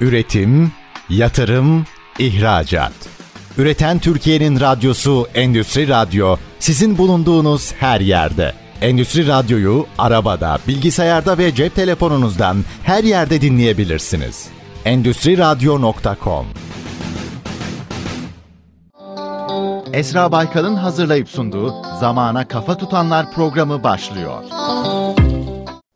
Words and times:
Üretim, 0.00 0.72
yatırım, 1.08 1.86
ihracat. 2.18 2.92
Üreten 3.58 3.98
Türkiye'nin 3.98 4.60
radyosu 4.60 5.26
Endüstri 5.34 5.88
Radyo 5.88 6.36
sizin 6.58 6.98
bulunduğunuz 6.98 7.72
her 7.72 8.00
yerde. 8.00 8.52
Endüstri 8.80 9.26
Radyo'yu 9.28 9.86
arabada, 9.98 10.58
bilgisayarda 10.68 11.38
ve 11.38 11.54
cep 11.54 11.74
telefonunuzdan 11.74 12.64
her 12.82 13.04
yerde 13.04 13.40
dinleyebilirsiniz. 13.40 14.48
Endüstri 14.84 15.38
Radyo.com 15.38 16.46
Esra 19.92 20.32
Baykal'ın 20.32 20.76
hazırlayıp 20.76 21.28
sunduğu 21.28 21.74
Zamana 22.00 22.48
Kafa 22.48 22.76
Tutanlar 22.76 23.32
programı 23.32 23.82
başlıyor. 23.82 24.44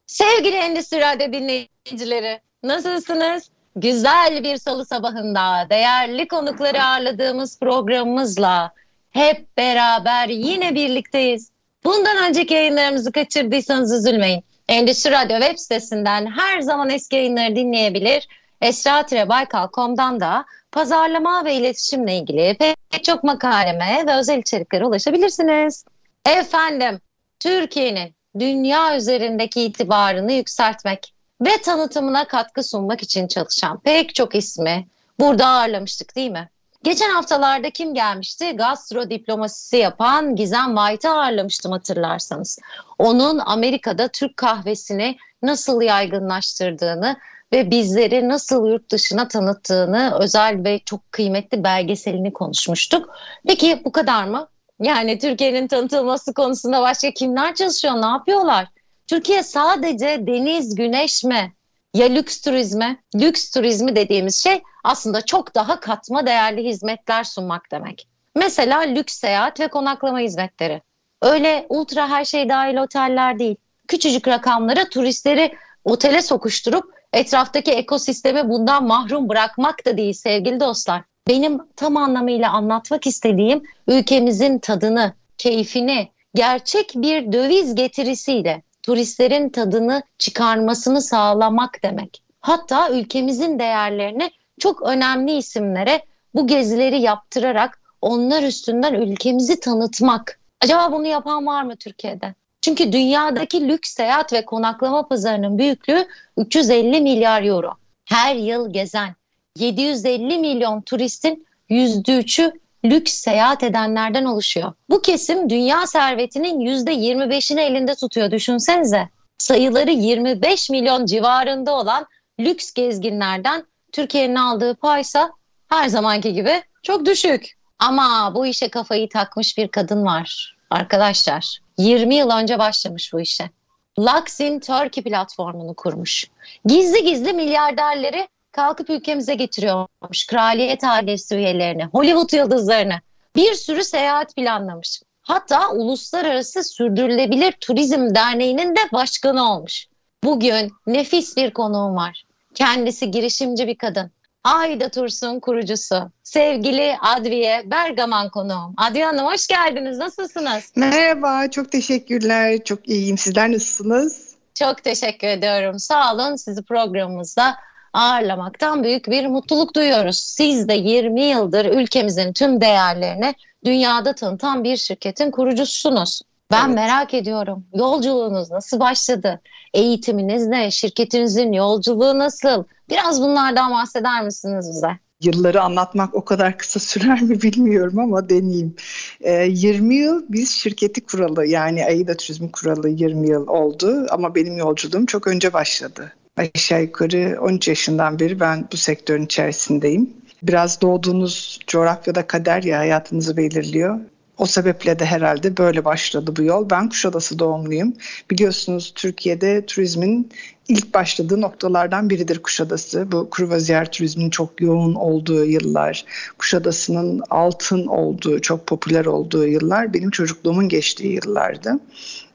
Sevgili 0.07 0.57
Endüstri 0.57 1.01
Radyo 1.01 1.33
dinleyicileri, 1.33 2.41
nasılsınız? 2.63 3.54
Güzel 3.77 4.45
bir 4.45 4.57
salı 4.57 4.87
sabahında 4.87 5.67
değerli 5.71 6.29
konukları 6.29 6.83
ağırladığımız 6.83 7.59
programımızla 7.59 8.73
hep 9.11 9.57
beraber 9.57 10.29
yine 10.29 10.75
birlikteyiz. 10.75 11.51
Bundan 11.85 12.29
önceki 12.29 12.55
yayınlarımızı 12.55 13.13
kaçırdıysanız 13.13 13.93
üzülmeyin. 13.93 14.45
Endüstri 14.69 15.11
Radyo 15.11 15.41
web 15.41 15.59
sitesinden 15.59 16.27
her 16.27 16.61
zaman 16.61 16.91
eski 16.91 17.17
yayınları 17.17 17.57
dinleyebilir. 17.57 18.29
Esra-Baykal.com'dan 18.61 20.21
da 20.21 20.45
pazarlama 20.73 21.45
ve 21.45 21.55
iletişimle 21.55 22.19
ilgili 22.19 22.57
pek 22.91 23.05
çok 23.05 23.25
makaleme 23.25 24.05
ve 24.07 24.15
özel 24.15 24.39
içeriklere 24.39 24.85
ulaşabilirsiniz. 24.85 25.85
Efendim, 26.27 27.01
Türkiye'nin 27.41 28.15
dünya 28.39 28.97
üzerindeki 28.97 29.63
itibarını 29.63 30.33
yükseltmek 30.33 31.14
ve 31.41 31.63
tanıtımına 31.63 32.29
katkı 32.29 32.63
sunmak 32.63 33.03
için 33.03 33.29
çalışan 33.29 33.81
pek 33.81 34.15
çok 34.15 34.35
ismi 34.35 34.89
burada 35.21 35.47
ağırlamıştık 35.47 36.17
değil 36.17 36.31
mi? 36.31 36.49
Geçen 36.85 37.11
haftalarda 37.11 37.71
kim 37.71 37.95
gelmişti? 37.95 38.53
Gastro 38.57 39.11
diplomasisi 39.11 39.77
yapan 39.77 40.37
Gizem 40.37 40.77
White'ı 40.77 41.13
ağırlamıştım 41.13 41.73
hatırlarsanız. 41.73 42.59
Onun 42.99 43.39
Amerika'da 43.39 44.09
Türk 44.09 44.37
kahvesini 44.37 45.17
nasıl 45.43 45.83
yaygınlaştırdığını 45.83 47.17
ve 47.53 47.71
bizleri 47.71 48.29
nasıl 48.29 48.67
yurt 48.67 48.91
dışına 48.91 49.29
tanıttığını 49.29 50.19
özel 50.21 50.65
ve 50.65 50.79
çok 50.79 51.13
kıymetli 51.13 51.65
belgeselini 51.65 52.33
konuşmuştuk. 52.33 53.15
Peki 53.49 53.83
bu 53.85 53.93
kadar 53.93 54.25
mı? 54.25 54.49
Yani 54.81 55.19
Türkiye'nin 55.19 55.69
tanıtılması 55.69 56.35
konusunda 56.35 56.83
başka 56.83 57.11
kimler 57.11 57.55
çalışıyor, 57.55 58.03
ne 58.03 58.07
yapıyorlar? 58.07 58.67
Türkiye 59.07 59.43
sadece 59.43 60.27
deniz, 60.27 60.75
güneş 60.75 61.25
mi? 61.25 61.53
Ya 61.95 62.07
lüks 62.07 62.41
turizmi? 62.41 63.03
Lüks 63.17 63.51
turizmi 63.51 63.97
dediğimiz 63.97 64.43
şey 64.43 64.63
aslında 64.85 65.23
çok 65.23 65.55
daha 65.55 65.81
katma 65.81 66.27
değerli 66.27 66.65
hizmetler 66.65 67.25
sunmak 67.25 67.71
demek. 67.71 68.09
Mesela 68.37 68.81
lüks 68.81 69.19
seyahat 69.19 69.61
ve 69.61 69.69
konaklama 69.69 70.19
hizmetleri. 70.19 70.83
Öyle 71.23 71.67
ultra 71.69 72.09
her 72.09 72.25
şey 72.25 72.49
dahil 72.49 72.77
oteller 72.77 73.39
değil. 73.39 73.57
Küçücük 73.89 74.29
rakamlara 74.29 74.89
turistleri 74.89 75.55
otele 75.85 76.23
sokuşturup 76.23 76.95
etraftaki 77.13 77.71
ekosistemi 77.71 78.49
bundan 78.49 78.87
mahrum 78.87 79.29
bırakmak 79.29 79.87
da 79.87 79.97
değil 79.97 80.13
sevgili 80.13 80.61
dostlar. 80.61 81.03
Benim 81.29 81.59
tam 81.77 81.97
anlamıyla 81.97 82.51
anlatmak 82.51 83.07
istediğim 83.07 83.63
ülkemizin 83.89 84.59
tadını, 84.59 85.13
keyfini 85.39 86.09
gerçek 86.35 86.93
bir 86.95 87.33
döviz 87.33 87.75
getirisiyle 87.75 88.63
turistlerin 88.85 89.49
tadını 89.49 90.03
çıkarmasını 90.19 91.03
sağlamak 91.03 91.83
demek. 91.83 92.23
Hatta 92.41 92.91
ülkemizin 92.91 93.59
değerlerini 93.59 94.31
çok 94.59 94.83
önemli 94.83 95.37
isimlere 95.37 96.03
bu 96.35 96.47
gezileri 96.47 97.01
yaptırarak 97.01 97.81
onlar 98.01 98.43
üstünden 98.43 98.95
ülkemizi 98.95 99.61
tanıtmak. 99.61 100.41
Acaba 100.61 100.93
bunu 100.93 101.07
yapan 101.07 101.47
var 101.47 101.63
mı 101.63 101.77
Türkiye'de? 101.77 102.35
Çünkü 102.63 102.93
dünyadaki 102.93 103.69
lüks 103.69 103.91
seyahat 103.91 104.33
ve 104.33 104.45
konaklama 104.45 105.09
pazarının 105.09 105.59
büyüklüğü 105.59 106.09
350 106.37 107.01
milyar 107.01 107.43
euro. 107.43 107.73
Her 108.05 108.35
yıl 108.35 108.73
gezen 108.73 109.15
750 109.59 110.39
milyon 110.39 110.81
turistin 110.81 111.47
%3'ü 111.71 112.53
lüks 112.85 113.13
seyahat 113.13 113.63
edenlerden 113.63 114.25
oluşuyor. 114.25 114.73
Bu 114.91 115.03
kesim 115.03 115.51
dünya 115.51 115.87
servetinin 115.87 116.61
%25'ini 116.61 117.61
elinde 117.61 117.95
tutuyor 117.95 118.31
düşünsenize. 118.31 119.09
Sayıları 119.39 119.91
25 119.91 120.71
milyon 120.71 121.07
civarında 121.07 121.75
olan 121.75 122.07
lüks 122.41 122.73
gezginlerden 122.73 123.67
Türkiye'nin 123.93 124.35
aldığı 124.35 124.75
paysa 124.75 125.31
her 125.69 125.89
zamanki 125.89 126.33
gibi 126.33 126.63
çok 126.83 127.07
düşük. 127.07 127.53
Ama 127.79 128.33
bu 128.35 128.47
işe 128.47 128.69
kafayı 128.69 129.09
takmış 129.09 129.59
bir 129.59 129.69
kadın 129.69 130.05
var 130.05 130.57
arkadaşlar. 130.71 131.59
20 131.79 132.15
yıl 132.15 132.31
önce 132.31 132.59
başlamış 132.59 133.13
bu 133.13 133.21
işe. 133.21 133.51
Luxin 133.99 134.61
Turkey 134.61 135.05
platformunu 135.05 135.75
kurmuş. 135.75 136.31
Gizli 136.65 137.05
gizli 137.05 137.33
milyarderleri 137.33 138.29
kalkıp 138.55 138.91
ülkemize 138.91 139.35
getiriyormuş. 139.35 140.27
Kraliyet 140.27 140.85
ailesi 140.85 141.37
üyelerini, 141.37 141.85
Hollywood 141.85 142.33
yıldızlarını. 142.33 143.01
Bir 143.37 143.55
sürü 143.55 143.85
seyahat 143.85 144.37
planlamış. 144.37 145.03
Hatta 145.23 145.71
Uluslararası 145.71 146.65
Sürdürülebilir 146.65 147.53
Turizm 147.53 148.15
Derneği'nin 148.15 148.77
de 148.77 148.81
başkanı 148.93 149.53
olmuş. 149.53 149.87
Bugün 150.25 150.73
nefis 150.87 151.37
bir 151.37 151.51
konuğum 151.51 151.97
var. 151.97 152.25
Kendisi 152.55 153.11
girişimci 153.11 153.67
bir 153.67 153.79
kadın. 153.79 154.11
Ayda 154.45 154.89
Tursun 154.89 155.41
kurucusu. 155.41 156.11
Sevgili 156.23 156.97
Adviye 157.01 157.63
Bergaman 157.71 158.31
konuğum. 158.31 158.75
Adviye 158.77 159.05
Hanım 159.05 159.27
hoş 159.27 159.47
geldiniz. 159.47 159.99
Nasılsınız? 159.99 160.73
Merhaba, 160.77 161.51
çok 161.51 161.73
teşekkürler. 161.73 162.65
Çok 162.65 162.89
iyiyim. 162.89 163.19
Sizler 163.19 163.53
nasılsınız? 163.53 164.35
Çok 164.55 164.85
teşekkür 164.85 165.27
ediyorum. 165.27 165.79
Sağ 165.79 166.15
olun. 166.15 166.37
Sizi 166.37 166.63
programımızda 166.63 167.57
ağırlamaktan 167.95 168.85
büyük 168.85 169.11
bir 169.11 169.27
mutluluk 169.27 169.77
duyuyoruz. 169.77 170.17
Siz 170.17 170.69
de 170.69 170.75
20 170.75 171.23
yıldır 171.23 171.65
ülkemizin 171.65 172.33
tüm 172.33 172.61
değerlerini 172.61 173.35
dünyada 173.65 174.15
tanıtan 174.15 174.65
bir 174.65 174.77
şirketin 174.77 175.31
kurucususunuz. 175.31 176.21
Ben 176.51 176.67
evet. 176.67 176.75
merak 176.75 177.15
ediyorum. 177.15 177.65
Yolculuğunuz 177.75 178.51
nasıl 178.51 178.81
başladı? 178.81 179.41
Eğitiminiz 179.75 180.47
ne? 180.47 180.71
Şirketinizin 180.71 181.53
yolculuğu 181.53 182.19
nasıl? 182.19 182.65
Biraz 182.91 183.23
bunlardan 183.23 183.73
bahseder 183.73 184.23
misiniz 184.23 184.71
bize? 184.71 184.89
Yılları 185.23 185.63
anlatmak 185.63 186.15
o 186.15 186.25
kadar 186.25 186.59
kısa 186.59 186.81
sürer 186.81 187.23
mi 187.23 187.43
bilmiyorum 187.43 187.99
ama 187.99 188.29
deneyeyim. 188.29 188.77
E, 189.21 189.33
ee, 189.33 189.47
20 189.49 189.95
yıl 189.95 190.23
biz 190.29 190.51
şirketi 190.51 191.07
kuralı 191.07 191.47
yani 191.47 191.85
Aida 191.85 192.17
Turizmi 192.17 192.53
kuralı 192.53 192.89
20 192.89 193.29
yıl 193.29 193.47
oldu 193.47 194.07
ama 194.11 194.35
benim 194.35 194.57
yolculuğum 194.57 195.07
çok 195.07 195.27
önce 195.27 195.53
başladı. 195.53 196.13
Aşağı 196.37 196.83
yukarı 196.83 197.39
13 197.41 197.69
yaşından 197.69 198.19
beri 198.19 198.41
ben 198.41 198.69
bu 198.73 198.77
sektörün 198.77 199.25
içerisindeyim. 199.25 200.11
Biraz 200.43 200.81
doğduğunuz 200.81 201.61
coğrafyada 201.67 202.27
kader 202.27 202.63
ya 202.63 202.79
hayatınızı 202.79 203.37
belirliyor. 203.37 204.01
O 204.39 204.47
sebeple 204.47 204.99
de 204.99 205.05
herhalde 205.05 205.57
böyle 205.57 205.85
başladı 205.85 206.37
bu 206.37 206.43
yol. 206.43 206.71
Ben 206.71 206.89
Kuşadası 206.89 207.39
doğumluyum. 207.39 207.95
Biliyorsunuz 208.31 208.93
Türkiye'de 208.95 209.67
turizmin 209.67 210.31
ilk 210.69 210.95
başladığı 210.95 211.41
noktalardan 211.41 212.11
biridir 212.11 212.39
Kuşadası. 212.39 213.13
Bu 213.13 213.31
kruvaziyer 213.31 213.93
turizmin 213.93 214.31
çok 214.31 214.61
yoğun 214.61 214.95
olduğu 214.95 215.45
yıllar, 215.45 216.05
Kuşadası'nın 216.39 217.23
altın 217.31 217.87
olduğu, 217.87 218.41
çok 218.41 218.67
popüler 218.67 219.05
olduğu 219.05 219.47
yıllar 219.47 219.95
benim 219.95 220.11
çocukluğumun 220.11 220.69
geçtiği 220.69 221.13
yıllardı. 221.13 221.73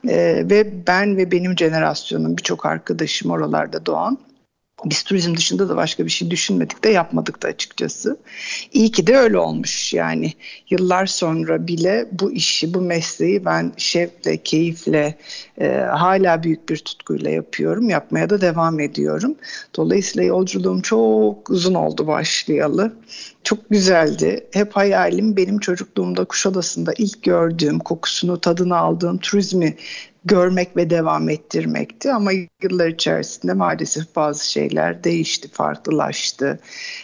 Ee, 0.08 0.44
ve 0.50 0.86
ben 0.86 1.16
ve 1.16 1.30
benim 1.30 1.58
jenerasyonum 1.58 2.36
birçok 2.36 2.66
arkadaşım 2.66 3.30
oralarda 3.30 3.86
doğan 3.86 4.18
biz 4.84 5.02
turizm 5.02 5.36
dışında 5.36 5.68
da 5.68 5.76
başka 5.76 6.04
bir 6.04 6.10
şey 6.10 6.30
düşünmedik 6.30 6.84
de 6.84 6.88
yapmadık 6.88 7.42
da 7.42 7.48
açıkçası. 7.48 8.16
İyi 8.72 8.92
ki 8.92 9.06
de 9.06 9.16
öyle 9.16 9.38
olmuş 9.38 9.94
yani. 9.94 10.32
Yıllar 10.70 11.06
sonra 11.06 11.66
bile 11.66 12.08
bu 12.12 12.32
işi, 12.32 12.74
bu 12.74 12.80
mesleği 12.80 13.44
ben 13.44 13.72
şevkle, 13.76 14.36
keyifle, 14.36 15.18
e, 15.60 15.68
hala 15.76 16.42
büyük 16.42 16.68
bir 16.68 16.76
tutkuyla 16.76 17.30
yapıyorum. 17.30 17.90
Yapmaya 17.90 18.30
da 18.30 18.40
devam 18.40 18.80
ediyorum. 18.80 19.34
Dolayısıyla 19.76 20.26
yolculuğum 20.28 20.82
çok 20.82 21.50
uzun 21.50 21.74
oldu 21.74 22.06
başlayalı. 22.06 22.92
Çok 23.44 23.70
güzeldi. 23.70 24.46
Hep 24.52 24.72
hayalim 24.72 25.36
benim 25.36 25.58
çocukluğumda 25.58 26.24
Kuşadası'nda 26.24 26.92
ilk 26.98 27.22
gördüğüm, 27.22 27.78
kokusunu, 27.78 28.40
tadını 28.40 28.76
aldığım 28.76 29.18
turizmi 29.18 29.76
görmek 30.24 30.76
ve 30.76 30.90
devam 30.90 31.28
ettirmekti. 31.28 32.12
Ama 32.12 32.30
yıllar 32.62 32.88
içerisinde 32.88 33.52
maalesef 33.52 34.16
bazı 34.16 34.50
şeyler 34.50 35.04
değişti, 35.04 35.48
farklılaştı. 35.48 36.60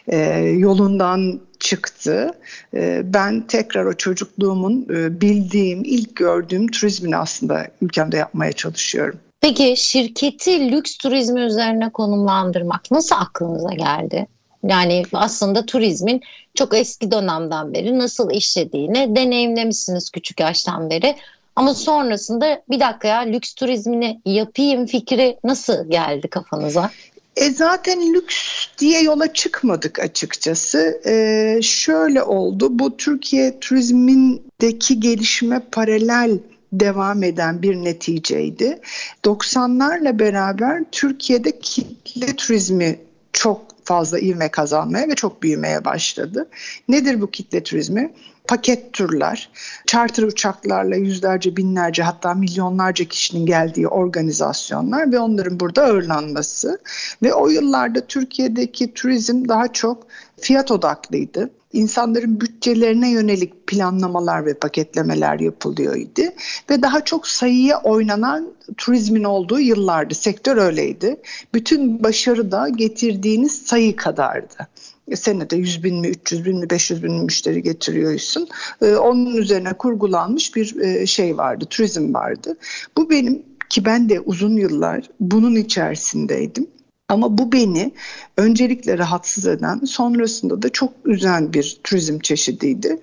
E, 0.08 0.18
yolundan 0.38 1.40
çıktı. 1.60 2.30
E, 2.74 3.02
ben 3.04 3.46
tekrar 3.46 3.84
o 3.84 3.92
çocukluğumun 3.92 4.86
e, 4.90 5.20
bildiğim, 5.20 5.84
ilk 5.84 6.16
gördüğüm 6.16 6.68
turizmini 6.68 7.16
aslında 7.16 7.66
ülkemde 7.82 8.16
yapmaya 8.16 8.52
çalışıyorum. 8.52 9.18
Peki 9.40 9.74
şirketi 9.76 10.72
lüks 10.72 10.96
turizmi 10.96 11.40
üzerine 11.40 11.90
konumlandırmak 11.92 12.90
nasıl 12.90 13.16
aklınıza 13.16 13.72
geldi? 13.74 14.26
Yani 14.68 15.02
aslında 15.12 15.66
turizmin 15.66 16.22
çok 16.54 16.74
eski 16.74 17.10
dönemden 17.10 17.74
beri 17.74 17.98
nasıl 17.98 18.30
işlediğini 18.30 19.16
deneyimlemişsiniz 19.16 20.10
küçük 20.10 20.40
yaştan 20.40 20.90
beri. 20.90 21.16
Ama 21.56 21.74
sonrasında 21.74 22.62
bir 22.70 22.80
dakika 22.80 23.08
ya 23.08 23.18
lüks 23.18 23.54
turizmini 23.54 24.20
yapayım 24.26 24.86
fikri 24.86 25.36
nasıl 25.44 25.90
geldi 25.90 26.28
kafanıza? 26.28 26.90
E 27.36 27.50
zaten 27.50 28.14
lüks 28.14 28.66
diye 28.78 29.02
yola 29.02 29.32
çıkmadık 29.32 30.00
açıkçası. 30.00 31.00
E, 31.06 31.58
şöyle 31.62 32.22
oldu. 32.22 32.78
Bu 32.78 32.96
Türkiye 32.96 33.60
turizmindeki 33.60 35.00
gelişme 35.00 35.60
paralel 35.72 36.38
devam 36.72 37.22
eden 37.22 37.62
bir 37.62 37.76
neticeydi. 37.76 38.78
90'larla 39.24 40.18
beraber 40.18 40.84
Türkiye'de 40.92 41.58
kitle 41.58 42.36
turizmi 42.36 42.98
çok 43.32 43.75
fazla 43.86 44.18
ivme 44.18 44.48
kazanmaya 44.48 45.08
ve 45.08 45.14
çok 45.14 45.42
büyümeye 45.42 45.84
başladı. 45.84 46.48
Nedir 46.88 47.20
bu 47.20 47.30
kitle 47.30 47.62
turizmi? 47.62 48.12
paket 48.46 48.92
turlar, 48.92 49.50
charter 49.86 50.22
uçaklarla 50.22 50.96
yüzlerce, 50.96 51.56
binlerce 51.56 52.02
hatta 52.02 52.34
milyonlarca 52.34 53.04
kişinin 53.04 53.46
geldiği 53.46 53.88
organizasyonlar 53.88 55.12
ve 55.12 55.18
onların 55.18 55.60
burada 55.60 55.84
ağırlanması. 55.84 56.78
Ve 57.22 57.34
o 57.34 57.48
yıllarda 57.48 58.06
Türkiye'deki 58.06 58.94
turizm 58.94 59.48
daha 59.48 59.72
çok 59.72 60.06
fiyat 60.40 60.70
odaklıydı 60.70 61.50
insanların 61.76 62.40
bütçelerine 62.40 63.10
yönelik 63.10 63.66
planlamalar 63.66 64.46
ve 64.46 64.54
paketlemeler 64.54 65.40
yapılıyordu 65.40 66.22
ve 66.70 66.82
daha 66.82 67.04
çok 67.04 67.26
sayıya 67.28 67.80
oynanan 67.82 68.52
turizmin 68.76 69.24
olduğu 69.24 69.60
yıllardı. 69.60 70.14
Sektör 70.14 70.56
öyleydi. 70.56 71.16
Bütün 71.54 72.02
başarı 72.02 72.52
da 72.52 72.68
getirdiğiniz 72.68 73.52
sayı 73.52 73.96
kadardı 73.96 74.68
senede 75.14 75.56
100 75.56 75.84
bin 75.84 76.00
mi, 76.00 76.08
300 76.08 76.44
bin 76.44 76.58
mi, 76.58 76.70
500 76.70 77.02
bin 77.02 77.12
mi 77.12 77.22
müşteri 77.22 77.62
getiriyorsun. 77.62 78.48
Ee, 78.82 78.94
onun 78.94 79.36
üzerine 79.36 79.72
kurgulanmış 79.72 80.56
bir 80.56 80.80
e, 80.80 81.06
şey 81.06 81.36
vardı, 81.36 81.64
turizm 81.70 82.14
vardı. 82.14 82.56
Bu 82.96 83.10
benim 83.10 83.42
ki 83.68 83.84
ben 83.84 84.08
de 84.08 84.20
uzun 84.20 84.56
yıllar 84.56 85.10
bunun 85.20 85.56
içerisindeydim. 85.56 86.66
Ama 87.08 87.38
bu 87.38 87.52
beni 87.52 87.92
öncelikle 88.36 88.98
rahatsız 88.98 89.46
eden, 89.46 89.80
sonrasında 89.84 90.62
da 90.62 90.68
çok 90.68 90.92
üzen 91.04 91.52
bir 91.52 91.80
turizm 91.84 92.18
çeşidiydi. 92.18 93.00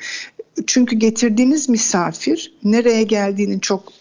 Çünkü 0.67 0.95
getirdiğiniz 0.95 1.69
misafir 1.69 2.53
nereye 2.63 3.03
geldiğinin 3.03 3.59
çok 3.59 3.93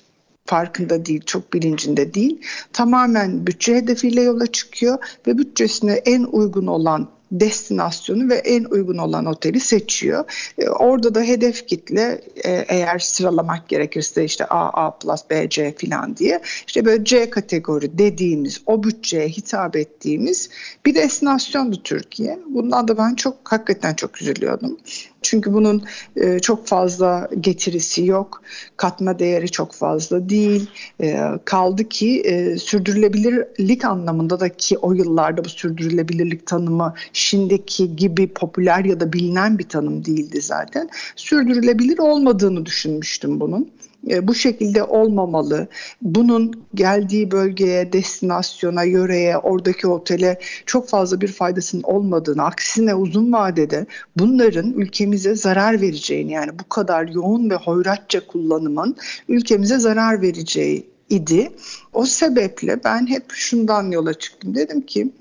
farkında 0.47 1.07
değil, 1.07 1.23
çok 1.27 1.53
bilincinde 1.53 2.15
değil. 2.15 2.41
Tamamen 2.73 3.47
bütçe 3.47 3.77
hedefiyle 3.77 4.23
yola 4.23 4.47
çıkıyor 4.47 4.99
ve 5.27 5.39
bütçesine 5.39 5.93
en 5.93 6.23
uygun 6.23 6.67
olan 6.67 7.09
destinasyonu 7.33 8.29
ve 8.29 8.35
en 8.35 8.65
uygun 8.65 8.99
olan 8.99 9.27
oteli 9.27 9.61
seçiyor. 9.61 10.25
E, 10.59 10.69
orada 10.69 11.15
da 11.15 11.21
hedef 11.21 11.67
kitle 11.67 12.21
e, 12.45 12.51
eğer 12.69 12.99
sıralamak 12.99 13.69
gerekirse 13.69 14.25
işte 14.25 14.45
A, 14.45 14.87
A+, 14.87 15.17
B, 15.31 15.49
C 15.49 15.75
falan 15.81 16.17
diye 16.17 16.41
işte 16.67 16.85
böyle 16.85 17.05
C 17.05 17.31
kategori 17.31 17.99
dediğimiz 17.99 18.61
o 18.67 18.83
bütçeye 18.83 19.29
hitap 19.29 19.77
ettiğimiz 19.77 20.51
bir 20.87 20.95
destinasyondu 20.95 21.83
Türkiye. 21.83 22.39
Bundan 22.49 22.89
da 22.89 22.99
ben 22.99 23.15
çok 23.15 23.37
hakikaten 23.45 23.95
çok 23.95 24.23
üzülüyordum. 24.23 24.79
Çünkü 25.23 25.53
bunun 25.53 25.85
e, 26.17 26.39
çok 26.39 26.67
fazla 26.67 27.29
getirisi 27.41 28.07
yok. 28.07 28.43
Katma 28.77 29.19
değeri 29.19 29.51
çok 29.51 29.73
fazla 29.73 30.29
değil. 30.29 30.71
E, 31.01 31.21
kaldı 31.45 31.89
ki 31.89 32.21
e, 32.21 32.59
sürdürülebilirlik 32.59 33.85
anlamında 33.85 34.41
da 34.41 34.49
ki 34.49 34.79
o 34.79 34.93
yıllarda 34.93 35.45
bu 35.45 35.49
sürdürülebilirlik 35.49 36.47
tanımı 36.47 36.95
şimdiki 37.13 37.97
gibi 37.97 38.29
popüler 38.29 38.85
ya 38.85 39.01
da 39.01 39.13
bilinen 39.13 39.59
bir 39.59 39.69
tanım 39.69 40.05
değildi 40.05 40.41
zaten. 40.41 40.89
Sürdürülebilir 41.17 41.99
olmadığını 41.99 42.67
düşünmüştüm 42.67 43.41
bunun. 43.41 43.71
E, 44.11 44.29
bu 44.29 44.35
şekilde 44.35 44.85
olmamalı. 44.85 45.69
Bunun 46.03 46.53
geldiği 46.75 47.31
bölgeye, 47.31 47.93
destinasyona, 47.93 48.83
yöreye, 48.85 49.39
oradaki 49.39 49.87
otele 49.87 50.39
çok 50.67 50.89
fazla 50.89 51.21
bir 51.21 51.29
faydasının 51.29 51.83
olmadığını, 51.83 52.45
aksine 52.45 52.95
uzun 52.95 53.33
vadede 53.33 53.87
bunların 54.17 54.73
ülkemize 54.73 55.35
zarar 55.35 55.81
vereceğini 55.81 56.33
yani 56.33 56.59
bu 56.59 56.69
kadar 56.69 57.09
yoğun 57.09 57.51
ve 57.51 57.55
hoyratça 57.55 58.27
kullanımın 58.27 58.97
ülkemize 59.29 59.79
zarar 59.79 60.23
vereceği 60.23 60.87
idi. 61.11 61.53
O 61.93 62.07
sebeple 62.07 62.85
ben 62.85 63.07
hep 63.07 63.25
şundan 63.33 63.91
yola 63.91 64.15
çıktım. 64.15 64.55
Dedim 64.55 64.81
ki 64.81 65.13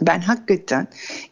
ben 0.00 0.20
hakikaten 0.20 0.86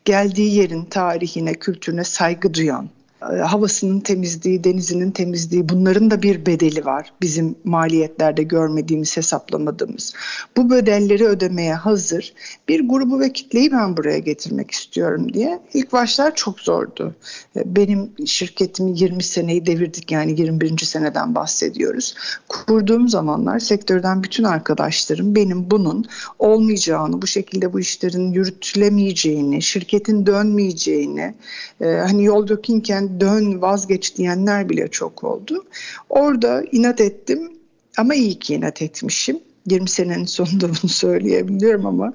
geldiği 0.04 0.54
yerin 0.54 0.84
tarihine, 0.84 1.54
kültürüne 1.54 2.04
saygı 2.04 2.54
duyan, 2.54 2.88
havasının 3.20 4.00
temizliği, 4.00 4.64
denizinin 4.64 5.10
temizliği 5.10 5.68
bunların 5.68 6.10
da 6.10 6.22
bir 6.22 6.46
bedeli 6.46 6.84
var. 6.84 7.12
Bizim 7.22 7.54
maliyetlerde 7.64 8.42
görmediğimiz, 8.42 9.16
hesaplamadığımız. 9.16 10.14
Bu 10.56 10.70
bedelleri 10.70 11.24
ödemeye 11.24 11.74
hazır 11.74 12.32
bir 12.68 12.88
grubu 12.88 13.20
ve 13.20 13.32
kitleyi 13.32 13.72
ben 13.72 13.96
buraya 13.96 14.18
getirmek 14.18 14.70
istiyorum 14.70 15.32
diye. 15.32 15.60
İlk 15.74 15.92
başlar 15.92 16.34
çok 16.34 16.60
zordu. 16.60 17.14
E, 17.56 17.76
benim 17.76 18.12
şirketimi 18.26 19.00
20 19.00 19.22
seneyi 19.22 19.66
devirdik 19.66 20.12
yani 20.12 20.40
21. 20.40 20.78
seneden 20.78 21.34
bahsediyoruz. 21.34 22.14
Kurduğum 22.48 23.08
zamanlar 23.08 23.58
sektörden 23.58 24.22
bütün 24.22 24.44
arkadaşlarım 24.44 25.34
benim 25.34 25.70
bunun 25.70 26.04
olmayacağını, 26.38 27.22
bu 27.22 27.26
şekilde 27.26 27.72
bu 27.72 27.80
işlerin 27.80 28.32
yürütülemeyeceğini, 28.32 29.62
şirketin 29.62 30.26
dönmeyeceğini, 30.26 31.34
e, 31.80 31.86
hani 31.86 32.24
yol 32.24 32.48
dökünken 32.48 33.09
dön 33.20 33.62
vazgeç 33.62 34.16
diyenler 34.16 34.68
bile 34.68 34.88
çok 34.88 35.24
oldu. 35.24 35.64
Orada 36.08 36.64
inat 36.72 37.00
ettim 37.00 37.52
ama 37.98 38.14
iyi 38.14 38.38
ki 38.38 38.54
inat 38.54 38.82
etmişim. 38.82 39.40
20 39.66 39.88
senenin 39.88 40.24
sonunda 40.24 40.68
bunu 40.82 40.90
söyleyebiliyorum 40.90 41.86
ama 41.86 42.12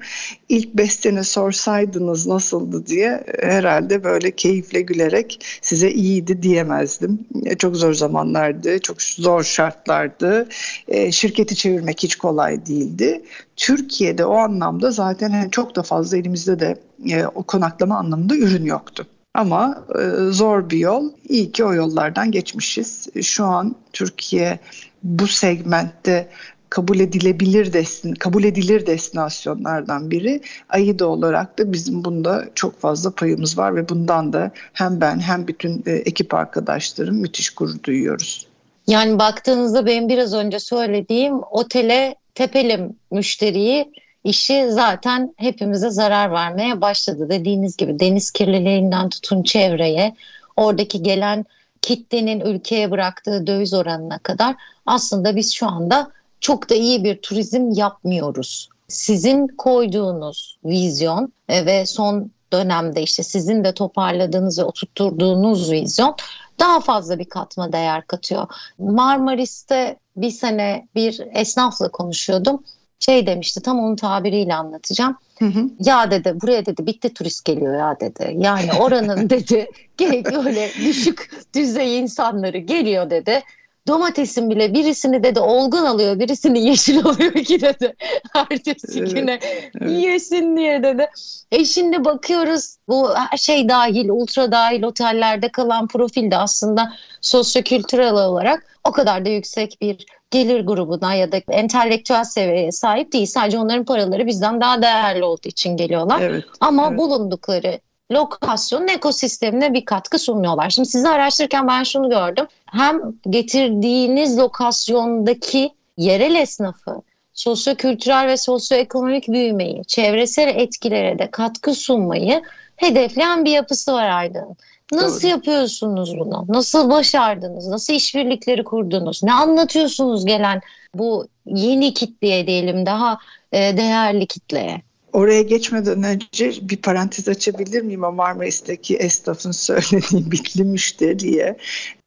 ilk 0.50 0.74
5 0.74 0.94
sene 0.94 1.24
sorsaydınız 1.24 2.28
nasıldı 2.28 2.86
diye 2.86 3.24
herhalde 3.42 4.04
böyle 4.04 4.32
keyifle 4.32 4.82
gülerek 4.82 5.46
size 5.62 5.92
iyiydi 5.92 6.44
diyemezdim. 6.44 7.20
E, 7.46 7.58
çok 7.58 7.76
zor 7.76 7.94
zamanlardı, 7.94 8.80
çok 8.80 9.02
zor 9.02 9.44
şartlardı. 9.44 10.48
E, 10.88 11.12
şirketi 11.12 11.56
çevirmek 11.56 12.04
hiç 12.04 12.16
kolay 12.16 12.66
değildi. 12.66 13.22
Türkiye'de 13.56 14.26
o 14.26 14.36
anlamda 14.36 14.92
zaten 14.92 15.50
çok 15.50 15.76
da 15.76 15.84
fazla 15.84 16.18
elimizde 16.18 16.60
de 16.60 16.80
e, 17.10 17.26
o 17.26 17.44
konaklama 17.44 17.98
anlamında 17.98 18.36
ürün 18.36 18.66
yoktu. 18.66 19.08
Ama 19.36 19.86
e, 20.00 20.32
zor 20.32 20.70
bir 20.70 20.78
yol. 20.78 21.10
İyi 21.30 21.52
ki 21.52 21.66
o 21.66 21.74
yollardan 21.74 22.32
geçmişiz. 22.32 23.08
Şu 23.22 23.46
an 23.46 23.76
Türkiye 23.94 24.60
bu 25.04 25.28
segmentte 25.28 26.30
kabul 26.70 27.00
edilebilir 27.00 27.74
destin 27.74 28.14
kabul 28.14 28.44
edilir 28.44 28.86
destinasyonlardan 28.86 30.12
biri. 30.12 30.42
AİDA 30.70 31.06
olarak 31.06 31.60
da 31.60 31.74
bizim 31.74 32.06
bunda 32.06 32.46
çok 32.56 32.82
fazla 32.82 33.12
payımız 33.12 33.58
var 33.58 33.76
ve 33.76 33.90
bundan 33.90 34.34
da 34.34 34.52
hem 34.74 35.02
ben 35.02 35.20
hem 35.20 35.48
bütün 35.48 35.84
e, 35.86 35.92
ekip 35.92 36.34
arkadaşlarım 36.34 37.16
müthiş 37.16 37.50
gurur 37.50 37.84
duyuyoruz. 37.84 38.48
Yani 38.88 39.20
baktığınızda 39.20 39.86
benim 39.86 40.10
biraz 40.10 40.34
önce 40.34 40.60
söylediğim 40.60 41.36
otele 41.52 42.16
tepelim 42.36 42.96
müşteriyi 43.12 43.92
işi 44.26 44.68
zaten 44.72 45.34
hepimize 45.38 45.90
zarar 45.90 46.32
vermeye 46.32 46.82
başladı. 46.82 47.30
Dediğiniz 47.30 47.78
gibi 47.78 48.00
deniz 48.00 48.32
kirliliğinden 48.32 49.10
tutun 49.10 49.44
çevreye, 49.44 50.16
oradaki 50.58 51.04
gelen 51.04 51.46
kitlenin 51.82 52.40
ülkeye 52.40 52.92
bıraktığı 52.92 53.48
döviz 53.48 53.74
oranına 53.74 54.18
kadar 54.18 54.56
aslında 54.86 55.36
biz 55.36 55.54
şu 55.54 55.68
anda 55.68 56.12
çok 56.40 56.70
da 56.70 56.76
iyi 56.76 57.04
bir 57.04 57.22
turizm 57.22 57.72
yapmıyoruz. 57.72 58.70
Sizin 58.88 59.48
koyduğunuz 59.48 60.58
vizyon 60.66 61.34
e, 61.50 61.66
ve 61.66 61.86
son 61.86 62.32
dönemde 62.54 63.02
işte 63.02 63.24
sizin 63.24 63.64
de 63.64 63.74
toparladığınız 63.74 64.60
ve 64.60 64.64
oturtturduğunuz 64.64 65.72
vizyon 65.72 66.16
daha 66.60 66.80
fazla 66.80 67.20
bir 67.20 67.26
katma 67.26 67.72
değer 67.72 68.08
katıyor. 68.08 68.48
Marmaris'te 68.80 69.98
bir 70.16 70.32
sene 70.32 70.88
bir 70.96 71.22
esnafla 71.34 71.92
konuşuyordum 71.92 72.64
şey 73.00 73.28
demişti 73.28 73.62
tam 73.62 73.80
onun 73.80 73.96
tabiriyle 73.96 74.56
anlatacağım. 74.56 75.18
Hı 75.40 75.46
hı. 75.46 75.70
Ya 75.80 76.12
dedi 76.12 76.38
buraya 76.42 76.66
dedi 76.66 76.86
bitti 76.86 77.14
turist 77.14 77.46
geliyor 77.46 77.80
ya 77.80 78.00
dedi. 78.00 78.34
Yani 78.38 78.74
oranın 78.74 79.30
dedi 79.30 79.70
öyle 80.46 80.70
düşük 80.76 81.32
düzey 81.56 82.00
insanları 82.00 82.58
geliyor 82.58 83.10
dedi. 83.10 83.44
Domatesin 83.88 84.50
bile 84.50 84.74
birisini 84.74 85.24
dedi 85.24 85.40
olgun 85.40 85.86
alıyor, 85.86 86.20
birisini 86.20 86.68
yeşil 86.68 87.00
alıyor 87.06 87.34
ki 87.34 87.62
dedi. 87.62 87.96
Ertesi 88.36 89.00
evet, 89.00 89.12
güne 89.12 89.40
evet. 89.82 90.04
yesin 90.04 90.58
diye 90.58 90.84
dedi. 90.84 91.10
E 91.52 91.66
şimdi 91.66 92.06
bakıyoruz 92.06 92.78
bu 92.88 93.16
her 93.16 93.38
şey 93.38 93.70
dahil, 93.70 94.10
ultra 94.10 94.52
dahil 94.52 94.84
otellerde 94.84 95.52
kalan 95.52 95.88
profil 95.88 96.32
de 96.32 96.38
aslında 96.38 96.94
sosyokültürel 97.22 98.14
olarak 98.14 98.78
o 98.84 98.92
kadar 98.92 99.26
da 99.26 99.30
yüksek 99.30 99.78
bir 99.82 100.06
gelir 100.32 100.66
grubuna 100.66 101.14
ya 101.14 101.32
da 101.32 101.38
entelektüel 101.50 102.24
seviyeye 102.24 102.72
sahip 102.72 103.14
değil. 103.14 103.26
Sadece 103.26 103.60
onların 103.60 103.86
paraları 103.86 104.28
bizden 104.28 104.62
daha 104.62 104.82
değerli 104.82 105.24
olduğu 105.24 105.48
için 105.48 105.78
geliyorlar. 105.78 106.22
Evet, 106.22 106.44
Ama 106.60 106.88
evet. 106.88 107.00
bulundukları 107.00 107.80
lokasyonun 108.12 108.88
ekosistemine 108.88 109.74
bir 109.74 109.86
katkı 109.86 110.20
sunuyorlar. 110.20 110.70
Şimdi 110.70 110.90
sizi 110.90 111.10
araştırırken 111.10 111.68
ben 111.68 111.84
şunu 111.84 112.10
gördüm. 112.10 112.46
Hem 112.66 113.02
getirdiğiniz 113.30 114.38
lokasyondaki 114.38 115.72
yerel 115.98 116.36
esnafı, 116.36 117.02
sosyo-kültürel 117.34 118.28
ve 118.28 118.38
sosyoekonomik 118.38 119.28
büyümeyi, 119.28 119.86
çevresel 119.86 120.48
etkilere 120.48 121.20
de 121.20 121.32
katkı 121.32 121.74
sunmayı 121.74 122.42
hedefleyen 122.76 123.46
bir 123.46 123.52
yapısı 123.52 123.94
var 123.94 124.10
Aydın. 124.10 124.56
Nasıl 124.92 125.22
Doğru. 125.22 125.32
yapıyorsunuz 125.32 126.20
bunu? 126.20 126.46
Nasıl 126.48 126.90
başardınız? 126.90 127.68
Nasıl 127.68 127.94
işbirlikleri 127.94 128.64
kurdunuz? 128.64 129.24
Ne 129.24 129.34
anlatıyorsunuz 129.34 130.26
gelen 130.26 130.62
bu 130.96 131.28
yeni 131.46 131.94
kitleye 131.94 132.48
diyelim 132.48 132.86
daha 132.86 133.18
e, 133.52 133.78
değerli 133.78 134.28
kitleye? 134.28 134.82
Oraya 135.16 135.42
geçmeden 135.42 136.04
önce 136.04 136.54
bir 136.62 136.78
parantez 136.78 137.28
açabilir 137.28 137.82
miyim? 137.82 138.04
O 138.04 138.12
Marmaris'teki 138.12 138.96
esnafın 138.96 139.52
söylediği 139.52 140.32
bitli 140.32 140.64
müşteriye. 140.64 141.58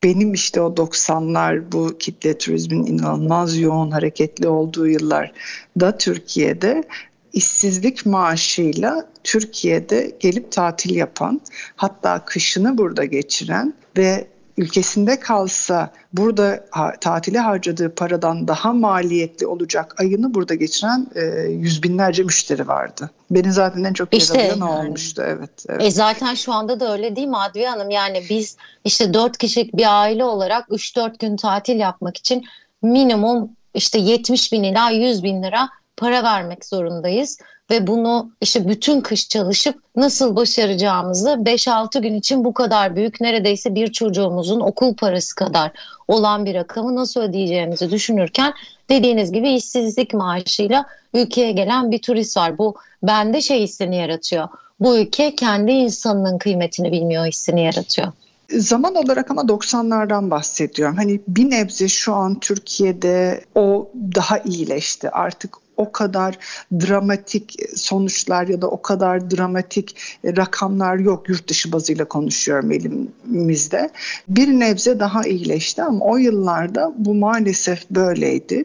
Benim 0.03 0.35
işte 0.35 0.61
o 0.61 0.75
90'lar 0.75 1.73
bu 1.73 1.99
kitle 1.99 2.38
turizmin 2.38 2.87
inanılmaz 2.87 3.59
yoğun 3.59 3.91
hareketli 3.91 4.49
olduğu 4.49 4.88
yıllar 4.88 5.33
da 5.81 5.99
Türkiye'de 5.99 6.85
işsizlik 7.33 8.07
maaşıyla 8.07 9.09
Türkiye'de 9.25 10.17
gelip 10.21 10.53
tatil 10.53 10.95
yapan, 10.95 11.41
hatta 11.77 12.25
kışını 12.25 12.79
burada 12.79 13.05
geçiren 13.05 13.75
ve 13.97 14.27
ülkesinde 14.59 15.21
kalsa 15.21 15.91
burada 16.12 16.65
ha, 16.71 16.93
tatile 17.00 17.38
harcadığı 17.38 17.95
paradan 17.95 18.49
daha 18.49 18.73
maliyetli 18.73 19.47
olacak 19.47 19.95
ayını 20.00 20.35
burada 20.35 20.55
geçiren 20.55 21.07
e, 21.15 21.23
yüz 21.50 21.83
binlerce 21.83 22.23
müşteri 22.23 22.69
vardı. 22.69 23.11
Beni 23.31 23.53
zaten 23.53 23.85
en 23.85 23.93
çok 23.93 24.15
işte, 24.15 24.38
yaralayan 24.38 24.67
yani. 24.67 24.87
olmuştu. 24.87 25.23
Evet, 25.27 25.65
evet. 25.69 25.83
E 25.83 25.91
zaten 25.91 26.35
şu 26.35 26.53
anda 26.53 26.81
da 26.81 26.93
öyle 26.93 27.17
değil 27.17 27.29
mi 27.29 27.37
Adviye 27.37 27.69
Hanım? 27.69 27.91
Yani 27.91 28.23
biz 28.31 28.57
işte 28.85 29.15
dört 29.15 29.38
kişilik 29.38 29.77
bir 29.77 30.00
aile 30.03 30.25
olarak 30.25 30.69
3-4 30.69 31.19
gün 31.19 31.37
tatil 31.37 31.77
yapmak 31.77 32.17
için 32.17 32.45
minimum 32.83 33.50
işte 33.75 33.99
70 33.99 34.53
bin 34.53 34.62
ila 34.62 34.91
100 34.91 35.23
bin 35.23 35.43
lira 35.43 35.69
para 35.97 36.23
vermek 36.23 36.65
zorundayız 36.65 37.38
ve 37.71 37.87
bunu 37.87 38.31
işte 38.41 38.69
bütün 38.69 39.01
kış 39.01 39.29
çalışıp 39.29 39.83
nasıl 39.97 40.37
başaracağımızı 40.37 41.29
5-6 41.29 42.03
gün 42.03 42.15
için 42.15 42.45
bu 42.45 42.55
kadar 42.55 42.97
büyük 42.97 43.21
neredeyse 43.21 43.75
bir 43.75 43.93
çocuğumuzun 43.93 44.61
okul 44.61 44.95
parası 44.95 45.35
kadar 45.35 45.71
olan 46.09 46.45
bir 46.45 46.55
rakamı 46.55 46.97
nasıl 46.97 47.21
ödeyeceğimizi 47.21 47.91
düşünürken 47.91 48.53
dediğiniz 48.91 49.33
gibi 49.33 49.51
işsizlik 49.51 50.15
maaşıyla 50.15 50.87
ülkeye 51.15 51.53
gelen 51.53 51.91
bir 51.91 52.03
turist 52.03 52.37
var. 52.37 52.59
Bu 52.59 52.75
bende 53.03 53.41
şey 53.41 53.63
hissini 53.63 53.97
yaratıyor. 53.97 54.49
Bu 54.81 54.99
ülke 54.99 55.35
kendi 55.35 55.73
insanının 55.73 56.39
kıymetini 56.39 56.93
bilmiyor 56.93 57.27
hissini 57.27 57.65
yaratıyor. 57.65 58.13
Zaman 58.51 58.95
olarak 58.95 59.31
ama 59.31 59.43
90'lardan 59.43 60.31
bahsediyorum. 60.31 60.97
Hani 60.97 61.21
bir 61.29 61.51
nebze 61.51 61.89
şu 61.89 62.15
an 62.15 62.41
Türkiye'de 62.41 63.45
o 63.55 63.91
daha 64.15 64.39
iyileşti. 64.39 65.11
Artık 65.11 65.57
o 65.78 65.92
kadar 65.92 66.38
dramatik 66.73 67.56
sonuçlar 67.76 68.49
ya 68.49 68.62
da 68.62 68.68
o 68.68 68.82
kadar 68.82 69.30
dramatik 69.30 69.97
rakamlar 70.25 70.97
yok 70.97 71.28
yurt 71.28 71.49
dışı 71.49 71.73
bazıyla 71.73 72.04
konuşuyorum 72.04 72.73
elimizde. 72.73 73.90
Bir 74.28 74.49
nebze 74.49 75.00
daha 75.00 75.26
iyileşti 75.26 75.82
ama 75.82 76.04
o 76.04 76.16
yıllarda 76.16 76.92
bu 76.97 77.14
maalesef 77.14 77.90
böyleydi. 77.90 78.64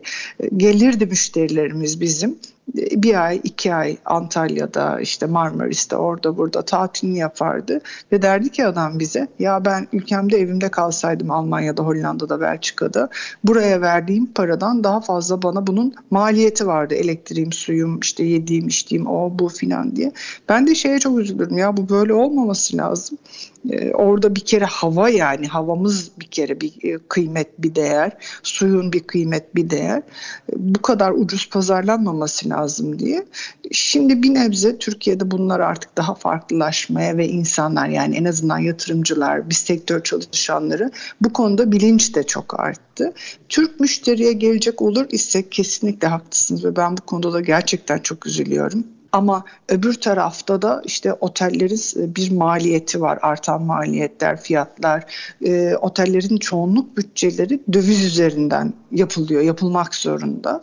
Gelirdi 0.58 1.06
müşterilerimiz 1.06 2.02
bizim 2.02 2.36
bir 2.76 3.26
ay, 3.26 3.42
iki 3.44 3.74
ay 3.74 3.98
Antalya'da, 4.06 5.00
işte 5.00 5.26
Marmaris'te, 5.26 5.96
orada 5.96 6.38
burada 6.38 6.62
tatilini 6.62 7.18
yapardı. 7.18 7.82
Ve 8.12 8.22
derdi 8.22 8.50
ki 8.50 8.66
adam 8.66 9.00
bize, 9.00 9.28
ya 9.40 9.66
ben 9.66 9.88
ülkemde 9.94 10.38
evimde 10.38 10.72
kalsaydım 10.72 11.32
Almanya'da, 11.32 11.84
Hollanda'da, 11.84 12.42
Belçika'da 12.42 13.10
buraya 13.44 13.82
verdiğim 13.82 14.26
paradan 14.26 14.84
daha 14.84 15.02
fazla 15.02 15.42
bana 15.42 15.68
bunun 15.68 15.94
maliyeti 16.12 16.68
vardı. 16.68 16.96
Elektriğim, 16.96 17.52
suyum, 17.52 18.00
işte 18.00 18.24
yediğim, 18.24 18.68
içtiğim, 18.68 19.08
o 19.08 19.40
bu 19.40 19.50
filan 19.50 19.96
diye. 19.96 20.12
Ben 20.50 20.68
de 20.68 20.76
şeye 20.76 21.00
çok 21.00 21.20
üzülürüm 21.20 21.58
ya 21.58 21.78
bu 21.78 21.90
böyle 21.90 22.14
olmaması 22.14 22.78
lazım. 22.78 23.18
Ee, 23.70 23.92
orada 23.92 24.36
bir 24.36 24.42
kere 24.42 24.66
hava 24.66 25.10
yani 25.10 25.48
havamız 25.48 26.12
bir 26.20 26.26
kere 26.26 26.62
bir 26.62 26.74
e, 26.84 26.98
kıymet 27.10 27.48
bir 27.60 27.76
değer 27.76 28.12
suyun 28.44 28.94
bir 28.94 29.00
kıymet 29.00 29.56
bir 29.56 29.70
değer 29.70 30.04
bu 30.56 30.82
kadar 30.82 31.12
ucuz 31.12 31.50
pazarlanmaması 31.50 32.50
lazım 32.50 33.00
diye 33.00 33.26
şimdi 33.72 34.24
bir 34.24 34.34
nebze 34.34 34.78
Türkiye'de 34.78 35.32
bunlar 35.32 35.60
artık 35.60 35.98
daha 35.98 36.16
farklılaşmaya 36.16 37.18
ve 37.18 37.28
insanlar 37.28 37.88
yani 37.88 38.16
en 38.16 38.26
azından 38.26 38.60
yatırımcılar 38.60 39.50
bir 39.50 39.56
sektör 39.56 40.04
çalışanları 40.04 40.92
bu 41.22 41.34
konuda 41.34 41.72
bilinç 41.72 42.16
de 42.16 42.24
çok 42.24 42.60
arttı. 42.60 43.14
Türk 43.50 43.80
müşteriye 43.80 44.34
gelecek 44.34 44.82
olur 44.82 45.06
ise 45.10 45.50
kesinlikle 45.50 46.08
haklısınız 46.08 46.66
ve 46.66 46.76
ben 46.76 46.98
bu 46.98 47.02
konuda 47.02 47.34
da 47.34 47.42
gerçekten 47.42 48.00
çok 48.00 48.28
üzülüyorum. 48.28 48.93
Ama 49.14 49.44
öbür 49.70 49.94
tarafta 49.94 50.62
da 50.62 50.82
işte 50.86 51.14
otellerin 51.14 52.04
e, 52.04 52.16
bir 52.16 52.32
maliyeti 52.32 53.02
var. 53.02 53.20
Artan 53.22 53.62
maliyetler, 53.62 54.42
fiyatlar. 54.42 55.04
E, 55.46 55.76
otellerin 55.76 56.38
çoğunluk 56.38 56.98
bütçeleri 56.98 57.60
döviz 57.74 58.04
üzerinden 58.06 58.74
yapılıyor, 58.92 59.42
yapılmak 59.42 59.96
zorunda. 59.96 60.62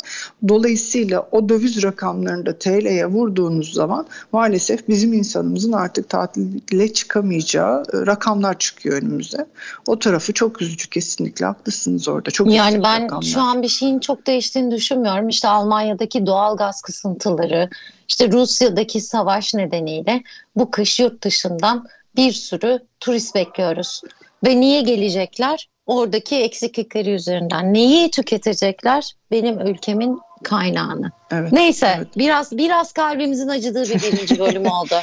Dolayısıyla 0.48 1.28
o 1.32 1.48
döviz 1.48 1.82
rakamlarını 1.82 2.46
da 2.46 2.58
TL'ye 2.58 3.06
vurduğunuz 3.06 3.72
zaman 3.72 4.06
maalesef 4.32 4.88
bizim 4.88 5.12
insanımızın 5.12 5.72
artık 5.72 6.08
tatile 6.08 6.92
çıkamayacağı 6.92 7.82
e, 7.92 8.06
rakamlar 8.06 8.58
çıkıyor 8.58 9.02
önümüze. 9.02 9.46
O 9.86 9.98
tarafı 9.98 10.32
çok 10.32 10.62
üzücü 10.62 10.90
kesinlikle 10.90 11.46
haklısınız 11.46 12.08
orada. 12.08 12.30
Çok 12.30 12.52
yani 12.52 12.82
ben 12.82 13.04
rakamlar. 13.04 13.22
şu 13.22 13.40
an 13.40 13.62
bir 13.62 13.68
şeyin 13.68 13.98
çok 13.98 14.26
değiştiğini 14.26 14.70
düşünmüyorum. 14.70 15.28
İşte 15.28 15.48
Almanya'daki 15.48 16.26
doğal 16.26 16.56
gaz 16.56 16.82
kısıntıları, 16.82 17.70
işte 18.10 18.32
Rusya'daki 18.32 19.00
savaş 19.00 19.54
nedeniyle 19.54 20.22
bu 20.56 20.70
kış 20.70 21.00
yurt 21.00 21.22
dışından 21.22 21.86
bir 22.16 22.32
sürü 22.32 22.78
turist 23.00 23.34
bekliyoruz. 23.34 24.02
Ve 24.46 24.60
niye 24.60 24.82
gelecekler? 24.82 25.68
Oradaki 25.86 26.36
eksiklikleri 26.36 27.10
üzerinden. 27.10 27.74
Neyi 27.74 28.10
tüketecekler? 28.10 29.12
Benim 29.30 29.60
ülkemin 29.60 30.20
kaynağını. 30.44 31.10
Evet, 31.30 31.52
Neyse 31.52 31.94
evet. 31.96 32.08
biraz 32.16 32.56
biraz 32.56 32.92
kalbimizin 32.92 33.48
acıdığı 33.48 33.82
bir 33.82 34.02
birinci 34.02 34.38
bölüm 34.38 34.66
oldu. 34.70 34.94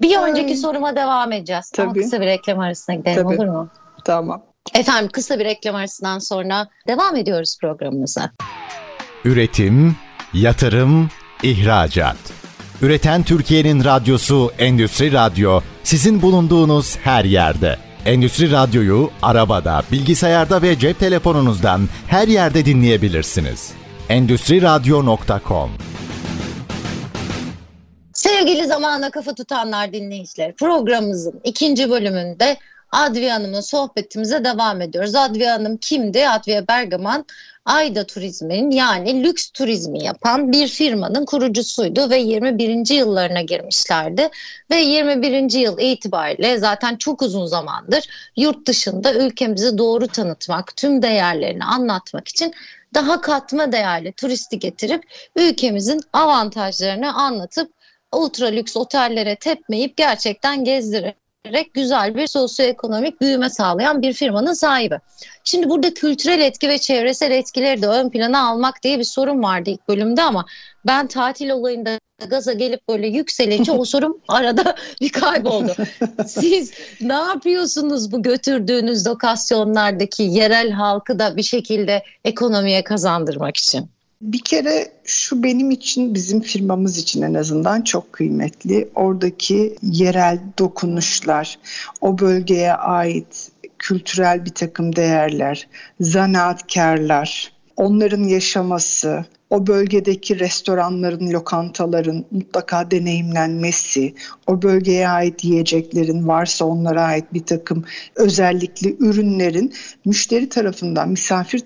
Bir 0.00 0.16
önceki 0.16 0.56
soruma 0.56 0.96
devam 0.96 1.32
edeceğiz. 1.32 1.70
Tabii. 1.70 1.86
Ama 1.86 1.94
kısa 1.94 2.20
bir 2.20 2.26
reklam 2.26 2.58
arasına 2.58 2.94
gidelim 2.94 3.22
Tabii. 3.22 3.36
olur 3.36 3.46
mu? 3.46 3.68
Tamam. 4.04 4.42
Efendim 4.74 5.10
kısa 5.12 5.38
bir 5.38 5.44
reklam 5.44 5.74
arasından 5.74 6.18
sonra 6.18 6.68
devam 6.88 7.16
ediyoruz 7.16 7.58
programımıza. 7.60 8.30
Üretim, 9.24 9.96
yatırım, 10.34 11.10
ihracat. 11.42 12.16
Üreten 12.82 13.22
Türkiye'nin 13.22 13.84
radyosu 13.84 14.52
Endüstri 14.58 15.12
Radyo 15.12 15.60
sizin 15.84 16.22
bulunduğunuz 16.22 16.96
her 16.96 17.24
yerde. 17.24 17.76
Endüstri 18.04 18.52
Radyo'yu 18.52 19.10
arabada, 19.22 19.82
bilgisayarda 19.92 20.62
ve 20.62 20.78
cep 20.78 20.98
telefonunuzdan 21.00 21.88
her 22.08 22.28
yerde 22.28 22.64
dinleyebilirsiniz. 22.64 23.72
Endüstri 24.08 24.62
Radyo.com 24.62 25.70
Sevgili 28.12 28.66
zamana 28.66 29.10
kafa 29.10 29.34
tutanlar 29.34 29.92
dinleyiciler 29.92 30.54
programımızın 30.54 31.40
ikinci 31.44 31.90
bölümünde 31.90 32.56
Adviye 32.92 33.32
Hanım'ın 33.32 33.60
sohbetimize 33.60 34.44
devam 34.44 34.80
ediyoruz. 34.80 35.14
Adviye 35.14 35.50
Hanım 35.50 35.76
kimdi? 35.76 36.28
Adviye 36.28 36.68
Bergaman 36.68 37.24
Ayda 37.66 38.06
Turizm'in 38.06 38.70
yani 38.70 39.24
lüks 39.24 39.50
turizmi 39.50 40.04
yapan 40.04 40.52
bir 40.52 40.68
firmanın 40.68 41.24
kurucusuydu 41.24 42.10
ve 42.10 42.16
21. 42.16 42.94
yıllarına 42.94 43.42
girmişlerdi. 43.42 44.28
Ve 44.70 44.76
21. 44.76 45.52
yıl 45.58 45.78
itibariyle 45.78 46.58
zaten 46.58 46.96
çok 46.96 47.22
uzun 47.22 47.46
zamandır 47.46 48.08
yurt 48.36 48.66
dışında 48.66 49.14
ülkemizi 49.14 49.78
doğru 49.78 50.08
tanıtmak, 50.08 50.76
tüm 50.76 51.02
değerlerini 51.02 51.64
anlatmak 51.64 52.28
için 52.28 52.54
daha 52.94 53.20
katma 53.20 53.72
değerli 53.72 54.12
turisti 54.12 54.58
getirip 54.58 55.02
ülkemizin 55.36 56.00
avantajlarını 56.12 57.14
anlatıp 57.14 57.72
ultra 58.12 58.46
lüks 58.46 58.76
otellere 58.76 59.36
tepmeyip 59.36 59.96
gerçekten 59.96 60.64
gezdirip 60.64 61.25
ederek 61.46 61.74
güzel 61.74 62.14
bir 62.14 62.26
sosyoekonomik 62.26 63.20
büyüme 63.20 63.50
sağlayan 63.50 64.02
bir 64.02 64.12
firmanın 64.12 64.52
sahibi. 64.52 64.98
Şimdi 65.44 65.68
burada 65.68 65.94
kültürel 65.94 66.40
etki 66.40 66.68
ve 66.68 66.78
çevresel 66.78 67.30
etkileri 67.30 67.82
de 67.82 67.86
ön 67.86 68.10
plana 68.10 68.48
almak 68.48 68.82
diye 68.82 68.98
bir 68.98 69.04
sorun 69.04 69.42
vardı 69.42 69.70
ilk 69.70 69.88
bölümde 69.88 70.22
ama 70.22 70.46
ben 70.86 71.06
tatil 71.06 71.50
olayında 71.50 71.98
gaza 72.28 72.52
gelip 72.52 72.88
böyle 72.88 73.06
yükselince 73.06 73.72
o 73.78 73.84
sorum 73.84 74.20
arada 74.28 74.74
bir 75.00 75.08
kayboldu. 75.08 75.74
Siz 76.26 76.72
ne 77.00 77.12
yapıyorsunuz 77.12 78.12
bu 78.12 78.22
götürdüğünüz 78.22 79.06
lokasyonlardaki 79.06 80.22
yerel 80.22 80.70
halkı 80.70 81.18
da 81.18 81.36
bir 81.36 81.42
şekilde 81.42 82.02
ekonomiye 82.24 82.84
kazandırmak 82.84 83.56
için? 83.56 83.95
Bir 84.20 84.44
kere 84.44 84.92
şu 85.04 85.42
benim 85.42 85.70
için, 85.70 86.14
bizim 86.14 86.40
firmamız 86.40 86.98
için 86.98 87.22
en 87.22 87.34
azından 87.34 87.82
çok 87.82 88.12
kıymetli. 88.12 88.88
Oradaki 88.94 89.76
yerel 89.82 90.40
dokunuşlar, 90.58 91.58
o 92.00 92.18
bölgeye 92.18 92.72
ait 92.74 93.50
kültürel 93.78 94.44
bir 94.44 94.50
takım 94.50 94.96
değerler, 94.96 95.68
zanaatkarlar, 96.00 97.52
onların 97.76 98.22
yaşaması, 98.22 99.24
o 99.50 99.66
bölgedeki 99.66 100.38
restoranların, 100.38 101.32
lokantaların 101.32 102.24
mutlaka 102.30 102.90
deneyimlenmesi, 102.90 104.14
o 104.46 104.62
bölgeye 104.62 105.08
ait 105.08 105.44
yiyeceklerin 105.44 106.28
varsa 106.28 106.64
onlara 106.64 107.02
ait 107.02 107.24
bir 107.32 107.44
takım 107.44 107.84
özellikli 108.16 108.96
ürünlerin 109.00 109.72
müşteri 110.04 110.48
tarafından, 110.48 111.08
misafir 111.08 111.62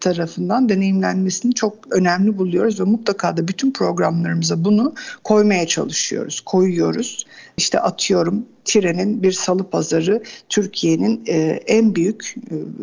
tarafından 0.00 0.68
deneyimlenmesini 0.68 1.54
çok 1.54 1.74
önemli 1.90 2.38
buluyoruz 2.38 2.80
ve 2.80 2.84
mutlaka 2.84 3.36
da 3.36 3.48
bütün 3.48 3.72
programlarımıza 3.72 4.64
bunu 4.64 4.94
koymaya 5.24 5.66
çalışıyoruz, 5.66 6.40
koyuyoruz. 6.40 7.26
İşte 7.56 7.80
atıyorum 7.80 8.46
Tire'nin 8.64 9.22
bir 9.22 9.32
salı 9.32 9.70
pazarı 9.70 10.22
Türkiye'nin 10.48 11.24
e, 11.28 11.38
en 11.66 11.94
büyük 11.94 12.34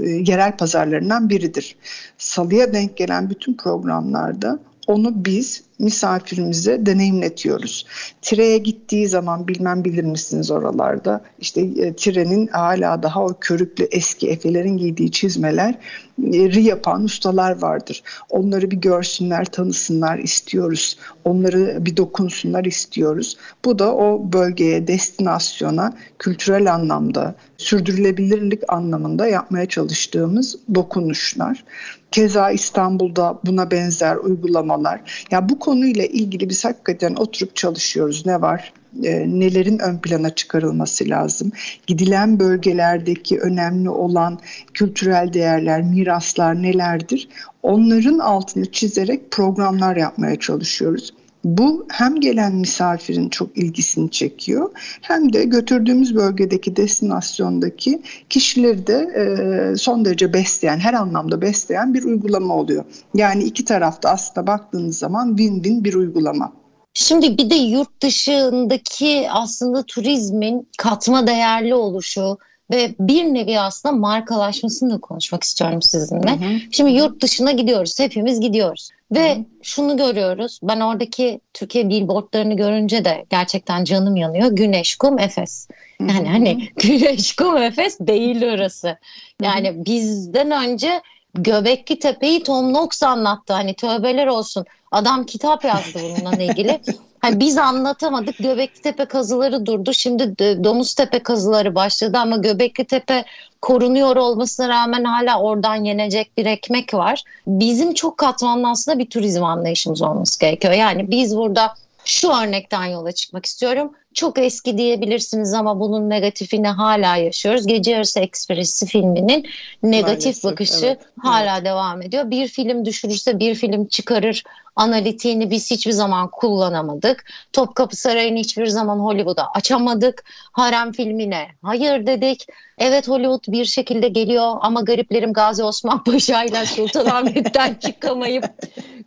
e, 0.02 0.10
yerel 0.10 0.58
pazarlarından 0.58 1.30
biridir. 1.30 1.76
Salıya 2.18 2.74
denk 2.74 2.98
gelen 2.98 3.30
bütün 3.30 3.54
programlarda 3.54 4.60
onu 4.88 5.26
biz 5.26 5.64
misafirimize 5.82 6.86
deneyimletiyoruz. 6.86 7.86
Tire'ye 8.22 8.58
gittiği 8.58 9.08
zaman 9.08 9.48
bilmem 9.48 9.84
bilir 9.84 10.04
misiniz 10.04 10.52
oralarda 10.52 11.22
işte 11.40 11.62
e, 11.62 11.94
Tire'nin 11.94 12.48
hala 12.48 13.04
daha 13.04 13.26
o 13.26 13.34
körüklü 13.40 13.88
eski 13.92 14.30
efelerin 14.30 14.78
giydiği 14.78 15.12
çizmeler 15.12 15.78
ri 16.24 16.64
yapan 16.64 17.04
ustalar 17.04 17.62
vardır. 17.62 18.04
Onları 18.30 18.72
bir 18.72 18.78
görsünler, 18.78 19.46
tanısınlar 19.46 20.18
istiyoruz. 20.18 20.98
Onları 21.26 21.86
bir 21.86 21.98
dokunsunlar 21.98 22.66
istiyoruz. 22.66 23.38
Bu 23.66 23.80
da 23.80 23.96
o 23.96 24.34
bölgeye, 24.34 24.88
destinasyona 24.88 25.94
kültürel 26.20 26.74
anlamda, 26.74 27.36
sürdürülebilirlik 27.58 28.64
anlamında 28.68 29.28
yapmaya 29.28 29.66
çalıştığımız 29.66 30.56
dokunuşlar. 30.76 31.64
Keza 32.12 32.52
İstanbul'da 32.52 33.40
buna 33.46 33.72
benzer 33.72 34.16
uygulamalar. 34.16 35.26
Ya 35.32 35.50
bu 35.50 35.60
konuyla 35.72 36.06
ilgili 36.06 36.50
biz 36.50 36.66
hakikaten 36.66 37.16
oturup 37.16 37.56
çalışıyoruz. 37.56 38.26
Ne 38.26 38.42
var? 38.42 38.74
E, 39.04 39.40
nelerin 39.40 39.80
ön 39.80 39.98
plana 39.98 40.36
çıkarılması 40.36 41.10
lazım? 41.10 41.52
Gidilen 41.88 42.40
bölgelerdeki 42.40 43.40
önemli 43.40 43.90
olan 43.90 44.40
kültürel 44.74 45.34
değerler, 45.34 45.82
miraslar 45.82 46.62
nelerdir? 46.62 47.30
Onların 47.64 48.20
altını 48.20 48.72
çizerek 48.72 49.32
programlar 49.32 49.96
yapmaya 49.96 50.40
çalışıyoruz. 50.40 51.14
Bu 51.44 51.86
hem 51.92 52.20
gelen 52.20 52.56
misafirin 52.56 53.30
çok 53.30 53.58
ilgisini 53.58 54.12
çekiyor 54.12 54.72
hem 55.02 55.34
de 55.34 55.44
götürdüğümüz 55.44 56.16
bölgedeki 56.16 56.76
destinasyondaki 56.76 58.02
kişileri 58.30 58.88
de 58.88 58.94
e, 58.94 59.76
son 59.78 60.06
derece 60.06 60.34
besleyen, 60.34 60.80
her 60.80 60.94
anlamda 60.94 61.42
besleyen 61.42 61.94
bir 61.94 62.04
uygulama 62.04 62.56
oluyor. 62.56 62.86
Yani 63.14 63.44
iki 63.44 63.66
tarafta 63.66 64.10
aslında 64.10 64.48
baktığınız 64.48 64.98
zaman 64.98 65.36
win-win 65.38 65.84
bir 65.84 65.94
uygulama. 65.94 66.54
Şimdi 66.94 67.38
bir 67.38 67.50
de 67.50 67.56
yurt 67.56 68.02
dışındaki 68.02 69.28
aslında 69.32 69.84
turizmin 69.84 70.68
katma 70.78 71.28
değerli 71.28 71.76
oluşu, 71.76 72.38
ve 72.72 72.96
bir 73.00 73.24
nevi 73.24 73.60
aslında 73.60 73.96
markalaşmasını 73.96 74.94
da 74.94 74.98
konuşmak 74.98 75.44
istiyorum 75.44 75.82
sizinle. 75.82 76.32
Hı 76.32 76.36
hı. 76.36 76.60
Şimdi 76.72 76.92
yurt 76.92 77.22
dışına 77.22 77.52
gidiyoruz. 77.52 78.00
Hepimiz 78.00 78.40
gidiyoruz. 78.40 78.90
Ve 79.12 79.36
hı 79.36 79.46
şunu 79.64 79.98
görüyoruz. 79.98 80.60
Ben 80.64 80.80
oradaki 80.80 81.42
Türkiye 81.54 81.90
billboardlarını 81.90 82.56
görünce 82.56 83.06
de 83.06 83.26
gerçekten 83.30 83.84
canım 83.84 84.16
yanıyor. 84.16 84.52
Güneş, 84.52 84.96
kum, 84.96 85.20
Efes. 85.20 85.68
Yani 86.00 86.28
hı 86.30 86.32
hani 86.32 86.70
Güneş, 86.76 87.36
kum, 87.36 87.58
Efes 87.58 88.00
değil 88.00 88.44
orası. 88.44 88.98
Yani 89.42 89.70
hı. 89.70 89.86
bizden 89.86 90.52
önce 90.52 91.02
Göbekli 91.34 92.00
Tepe'yi 92.00 92.44
Tom 92.44 92.74
Knox 92.74 93.04
anlattı. 93.04 93.54
Hani 93.54 93.74
tövbeler 93.74 94.28
olsun. 94.28 94.66
Adam 94.92 95.26
kitap 95.26 95.64
yazdı 95.66 96.00
bununla 96.04 96.44
ilgili. 96.44 96.82
Hani 97.22 97.40
biz 97.40 97.58
anlatamadık. 97.58 98.38
Göbekli 98.38 98.82
Tepe 98.82 99.06
kazıları 99.06 99.66
durdu. 99.66 99.94
Şimdi 99.94 100.38
Domuz 100.64 100.94
Tepe 100.94 101.20
kazıları 101.20 101.76
başladı 101.76 102.18
ama 102.18 102.38
Göbekli 102.38 102.86
Tepe 102.86 103.26
korunuyor 103.62 104.16
olmasına 104.16 104.70
rağmen 104.70 105.04
hala 105.04 105.42
oradan 105.42 105.76
yenecek 105.76 106.38
bir 106.38 106.46
ekmek 106.46 106.94
var. 106.94 107.24
Bizim 107.48 107.94
çok 107.94 108.18
katmanlı 108.18 108.70
aslında 108.70 109.00
bir 109.00 109.10
turizm 109.10 109.44
anlayışımız 109.44 110.02
olması 110.02 110.40
gerekiyor. 110.40 110.74
Yani 110.74 111.12
biz 111.12 111.38
burada 111.38 111.74
şu 112.06 112.30
örnekten 112.30 112.86
yola 112.86 113.12
çıkmak 113.12 113.46
istiyorum. 113.46 113.92
Çok 114.14 114.40
eski 114.40 114.78
diyebilirsiniz 114.78 115.54
ama 115.54 115.80
bunun 115.80 116.10
negatifini 116.10 116.68
hala 116.68 117.16
yaşıyoruz. 117.16 117.68
Gece 117.68 117.92
Yarısı 117.92 118.20
Ekspresi 118.20 118.86
filminin 118.86 119.48
negatif 119.84 120.26
Maalesef, 120.26 120.44
bakışı 120.44 120.86
evet, 120.86 121.00
hala 121.20 121.56
evet. 121.56 121.66
devam 121.66 122.02
ediyor. 122.02 122.32
Bir 122.32 122.48
film 122.48 122.86
düşürürse 122.86 123.40
bir 123.40 123.56
film 123.56 123.88
çıkarır 123.88 124.44
analitiğini 124.76 125.52
biz 125.52 125.72
hiçbir 125.72 125.92
zaman 125.92 126.28
kullanamadık. 126.32 127.26
Topkapı 127.54 127.96
Sarayı'nı 127.96 128.40
hiçbir 128.40 128.68
zaman 128.68 129.00
Hollywood'a 129.00 129.48
açamadık. 129.54 130.24
Harem 130.52 130.92
filmine 130.92 131.48
hayır 131.62 132.06
dedik. 132.06 132.48
Evet 132.78 133.08
Hollywood 133.08 133.52
bir 133.54 133.66
şekilde 133.66 134.08
geliyor 134.08 134.58
ama 134.62 134.82
gariplerim 134.82 135.34
Gazi 135.34 135.64
Osman 135.64 136.04
Paşa 136.04 136.44
ile 136.44 136.66
Sultanahmet'ten 136.66 137.74
çıkamayıp 137.80 138.46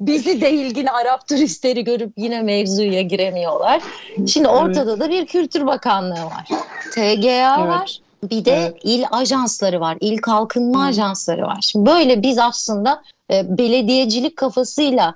bizi 0.00 0.40
de 0.40 0.52
ilgili 0.52 0.90
Arap 0.90 1.28
turistleri 1.28 1.84
görüp 1.84 2.12
yine 2.16 2.42
mevzuya 2.42 3.02
giremiyorlar. 3.02 3.82
Şimdi 4.26 4.48
ortada 4.48 4.90
evet. 4.90 5.00
da 5.00 5.10
bir 5.10 5.26
Kültür 5.26 5.66
Bakanlığı 5.66 6.24
var. 6.24 6.48
TGA 6.92 7.56
evet. 7.58 7.68
var. 7.68 8.00
Bir 8.30 8.44
de 8.44 8.52
evet. 8.52 8.80
il 8.84 9.04
ajansları 9.10 9.80
var, 9.80 9.96
il 10.00 10.18
kalkınma 10.18 10.78
hmm. 10.78 10.86
ajansları 10.86 11.42
var. 11.42 11.58
Şimdi 11.60 11.90
böyle 11.90 12.22
biz 12.22 12.38
aslında 12.38 13.02
e, 13.32 13.58
belediyecilik 13.58 14.36
kafasıyla 14.36 15.14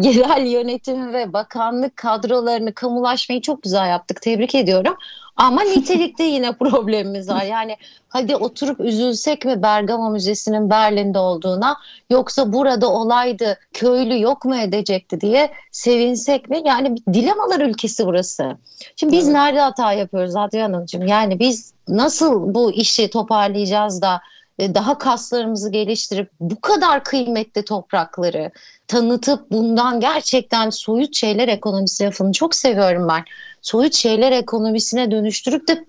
yerel 0.00 0.46
yönetim 0.46 1.12
ve 1.12 1.32
bakanlık 1.32 1.96
kadrolarını 1.96 2.74
kamulaşmayı 2.74 3.40
çok 3.40 3.62
güzel 3.62 3.88
yaptık. 3.88 4.22
Tebrik 4.22 4.54
ediyorum. 4.54 4.96
Ama 5.36 5.62
nitelikte 5.62 6.24
yine 6.24 6.52
problemimiz 6.52 7.28
var. 7.28 7.42
Yani 7.42 7.76
hadi 8.08 8.36
oturup 8.36 8.80
üzülsek 8.80 9.44
mi 9.44 9.62
Bergama 9.62 10.10
Müzesi'nin 10.10 10.70
Berlin'de 10.70 11.18
olduğuna 11.18 11.76
yoksa 12.10 12.52
burada 12.52 12.92
olaydı 12.92 13.58
köylü 13.72 14.20
yok 14.20 14.44
mu 14.44 14.56
edecekti 14.56 15.20
diye 15.20 15.50
sevinsek 15.70 16.50
mi? 16.50 16.62
Yani 16.64 16.96
bir 16.96 17.14
dilemalar 17.14 17.60
ülkesi 17.60 18.06
burası. 18.06 18.56
Şimdi 18.96 19.12
biz 19.12 19.24
evet. 19.24 19.36
nerede 19.36 19.60
hata 19.60 19.92
yapıyoruz 19.92 20.36
Adrian 20.36 20.72
Hanımcığım? 20.72 21.06
Yani 21.06 21.38
biz 21.38 21.72
nasıl 21.88 22.54
bu 22.54 22.72
işi 22.72 23.10
toparlayacağız 23.10 24.02
da 24.02 24.20
e, 24.58 24.74
daha 24.74 24.98
kaslarımızı 24.98 25.70
geliştirip 25.70 26.30
bu 26.40 26.60
kadar 26.60 27.04
kıymetli 27.04 27.64
toprakları 27.64 28.50
tanıtıp 28.88 29.50
bundan 29.50 30.00
gerçekten 30.00 30.70
soyut 30.70 31.16
şeyler 31.16 31.48
ekonomisi 31.48 32.04
lafını 32.04 32.32
çok 32.32 32.54
seviyorum 32.54 33.08
ben. 33.08 33.24
Soyut 33.66 33.94
şeyler 33.94 34.32
ekonomisine 34.32 35.10
dönüştürüp 35.10 35.68
de 35.68 35.84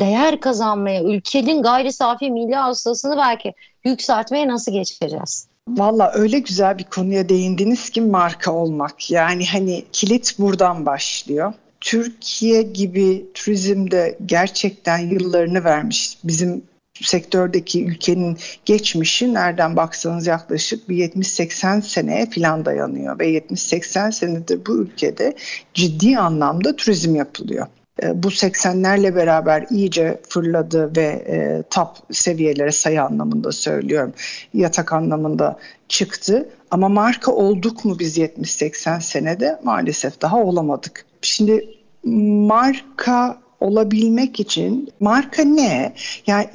değer 0.00 0.40
kazanmaya, 0.40 1.02
ülkenin 1.02 1.62
gayri 1.62 1.92
safi 1.92 2.30
milli 2.30 2.54
hasılasını 2.54 3.16
belki 3.16 3.52
yükseltmeye 3.84 4.48
nasıl 4.48 4.72
geçeceğiz? 4.72 5.48
Valla 5.68 6.12
öyle 6.14 6.38
güzel 6.38 6.78
bir 6.78 6.84
konuya 6.84 7.28
değindiniz 7.28 7.90
ki 7.90 8.00
marka 8.00 8.52
olmak. 8.52 9.10
Yani 9.10 9.46
hani 9.46 9.84
kilit 9.92 10.38
buradan 10.38 10.86
başlıyor. 10.86 11.52
Türkiye 11.80 12.62
gibi 12.62 13.26
turizmde 13.34 14.18
gerçekten 14.26 14.98
yıllarını 14.98 15.64
vermiş. 15.64 16.18
Bizim 16.24 16.62
sektördeki 17.00 17.84
ülkenin 17.84 18.38
geçmişi 18.64 19.34
nereden 19.34 19.76
baksanız 19.76 20.26
yaklaşık 20.26 20.88
bir 20.88 20.96
70-80 20.96 21.82
seneye 21.82 22.30
falan 22.30 22.64
dayanıyor 22.64 23.18
ve 23.18 23.38
70-80 23.38 24.12
senedir 24.12 24.66
bu 24.66 24.76
ülkede 24.76 25.36
ciddi 25.74 26.18
anlamda 26.18 26.76
turizm 26.76 27.14
yapılıyor. 27.14 27.66
E, 28.02 28.22
bu 28.22 28.28
80'lerle 28.28 29.14
beraber 29.14 29.66
iyice 29.70 30.20
fırladı 30.28 30.96
ve 30.96 31.04
e, 31.04 31.62
top 31.70 31.88
seviyelere 32.10 32.72
sayı 32.72 33.02
anlamında 33.02 33.52
söylüyorum, 33.52 34.12
yatak 34.54 34.92
anlamında 34.92 35.58
çıktı. 35.88 36.48
Ama 36.70 36.88
marka 36.88 37.32
olduk 37.32 37.84
mu 37.84 37.98
biz 37.98 38.18
70-80 38.18 39.00
senede? 39.00 39.60
Maalesef 39.64 40.20
daha 40.20 40.36
olamadık. 40.36 41.06
Şimdi 41.22 41.68
marka 42.04 43.43
olabilmek 43.64 44.40
için 44.40 44.88
marka 45.00 45.42
ne? 45.42 45.94
Yani 46.26 46.46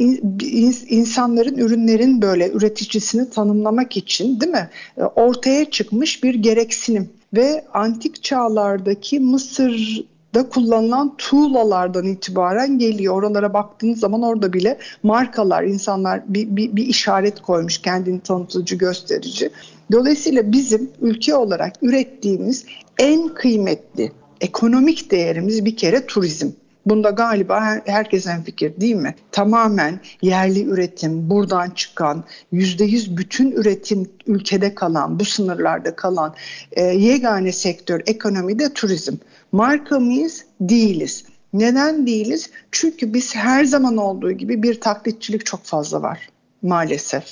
insanların 0.90 1.58
ürünlerin 1.58 2.22
böyle 2.22 2.50
üreticisini 2.52 3.30
tanımlamak 3.30 3.98
için 3.98 4.40
değil 4.40 4.52
mi? 4.52 4.70
E, 4.98 5.04
ortaya 5.04 5.66
çıkmış 5.66 6.24
bir 6.24 6.36
gereksinim 6.36 7.10
ve 7.34 7.66
antik 7.74 8.24
çağlardaki 8.24 9.20
Mısır 9.20 10.04
da 10.36 10.50
kullanılan 10.50 11.16
tuğlalardan 11.18 12.06
itibaren 12.06 12.80
geliyor. 12.80 13.16
Oralara 13.16 13.54
baktığınız 13.54 14.00
zaman 14.00 14.22
orada 14.22 14.54
bile 14.54 14.78
markalar, 15.04 15.64
insanlar 15.64 16.22
bir, 16.28 16.56
bir, 16.56 16.76
bir 16.76 16.86
işaret 16.86 17.42
koymuş 17.42 17.78
kendini 17.78 18.20
tanıtıcı, 18.20 18.76
gösterici. 18.76 19.50
Dolayısıyla 19.92 20.52
bizim 20.52 20.90
ülke 21.02 21.36
olarak 21.36 21.74
ürettiğimiz 21.82 22.66
en 23.00 23.28
kıymetli 23.28 24.12
ekonomik 24.42 25.12
değerimiz 25.12 25.66
bir 25.66 25.78
kere 25.78 26.06
turizm. 26.06 26.50
Bunda 26.86 27.10
galiba 27.10 27.62
her, 27.62 27.82
herkes 27.86 28.28
en 28.28 28.44
fikir 28.44 28.82
değil 28.82 28.96
mi? 28.96 29.16
Tamamen 29.32 30.00
yerli 30.22 30.64
üretim, 30.64 31.30
buradan 31.30 31.70
çıkan, 31.70 32.24
yüzde 32.52 32.86
yüz 32.86 33.18
bütün 33.18 33.52
üretim 33.52 34.10
ülkede 34.28 34.76
kalan, 34.76 35.20
bu 35.20 35.26
sınırlarda 35.26 35.96
kalan 35.96 36.36
e, 36.72 36.84
yegane 36.84 37.52
sektör 37.52 38.02
ekonomide 38.06 38.74
turizm. 38.74 39.16
Marka 39.52 40.00
mıyız? 40.00 40.46
Değiliz. 40.62 41.26
Neden 41.54 42.08
değiliz? 42.08 42.50
Çünkü 42.72 43.14
biz 43.14 43.36
her 43.36 43.66
zaman 43.66 43.98
olduğu 43.98 44.32
gibi 44.32 44.64
bir 44.64 44.82
taklitçilik 44.82 45.46
çok 45.46 45.64
fazla 45.64 46.02
var 46.02 46.30
maalesef. 46.62 47.24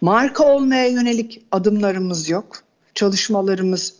Marka 0.00 0.44
olmaya 0.44 0.88
yönelik 0.88 1.42
adımlarımız 1.50 2.28
yok. 2.28 2.62
Çalışmalarımız 2.94 3.94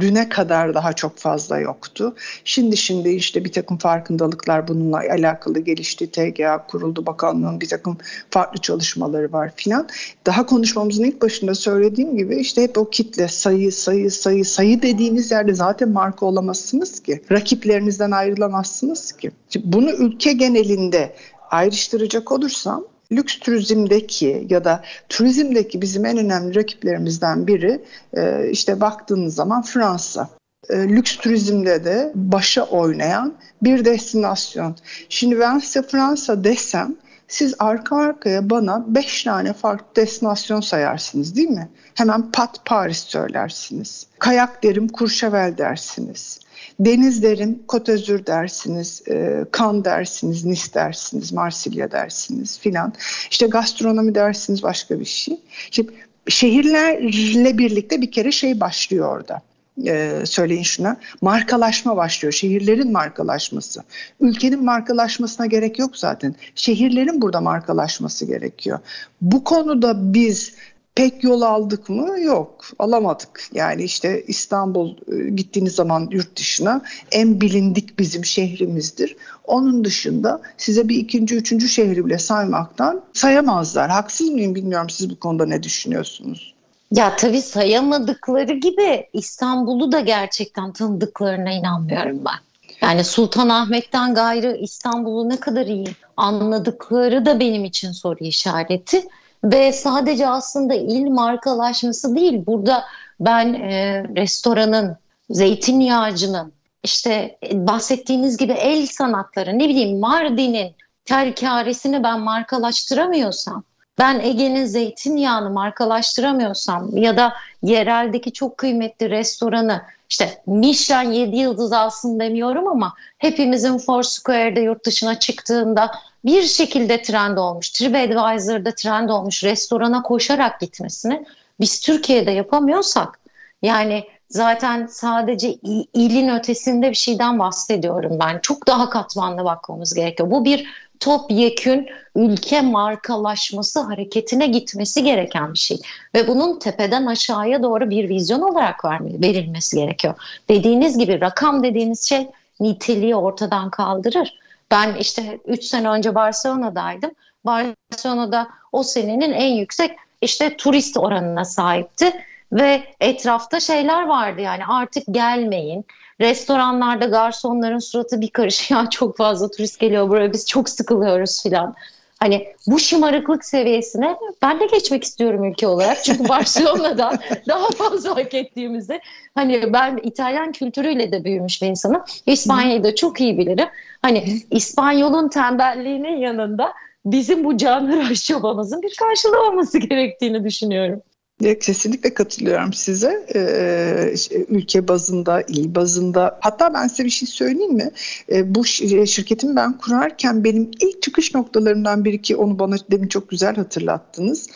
düne 0.00 0.28
kadar 0.28 0.74
daha 0.74 0.92
çok 0.92 1.18
fazla 1.18 1.58
yoktu. 1.58 2.14
Şimdi 2.44 2.76
şimdi 2.76 3.08
işte 3.08 3.44
bir 3.44 3.52
takım 3.52 3.78
farkındalıklar 3.78 4.68
bununla 4.68 4.98
alakalı 4.98 5.60
gelişti. 5.60 6.10
TGA 6.10 6.66
kuruldu, 6.66 7.06
bakanlığın 7.06 7.60
bir 7.60 7.68
takım 7.68 7.98
farklı 8.30 8.60
çalışmaları 8.60 9.32
var 9.32 9.52
filan. 9.56 9.88
Daha 10.26 10.46
konuşmamızın 10.46 11.04
ilk 11.04 11.22
başında 11.22 11.54
söylediğim 11.54 12.16
gibi 12.16 12.36
işte 12.36 12.62
hep 12.62 12.78
o 12.78 12.90
kitle 12.90 13.28
sayı 13.28 13.72
sayı 13.72 14.10
sayı 14.10 14.44
sayı 14.44 14.82
dediğiniz 14.82 15.30
yerde 15.30 15.54
zaten 15.54 15.88
marka 15.88 16.26
olamazsınız 16.26 17.00
ki. 17.00 17.22
Rakiplerinizden 17.32 18.10
ayrılamazsınız 18.10 19.12
ki. 19.12 19.30
Şimdi 19.48 19.72
bunu 19.72 19.90
ülke 19.90 20.32
genelinde 20.32 21.14
ayrıştıracak 21.50 22.32
olursam 22.32 22.84
lüks 23.12 23.38
turizmdeki 23.38 24.46
ya 24.50 24.64
da 24.64 24.84
turizmdeki 25.08 25.82
bizim 25.82 26.06
en 26.06 26.18
önemli 26.18 26.54
rakiplerimizden 26.54 27.46
biri 27.46 27.84
e, 28.16 28.50
işte 28.50 28.80
baktığınız 28.80 29.34
zaman 29.34 29.62
Fransa. 29.62 30.28
E, 30.70 30.88
lüks 30.88 31.16
turizmde 31.16 31.84
de 31.84 32.12
başa 32.14 32.62
oynayan 32.62 33.34
bir 33.62 33.84
destinasyon. 33.84 34.76
Şimdi 35.08 35.40
ben 35.40 35.58
size 35.58 35.82
Fransa 35.82 36.44
desem 36.44 36.96
siz 37.30 37.54
arka 37.58 37.96
arkaya 37.96 38.50
bana 38.50 38.84
beş 38.94 39.24
tane 39.24 39.52
farklı 39.52 39.96
destinasyon 39.96 40.60
sayarsınız 40.60 41.36
değil 41.36 41.48
mi? 41.48 41.68
Hemen 41.94 42.30
pat 42.30 42.64
Paris 42.64 42.98
söylersiniz. 42.98 44.06
Kayak 44.18 44.62
derim 44.62 44.88
Courchevel 44.88 45.58
dersiniz. 45.58 46.39
Deniz 46.80 47.22
derim, 47.22 47.62
Kotözür 47.68 48.26
dersiniz, 48.26 49.02
e, 49.08 49.44
Kan 49.50 49.84
dersiniz, 49.84 50.44
Nis 50.44 50.74
dersiniz, 50.74 51.32
Marsilya 51.32 51.90
dersiniz 51.90 52.58
filan. 52.58 52.92
İşte 53.30 53.46
gastronomi 53.46 54.14
dersiniz 54.14 54.62
başka 54.62 55.00
bir 55.00 55.04
şey. 55.04 55.40
Şimdi 55.70 55.92
şehirlerle 56.28 57.58
birlikte 57.58 58.00
bir 58.00 58.10
kere 58.10 58.32
şey 58.32 58.60
başlıyor 58.60 59.16
orada. 59.16 59.42
Ee, 59.86 60.22
söyleyin 60.24 60.62
şuna 60.62 60.96
markalaşma 61.20 61.96
başlıyor 61.96 62.32
şehirlerin 62.32 62.92
markalaşması 62.92 63.82
ülkenin 64.20 64.64
markalaşmasına 64.64 65.46
gerek 65.46 65.78
yok 65.78 65.96
zaten 65.96 66.34
şehirlerin 66.54 67.22
burada 67.22 67.40
markalaşması 67.40 68.26
gerekiyor 68.26 68.78
bu 69.20 69.44
konuda 69.44 70.14
biz 70.14 70.54
pek 71.00 71.24
yol 71.24 71.42
aldık 71.42 71.88
mı? 71.88 72.20
Yok, 72.20 72.64
alamadık. 72.78 73.48
Yani 73.54 73.82
işte 73.82 74.24
İstanbul 74.26 74.96
e, 75.12 75.30
gittiğiniz 75.30 75.74
zaman 75.74 76.08
yurt 76.10 76.36
dışına 76.36 76.82
en 77.12 77.40
bilindik 77.40 77.98
bizim 77.98 78.24
şehrimizdir. 78.24 79.16
Onun 79.44 79.84
dışında 79.84 80.40
size 80.56 80.88
bir 80.88 80.96
ikinci, 80.96 81.36
üçüncü 81.36 81.68
şehri 81.68 82.06
bile 82.06 82.18
saymaktan 82.18 83.00
sayamazlar. 83.12 83.90
Haksız 83.90 84.28
mıyım 84.28 84.54
bilmiyorum 84.54 84.90
siz 84.90 85.10
bu 85.10 85.18
konuda 85.18 85.46
ne 85.46 85.62
düşünüyorsunuz? 85.62 86.54
Ya 86.92 87.16
tabii 87.16 87.42
sayamadıkları 87.42 88.52
gibi 88.52 89.06
İstanbul'u 89.12 89.92
da 89.92 90.00
gerçekten 90.00 90.72
tanıdıklarına 90.72 91.50
inanmıyorum 91.50 92.20
ben. 92.24 92.66
Yani 92.82 93.04
Sultanahmet'ten 93.04 94.14
gayrı 94.14 94.56
İstanbul'u 94.56 95.28
ne 95.28 95.36
kadar 95.36 95.66
iyi 95.66 95.88
anladıkları 96.16 97.26
da 97.26 97.40
benim 97.40 97.64
için 97.64 97.92
soru 97.92 98.24
işareti. 98.24 99.02
Ve 99.44 99.72
sadece 99.72 100.28
aslında 100.28 100.74
il 100.74 101.10
markalaşması 101.10 102.16
değil. 102.16 102.46
Burada 102.46 102.84
ben 103.20 103.54
e, 103.54 104.04
restoranın, 104.16 104.96
zeytinyağcının, 105.30 106.52
işte 106.82 107.38
e, 107.50 107.66
bahsettiğiniz 107.66 108.36
gibi 108.36 108.52
el 108.52 108.86
sanatları, 108.86 109.58
ne 109.58 109.68
bileyim 109.68 109.98
Mardin'in 109.98 110.74
terkaresini 111.04 112.02
ben 112.02 112.20
markalaştıramıyorsam, 112.20 113.64
ben 113.98 114.20
Ege'nin 114.20 114.66
zeytinyağını 114.66 115.50
markalaştıramıyorsam 115.50 116.96
ya 116.96 117.16
da 117.16 117.32
yereldeki 117.62 118.32
çok 118.32 118.58
kıymetli 118.58 119.10
restoranı 119.10 119.82
işte 120.10 120.42
Michelin 120.46 121.12
7 121.12 121.36
yıldız 121.36 121.72
alsın 121.72 122.20
demiyorum 122.20 122.68
ama 122.68 122.94
hepimizin 123.18 123.78
Foursquare'de 123.78 124.60
yurt 124.60 124.86
dışına 124.86 125.18
çıktığında 125.18 125.90
bir 126.24 126.42
şekilde 126.42 127.02
trend 127.02 127.36
olmuş, 127.36 127.70
TripAdvisor'da 127.70 128.74
trend 128.74 129.08
olmuş 129.08 129.44
restorana 129.44 130.02
koşarak 130.02 130.60
gitmesini 130.60 131.26
biz 131.60 131.80
Türkiye'de 131.80 132.30
yapamıyorsak 132.30 133.20
yani 133.62 134.04
zaten 134.28 134.86
sadece 134.86 135.52
ilin 135.94 136.28
ötesinde 136.28 136.90
bir 136.90 136.94
şeyden 136.94 137.38
bahsediyorum 137.38 138.18
ben. 138.20 138.38
Çok 138.42 138.66
daha 138.66 138.90
katmanlı 138.90 139.44
bakmamız 139.44 139.94
gerekiyor. 139.94 140.30
Bu 140.30 140.44
bir 140.44 140.66
top 141.00 141.30
yekün 141.30 141.86
ülke 142.16 142.60
markalaşması 142.60 143.80
hareketine 143.80 144.46
gitmesi 144.46 145.04
gereken 145.04 145.52
bir 145.52 145.58
şey. 145.58 145.80
Ve 146.14 146.28
bunun 146.28 146.58
tepeden 146.58 147.06
aşağıya 147.06 147.62
doğru 147.62 147.90
bir 147.90 148.08
vizyon 148.08 148.40
olarak 148.40 148.84
verilmesi 149.00 149.76
gerekiyor. 149.76 150.14
Dediğiniz 150.48 150.98
gibi 150.98 151.20
rakam 151.20 151.62
dediğiniz 151.62 152.08
şey 152.08 152.28
niteliği 152.60 153.16
ortadan 153.16 153.70
kaldırır. 153.70 154.39
Ben 154.70 154.94
işte 154.94 155.40
3 155.46 155.64
sene 155.64 155.88
önce 155.88 156.14
Barcelona'daydım. 156.14 157.10
Barcelona'da 157.44 158.48
o 158.72 158.82
senenin 158.82 159.32
en 159.32 159.54
yüksek 159.54 159.96
işte 160.20 160.56
turist 160.56 160.96
oranına 160.96 161.44
sahipti 161.44 162.12
ve 162.52 162.82
etrafta 163.00 163.60
şeyler 163.60 164.06
vardı 164.06 164.40
yani 164.40 164.66
artık 164.66 165.04
gelmeyin. 165.10 165.86
Restoranlarda 166.20 167.04
garsonların 167.04 167.78
suratı 167.78 168.20
bir 168.20 168.30
karış 168.30 168.70
ya 168.70 168.90
çok 168.90 169.16
fazla 169.16 169.50
turist 169.50 169.80
geliyor 169.80 170.08
buraya 170.08 170.32
biz 170.32 170.46
çok 170.46 170.68
sıkılıyoruz 170.68 171.42
filan. 171.42 171.74
Hani 172.20 172.48
bu 172.66 172.78
şımarıklık 172.78 173.44
seviyesine 173.44 174.16
ben 174.42 174.60
de 174.60 174.66
geçmek 174.66 175.04
istiyorum 175.04 175.44
ülke 175.44 175.66
olarak. 175.66 176.04
Çünkü 176.04 176.28
Barcelona'da 176.28 177.18
daha 177.48 177.70
fazla 177.70 178.16
hak 178.16 178.34
ettiğimizde 178.34 179.00
hani 179.34 179.72
ben 179.72 180.00
İtalyan 180.02 180.52
kültürüyle 180.52 181.12
de 181.12 181.24
büyümüş 181.24 181.62
bir 181.62 181.66
insanım. 181.66 182.02
İspanya'yı 182.26 182.84
da 182.84 182.94
çok 182.94 183.20
iyi 183.20 183.38
bilirim. 183.38 183.68
Hani 184.02 184.42
İspanyol'un 184.50 185.28
tembelliğinin 185.28 186.16
yanında 186.16 186.72
bizim 187.04 187.44
bu 187.44 187.56
canhıraş 187.56 188.24
çabamızın 188.24 188.82
bir 188.82 188.94
karşılığı 188.98 189.46
olması 189.48 189.78
gerektiğini 189.78 190.44
düşünüyorum. 190.44 191.02
Kesinlikle 191.40 192.14
katılıyorum 192.14 192.72
size. 192.72 193.26
Ee, 193.34 194.14
ülke 194.48 194.88
bazında, 194.88 195.42
il 195.42 195.74
bazında. 195.74 196.38
Hatta 196.40 196.74
ben 196.74 196.86
size 196.86 197.04
bir 197.04 197.10
şey 197.10 197.28
söyleyeyim 197.28 197.72
mi? 197.72 197.90
Ee, 198.32 198.54
bu 198.54 198.64
şirketimi 198.64 199.56
ben 199.56 199.78
kurarken 199.78 200.44
benim 200.44 200.70
ilk 200.80 201.02
çıkış 201.02 201.34
noktalarından 201.34 202.04
biri 202.04 202.22
ki 202.22 202.36
onu 202.36 202.58
bana 202.58 202.76
demin 202.90 203.08
çok 203.08 203.30
güzel 203.30 203.56
hatırlattınız. 203.56 204.48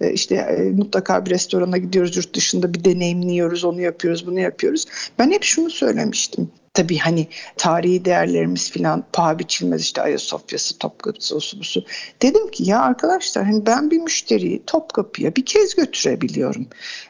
Ee, 0.00 0.12
işte 0.12 0.34
e, 0.34 0.62
mutlaka 0.62 1.26
bir 1.26 1.30
restorana 1.30 1.78
gidiyoruz 1.78 2.16
yurt 2.16 2.34
dışında 2.34 2.74
bir 2.74 2.84
deneyimliyoruz, 2.84 3.64
onu 3.64 3.80
yapıyoruz, 3.80 4.26
bunu 4.26 4.40
yapıyoruz. 4.40 4.86
Ben 5.18 5.30
hep 5.30 5.42
şunu 5.42 5.70
söylemiştim. 5.70 6.50
Tabii 6.74 6.98
hani 6.98 7.28
tarihi 7.56 8.04
değerlerimiz 8.04 8.70
filan 8.70 9.04
paha 9.12 9.38
biçilmez 9.38 9.82
işte 9.82 10.02
Ayasofya'sı, 10.02 10.78
Topkapı'sı, 10.78 11.36
osu 11.36 11.60
busu. 11.60 11.84
Dedim 12.22 12.50
ki 12.50 12.70
ya 12.70 12.80
arkadaşlar 12.80 13.44
hani 13.44 13.66
ben 13.66 13.90
bir 13.90 13.98
müşteriyi 13.98 14.62
Topkapı'ya 14.66 15.36
bir 15.36 15.44
kez 15.46 15.74
götürebiliyorum. 15.74 16.66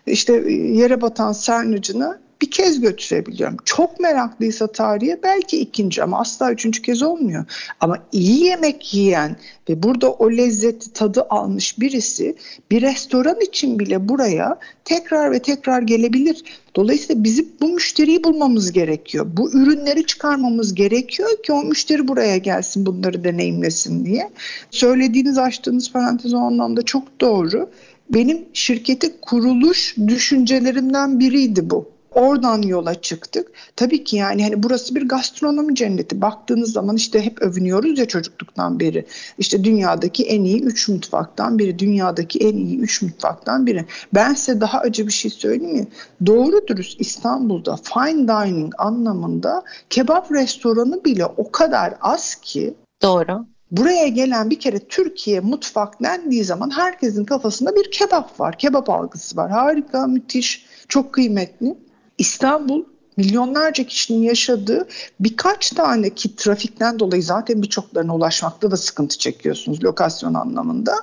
İşte 0.07 0.43
e, 0.47 0.53
yere 0.53 1.01
batan 1.01 1.33
sarnıcına 1.33 2.21
bir 2.43 2.51
kez 2.51 2.81
götürebiliyorum. 2.81 3.57
Çok 3.65 4.01
meraklıysa 4.01 4.67
tarihe 4.67 5.21
belki 5.23 5.61
ikinci 5.61 6.03
ama 6.03 6.21
asla 6.21 6.53
üçüncü 6.53 6.83
kez 6.83 7.03
olmuyor. 7.03 7.45
Ama 7.81 7.99
iyi 8.13 8.45
yemek 8.45 8.95
yiyen 8.95 9.37
ve 9.69 9.83
burada 9.83 10.13
o 10.13 10.31
lezzeti 10.31 10.93
tadı 10.93 11.27
almış 11.31 11.81
birisi 11.81 12.37
bir 12.71 12.83
restoran 12.83 13.41
için 13.41 13.79
bile 13.79 14.09
buraya 14.09 14.59
tekrar 14.85 15.33
ve 15.33 15.39
tekrar 15.39 15.83
gelebilir. 15.83 16.45
Dolayısıyla 16.77 17.25
bizim 17.25 17.49
bu 17.61 17.69
müşteriyi 17.69 18.25
bulmamız 18.25 18.73
gerekiyor. 18.73 19.27
Bu 19.33 19.53
ürünleri 19.53 20.07
çıkarmamız 20.07 20.75
gerekiyor 20.75 21.43
ki 21.43 21.53
o 21.53 21.63
müşteri 21.63 22.09
buraya 22.09 22.37
gelsin 22.37 22.87
bunları 22.87 23.25
deneyimlesin 23.25 24.05
diye. 24.05 24.31
Söylediğiniz 24.71 25.39
açtığınız 25.39 25.93
parantez 25.93 26.35
o 26.35 26.39
anlamda 26.39 26.83
çok 26.83 27.21
doğru. 27.21 27.71
Benim 28.11 28.45
şirketi 28.53 29.21
kuruluş 29.21 29.97
düşüncelerimden 30.09 31.21
biriydi 31.21 31.71
bu 31.71 31.93
Oradan 32.15 32.63
yola 32.63 33.01
çıktık. 33.01 33.53
Tabii 33.77 34.05
ki 34.05 34.17
yani 34.17 34.43
hani 34.43 34.63
burası 34.63 34.95
bir 34.95 35.09
gastronomi 35.09 35.75
cenneti. 35.75 36.21
Baktığınız 36.21 36.73
zaman 36.73 36.97
işte 36.97 37.25
hep 37.25 37.43
övünüyoruz 37.43 37.99
ya 37.99 38.09
çocukluktan 38.09 38.81
beri. 38.81 39.07
İşte 39.39 39.65
dünyadaki 39.65 40.25
en 40.25 40.45
iyi 40.45 40.63
üç 40.63 40.89
mutfaktan 40.89 41.59
biri, 41.59 41.79
dünyadaki 41.79 42.39
en 42.39 42.57
iyi 42.57 42.79
üç 42.79 43.03
mutfaktan 43.03 43.67
biri. 43.67 43.85
Ben 44.15 44.35
size 44.35 44.61
daha 44.61 44.81
acı 44.81 45.07
bir 45.07 45.13
şey 45.13 45.31
söyleyeyim 45.31 45.77
mi? 45.77 45.89
Doğru 46.27 46.67
dürüst 46.67 47.01
İstanbul'da 47.01 47.77
fine 47.77 48.29
dining 48.29 48.75
anlamında 48.79 49.63
kebap 49.91 50.33
restoranı 50.33 51.05
bile 51.05 51.27
o 51.27 51.51
kadar 51.51 51.95
az 52.01 52.35
ki 52.35 52.75
Doğru. 53.03 53.47
Buraya 53.71 54.09
gelen 54.09 54.51
bir 54.51 54.61
kere 54.61 54.79
Türkiye 54.79 55.41
mutfak 55.41 56.03
dendiği 56.03 56.45
zaman 56.45 56.71
herkesin 56.71 57.25
kafasında 57.25 57.77
bir 57.77 57.91
kebap 57.91 58.41
var. 58.41 58.59
Kebap 58.59 58.91
algısı 58.91 59.37
var. 59.37 59.51
Harika, 59.51 60.07
müthiş, 60.07 60.67
çok 60.89 61.13
kıymetli. 61.13 61.77
İstanbul 62.19 62.85
milyonlarca 63.17 63.85
kişinin 63.85 64.23
yaşadığı 64.23 64.89
birkaç 65.21 65.71
tane 65.71 66.11
ki 66.11 66.37
trafikten 66.37 66.99
dolayı 66.99 67.23
zaten 67.23 67.63
birçoklarına 67.63 68.17
ulaşmakta 68.17 68.71
da 68.71 68.77
sıkıntı 68.77 69.19
çekiyorsunuz 69.19 69.85
lokasyon 69.85 70.35
anlamında. 70.35 70.95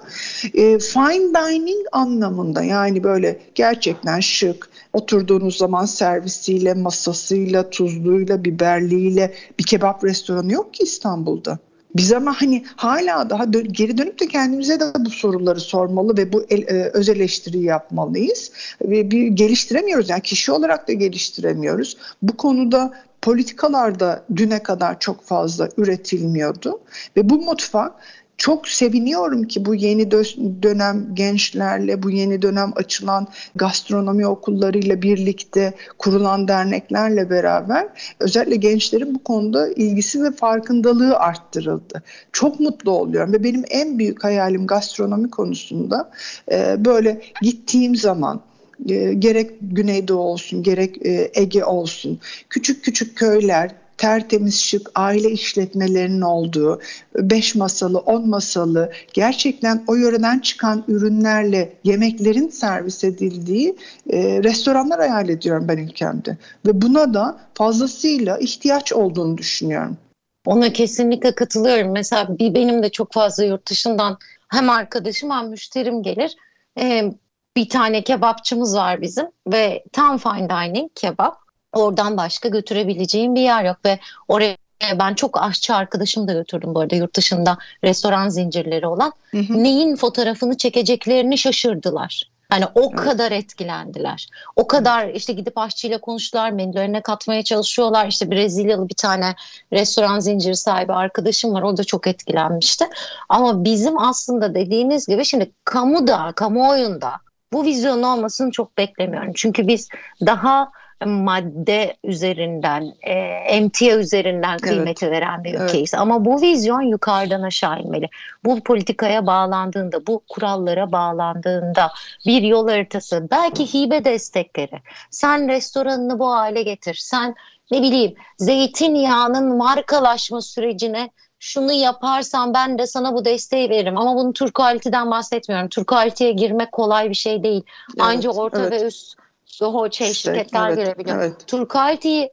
E, 0.53 0.79
fine 0.79 1.33
dining 1.33 1.85
anlamında 1.91 2.63
yani 2.63 3.03
böyle 3.03 3.39
gerçekten 3.55 4.19
şık 4.19 4.69
oturduğunuz 4.93 5.57
zaman 5.57 5.85
servisiyle, 5.85 6.73
masasıyla, 6.73 7.69
tuzluyla, 7.69 8.45
biberliyle 8.45 9.33
bir 9.59 9.63
kebap 9.63 10.03
restoranı 10.03 10.51
yok 10.53 10.73
ki 10.73 10.83
İstanbul'da. 10.83 11.59
Biz 11.95 12.13
ama 12.13 12.41
hani 12.41 12.65
hala 12.75 13.29
daha 13.29 13.53
dön- 13.53 13.67
geri 13.71 13.97
dönüp 13.97 14.19
de 14.19 14.27
kendimize 14.27 14.79
de 14.79 14.85
bu 15.05 15.09
soruları 15.09 15.59
sormalı 15.59 16.17
ve 16.17 16.33
bu 16.33 16.45
el, 16.49 16.61
e, 16.61 16.89
öz 16.93 17.09
eleştiriyi 17.09 17.63
yapmalıyız. 17.63 18.51
Ve 18.81 19.11
bir 19.11 19.27
geliştiremiyoruz 19.27 20.09
yani 20.09 20.21
kişi 20.21 20.51
olarak 20.51 20.87
da 20.87 20.93
geliştiremiyoruz. 20.93 21.97
Bu 22.21 22.37
konuda 22.37 22.93
politikalarda 23.21 24.23
düne 24.35 24.63
kadar 24.63 24.99
çok 24.99 25.23
fazla 25.23 25.69
üretilmiyordu 25.77 26.79
ve 27.17 27.29
bu 27.29 27.41
mutfak 27.41 27.91
çok 28.39 28.67
seviniyorum 28.67 29.43
ki 29.43 29.65
bu 29.65 29.75
yeni 29.75 30.11
dönem 30.11 31.07
gençlerle, 31.13 32.03
bu 32.03 32.11
yeni 32.11 32.41
dönem 32.41 32.71
açılan 32.75 33.27
gastronomi 33.55 34.27
okullarıyla 34.27 35.01
birlikte 35.01 35.73
kurulan 35.97 36.47
derneklerle 36.47 37.29
beraber 37.29 37.87
özellikle 38.19 38.55
gençlerin 38.55 39.15
bu 39.15 39.23
konuda 39.23 39.69
ilgisi 39.69 40.23
ve 40.23 40.31
farkındalığı 40.31 41.17
arttırıldı. 41.17 42.03
Çok 42.31 42.59
mutlu 42.59 42.91
oluyorum 42.91 43.33
ve 43.33 43.43
benim 43.43 43.63
en 43.69 43.99
büyük 43.99 44.23
hayalim 44.23 44.67
gastronomi 44.67 45.29
konusunda 45.29 46.11
e, 46.51 46.85
böyle 46.85 47.21
gittiğim 47.41 47.95
zaman 47.95 48.41
e, 48.89 49.13
gerek 49.13 49.51
Güneydoğu 49.61 50.19
olsun 50.19 50.63
gerek 50.63 51.05
e, 51.05 51.31
Ege 51.33 51.65
olsun 51.65 52.19
küçük 52.49 52.83
küçük 52.83 53.17
köyler 53.17 53.71
tertemiz 53.99 54.61
şık 54.61 54.91
aile 54.95 55.31
işletmelerinin 55.31 56.21
olduğu, 56.21 56.81
beş 57.15 57.55
masalı, 57.55 57.99
on 57.99 58.29
masalı, 58.29 58.91
gerçekten 59.13 59.83
o 59.87 59.95
yöreden 59.95 60.39
çıkan 60.39 60.83
ürünlerle 60.87 61.73
yemeklerin 61.83 62.47
servis 62.49 63.03
edildiği 63.03 63.75
e, 64.09 64.43
restoranlar 64.43 64.99
hayal 64.99 65.29
ediyorum 65.29 65.67
ben 65.67 65.77
ülkemde. 65.77 66.37
Ve 66.65 66.81
buna 66.81 67.13
da 67.13 67.39
fazlasıyla 67.53 68.37
ihtiyaç 68.37 68.93
olduğunu 68.93 69.37
düşünüyorum. 69.37 69.97
Ona 70.45 70.73
kesinlikle 70.73 71.35
katılıyorum. 71.35 71.91
Mesela 71.91 72.37
bir 72.39 72.53
benim 72.53 72.83
de 72.83 72.89
çok 72.89 73.13
fazla 73.13 73.43
yurt 73.43 73.69
dışından 73.69 74.17
hem 74.49 74.69
arkadaşım 74.69 75.29
hem 75.31 75.49
müşterim 75.49 76.03
gelir. 76.03 76.35
Ee, 76.79 77.13
bir 77.55 77.69
tane 77.69 78.03
kebapçımız 78.03 78.75
var 78.75 79.01
bizim 79.01 79.25
ve 79.47 79.83
tam 79.91 80.17
fine 80.17 80.49
dining 80.49 80.91
kebap. 80.95 81.48
Oradan 81.73 82.17
başka 82.17 82.49
götürebileceğim 82.49 83.35
bir 83.35 83.41
yer 83.41 83.63
yok 83.63 83.77
ve 83.85 83.99
oraya 84.27 84.57
ben 84.99 85.13
çok 85.13 85.41
aşçı 85.41 85.75
arkadaşım 85.75 86.27
da 86.27 86.33
götürdüm 86.33 86.75
bu 86.75 86.79
arada 86.79 86.95
yurt 86.95 87.15
dışında 87.15 87.57
restoran 87.83 88.29
zincirleri 88.29 88.87
olan. 88.87 89.13
Hı 89.31 89.37
hı. 89.37 89.63
Neyin 89.63 89.95
fotoğrafını 89.95 90.57
çekeceklerini 90.57 91.37
şaşırdılar. 91.37 92.29
Yani 92.51 92.65
o 92.75 92.81
evet. 92.81 92.95
kadar 92.95 93.31
etkilendiler. 93.31 94.27
O 94.55 94.67
kadar 94.67 95.07
işte 95.07 95.33
gidip 95.33 95.57
aşçıyla 95.57 96.01
konuştular, 96.01 96.51
menülerine 96.51 97.01
katmaya 97.01 97.43
çalışıyorlar. 97.43 98.07
İşte 98.07 98.31
Brezilyalı 98.31 98.89
bir 98.89 98.95
tane 98.95 99.35
restoran 99.73 100.19
zinciri 100.19 100.55
sahibi 100.55 100.93
arkadaşım 100.93 101.53
var. 101.53 101.61
O 101.61 101.77
da 101.77 101.83
çok 101.83 102.07
etkilenmişti. 102.07 102.85
Ama 103.29 103.63
bizim 103.63 103.99
aslında 103.99 104.55
dediğiniz 104.55 105.07
gibi 105.07 105.25
şimdi 105.25 105.51
kamuda, 105.63 106.31
kamuoyunda 106.35 107.11
bu 107.53 107.63
vizyon 107.63 108.03
olmasını 108.03 108.51
çok 108.51 108.77
beklemiyorum. 108.77 109.31
Çünkü 109.35 109.67
biz 109.67 109.89
daha 110.25 110.71
madde 111.05 111.97
üzerinden, 112.03 112.93
e, 113.01 113.13
emtia 113.47 113.97
üzerinden 113.97 114.57
kıymeti 114.57 115.05
evet. 115.05 115.15
veren 115.15 115.43
bir 115.43 115.53
ülkeyiz. 115.53 115.93
Evet. 115.93 116.01
Ama 116.01 116.25
bu 116.25 116.41
vizyon 116.41 116.81
yukarıdan 116.81 117.41
aşağı 117.41 117.79
inmeli. 117.79 118.09
Bu 118.45 118.63
politikaya 118.63 119.27
bağlandığında, 119.27 120.07
bu 120.07 120.21
kurallara 120.29 120.91
bağlandığında 120.91 121.91
bir 122.25 122.41
yol 122.41 122.69
haritası, 122.69 123.27
belki 123.31 123.73
hibe 123.73 124.05
destekleri. 124.05 124.81
Sen 125.11 125.49
restoranını 125.49 126.19
bu 126.19 126.31
hale 126.31 126.63
getir. 126.63 126.95
Sen 127.01 127.35
ne 127.71 127.81
bileyim 127.81 128.15
zeytinyağının 128.37 129.57
markalaşma 129.57 130.41
sürecine 130.41 131.09
şunu 131.39 131.71
yaparsan 131.71 132.53
ben 132.53 132.77
de 132.77 132.87
sana 132.87 133.13
bu 133.13 133.25
desteği 133.25 133.69
veririm. 133.69 133.97
Ama 133.97 134.15
bunu 134.15 134.33
Türk 134.33 134.53
Quality'den 134.53 135.11
bahsetmiyorum. 135.11 135.69
Türk 135.69 135.87
Quality'ye 135.87 136.31
girmek 136.31 136.71
kolay 136.71 137.09
bir 137.09 137.15
şey 137.15 137.43
değil. 137.43 137.63
Evet, 137.89 137.99
Ancak 137.99 138.37
orta 138.37 138.61
evet. 138.61 138.71
ve 138.71 138.85
üst 138.85 139.18
Zoho 139.51 139.91
şey 139.91 140.13
şirketler 140.13 140.69
evet, 140.69 140.77
girebiliyor. 140.77 141.17
Evet. 141.17 141.47
Turkalti 141.47 142.29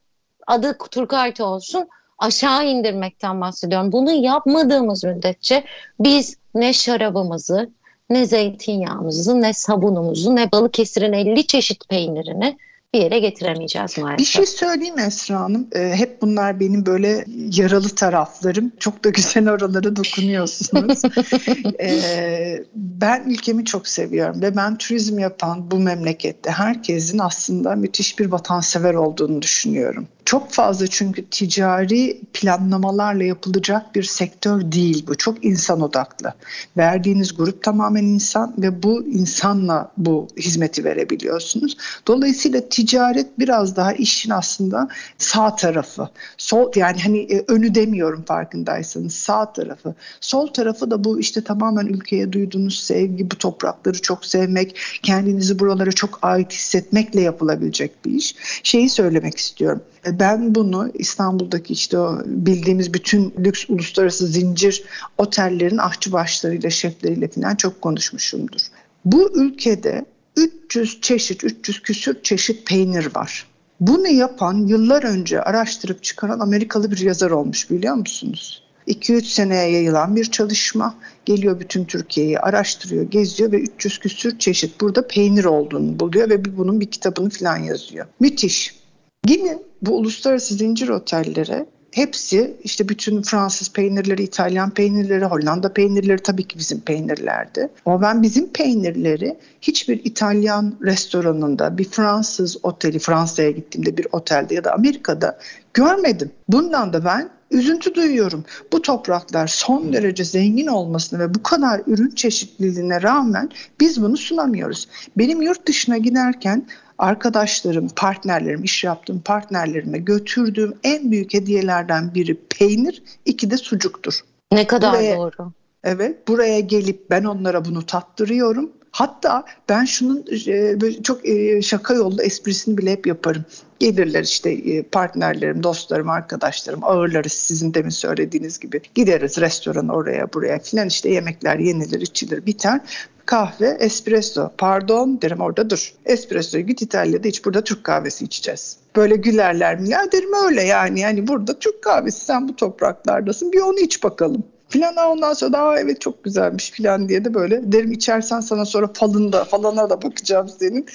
adı 0.46 0.78
Turkalti 0.90 1.42
olsun 1.42 1.88
aşağı 2.18 2.66
indirmekten 2.66 3.40
bahsediyorum. 3.40 3.92
Bunu 3.92 4.10
yapmadığımız 4.10 5.04
müddetçe 5.04 5.64
biz 6.00 6.36
ne 6.54 6.72
şarabımızı, 6.72 7.70
ne 8.10 8.26
zeytinyağımızı, 8.26 9.40
ne 9.40 9.52
sabunumuzu, 9.52 10.36
ne 10.36 10.52
Balıkesir'in 10.52 11.12
50 11.12 11.46
çeşit 11.46 11.88
peynirini 11.88 12.58
bir 12.94 13.00
yere 13.00 13.18
getiremeyeceğiz 13.18 13.98
maalesef. 13.98 14.18
Bir 14.18 14.24
şey 14.24 14.46
söyleyeyim 14.46 14.98
Esra 14.98 15.40
Hanım. 15.40 15.68
Ee, 15.72 15.92
hep 15.94 16.22
bunlar 16.22 16.60
benim 16.60 16.86
böyle 16.86 17.24
yaralı 17.52 17.88
taraflarım. 17.88 18.72
Çok 18.78 19.04
da 19.04 19.10
güzel 19.10 19.50
oralara 19.50 19.96
dokunuyorsunuz. 19.96 21.02
ee, 21.80 22.64
ben 22.74 23.24
ülkemi 23.30 23.64
çok 23.64 23.88
seviyorum 23.88 24.42
ve 24.42 24.56
ben 24.56 24.78
turizm 24.78 25.18
yapan 25.18 25.70
bu 25.70 25.78
memlekette 25.78 26.50
herkesin 26.50 27.18
aslında 27.18 27.74
müthiş 27.76 28.18
bir 28.18 28.26
vatansever 28.26 28.94
olduğunu 28.94 29.42
düşünüyorum. 29.42 30.08
Çok 30.26 30.50
fazla 30.50 30.86
çünkü 30.86 31.26
ticari 31.30 32.20
planlamalarla 32.32 33.24
yapılacak 33.24 33.94
bir 33.94 34.02
sektör 34.02 34.72
değil 34.72 35.06
bu. 35.08 35.14
Çok 35.14 35.44
insan 35.44 35.80
odaklı. 35.80 36.34
Verdiğiniz 36.76 37.36
grup 37.36 37.62
tamamen 37.62 38.04
insan 38.04 38.54
ve 38.58 38.82
bu 38.82 39.06
insanla 39.06 39.92
bu 39.96 40.28
hizmeti 40.36 40.84
verebiliyorsunuz. 40.84 41.76
Dolayısıyla 42.06 42.68
ticaret 42.68 43.38
biraz 43.38 43.76
daha 43.76 43.92
işin 43.92 44.30
aslında 44.30 44.88
sağ 45.18 45.56
tarafı. 45.56 46.08
Sol 46.38 46.72
yani 46.76 47.02
hani 47.02 47.18
e, 47.18 47.44
önü 47.48 47.74
demiyorum 47.74 48.24
farkındaysanız 48.26 49.14
sağ 49.14 49.52
tarafı. 49.52 49.94
Sol 50.20 50.46
tarafı 50.46 50.90
da 50.90 51.04
bu 51.04 51.20
işte 51.20 51.44
tamamen 51.44 51.86
ülkeye 51.86 52.32
duyduğunuz 52.32 52.78
sevgi, 52.78 53.30
bu 53.30 53.38
toprakları 53.38 54.02
çok 54.02 54.26
sevmek, 54.26 54.76
kendinizi 55.02 55.58
buralara 55.58 55.92
çok 55.92 56.18
ait 56.22 56.52
hissetmekle 56.52 57.20
yapılabilecek 57.20 58.04
bir 58.04 58.10
iş. 58.10 58.34
Şeyi 58.62 58.90
söylemek 58.90 59.38
istiyorum. 59.38 59.82
E, 60.06 60.18
ben 60.18 60.54
bunu 60.54 60.90
İstanbul'daki 60.94 61.72
işte 61.72 61.98
o 61.98 62.18
bildiğimiz 62.26 62.94
bütün 62.94 63.34
lüks 63.38 63.64
uluslararası 63.68 64.26
zincir 64.26 64.84
otellerin 65.18 65.78
aşçıbaşlarıyla, 65.78 66.70
şefleriyle 66.70 67.28
falan 67.28 67.54
çok 67.54 67.82
konuşmuşumdur. 67.82 68.60
Bu 69.04 69.30
ülkede 69.34 70.04
300 70.36 71.00
çeşit, 71.00 71.44
300 71.44 71.82
küsür 71.82 72.22
çeşit 72.22 72.66
peynir 72.66 73.14
var. 73.14 73.46
Bunu 73.80 74.08
yapan 74.08 74.66
yıllar 74.66 75.02
önce 75.02 75.42
araştırıp 75.42 76.02
çıkaran 76.02 76.40
Amerikalı 76.40 76.90
bir 76.90 76.98
yazar 76.98 77.30
olmuş 77.30 77.70
biliyor 77.70 77.94
musunuz? 77.94 78.62
2-3 78.88 79.22
seneye 79.22 79.70
yayılan 79.70 80.16
bir 80.16 80.24
çalışma 80.24 80.94
geliyor 81.24 81.60
bütün 81.60 81.84
Türkiye'yi 81.84 82.38
araştırıyor, 82.38 83.02
geziyor 83.02 83.52
ve 83.52 83.60
300 83.60 83.98
küsür 83.98 84.38
çeşit 84.38 84.80
burada 84.80 85.06
peynir 85.06 85.44
olduğunu 85.44 86.00
buluyor 86.00 86.30
ve 86.30 86.56
bunun 86.56 86.80
bir 86.80 86.86
kitabını 86.86 87.30
falan 87.30 87.56
yazıyor. 87.56 88.06
Müthiş. 88.20 88.85
Gidin 89.26 89.62
bu 89.82 89.96
uluslararası 89.96 90.54
zincir 90.54 90.88
otellere 90.88 91.66
hepsi 91.90 92.56
işte 92.64 92.88
bütün 92.88 93.22
Fransız 93.22 93.72
peynirleri, 93.72 94.22
İtalyan 94.22 94.70
peynirleri, 94.70 95.24
Hollanda 95.24 95.72
peynirleri 95.72 96.18
tabii 96.18 96.48
ki 96.48 96.58
bizim 96.58 96.80
peynirlerdi. 96.80 97.68
Ama 97.86 98.02
ben 98.02 98.22
bizim 98.22 98.48
peynirleri 98.48 99.38
hiçbir 99.60 100.04
İtalyan 100.04 100.74
restoranında, 100.82 101.78
bir 101.78 101.84
Fransız 101.84 102.56
oteli, 102.62 102.98
Fransa'ya 102.98 103.50
gittiğimde 103.50 103.96
bir 103.96 104.06
otelde 104.12 104.54
ya 104.54 104.64
da 104.64 104.72
Amerika'da 104.72 105.38
görmedim. 105.74 106.30
Bundan 106.48 106.92
da 106.92 107.04
ben 107.04 107.30
üzüntü 107.50 107.94
duyuyorum. 107.94 108.44
Bu 108.72 108.82
topraklar 108.82 109.46
son 109.46 109.92
derece 109.92 110.24
zengin 110.24 110.66
olmasına 110.66 111.18
ve 111.18 111.34
bu 111.34 111.42
kadar 111.42 111.80
ürün 111.86 112.10
çeşitliliğine 112.10 113.02
rağmen 113.02 113.50
biz 113.80 114.02
bunu 114.02 114.16
sunamıyoruz. 114.16 114.88
Benim 115.18 115.42
yurt 115.42 115.68
dışına 115.68 115.98
giderken 115.98 116.66
arkadaşlarım, 116.98 117.88
partnerlerim, 117.88 118.64
iş 118.64 118.84
yaptığım 118.84 119.20
partnerlerime 119.20 119.98
götürdüğüm 119.98 120.74
en 120.84 121.10
büyük 121.10 121.34
hediyelerden 121.34 122.14
biri 122.14 122.40
peynir, 122.58 123.02
iki 123.24 123.50
de 123.50 123.56
sucuktur. 123.56 124.20
Ne 124.52 124.66
kadar 124.66 124.92
buraya, 124.92 125.16
doğru. 125.16 125.52
Evet, 125.84 126.28
buraya 126.28 126.60
gelip 126.60 127.10
ben 127.10 127.24
onlara 127.24 127.64
bunu 127.64 127.86
tattırıyorum. 127.86 128.70
Hatta 128.90 129.44
ben 129.68 129.84
şunun 129.84 130.24
e, 130.46 131.02
çok 131.02 131.28
e, 131.28 131.62
şaka 131.62 131.94
yollu 131.94 132.22
esprisini 132.22 132.78
bile 132.78 132.92
hep 132.92 133.06
yaparım. 133.06 133.44
Gelirler 133.78 134.22
işte 134.22 134.50
e, 134.50 134.82
partnerlerim, 134.82 135.62
dostlarım, 135.62 136.08
arkadaşlarım 136.08 136.84
ağırlarız 136.84 137.32
sizin 137.32 137.74
demin 137.74 137.90
söylediğiniz 137.90 138.58
gibi. 138.58 138.80
Gideriz 138.94 139.38
restoran 139.38 139.88
oraya 139.88 140.32
buraya 140.32 140.58
filan 140.58 140.88
işte 140.88 141.10
yemekler 141.10 141.58
yenilir, 141.58 142.00
içilir, 142.00 142.46
biter 142.46 142.80
kahve, 143.26 143.76
espresso. 143.80 144.50
Pardon 144.58 145.18
derim 145.22 145.40
orada 145.40 145.70
dur. 145.70 145.92
Espresso'yu 146.04 146.66
git 146.66 146.82
İtalya'da 146.82 147.28
hiç 147.28 147.44
burada 147.44 147.64
Türk 147.64 147.84
kahvesi 147.84 148.24
içeceğiz. 148.24 148.76
Böyle 148.96 149.16
gülerler 149.16 149.80
mi? 149.80 149.88
Ya 149.88 150.12
derim 150.12 150.34
öyle 150.46 150.62
yani. 150.62 151.00
Yani 151.00 151.28
burada 151.28 151.58
Türk 151.58 151.82
kahvesi 151.82 152.24
sen 152.24 152.48
bu 152.48 152.56
topraklardasın 152.56 153.52
bir 153.52 153.60
onu 153.60 153.78
iç 153.78 154.02
bakalım 154.02 154.44
filan 154.68 154.96
ondan 154.96 155.32
sonra 155.32 155.52
da 155.52 155.78
evet 155.80 156.00
çok 156.00 156.24
güzelmiş 156.24 156.70
filan 156.70 157.08
diye 157.08 157.24
de 157.24 157.34
böyle 157.34 157.72
derim 157.72 157.92
içersen 157.92 158.40
sana 158.40 158.64
sonra 158.64 158.90
falında 158.94 159.44
falana 159.44 159.90
da 159.90 160.02
bakacağım 160.02 160.48
senin. 160.48 160.86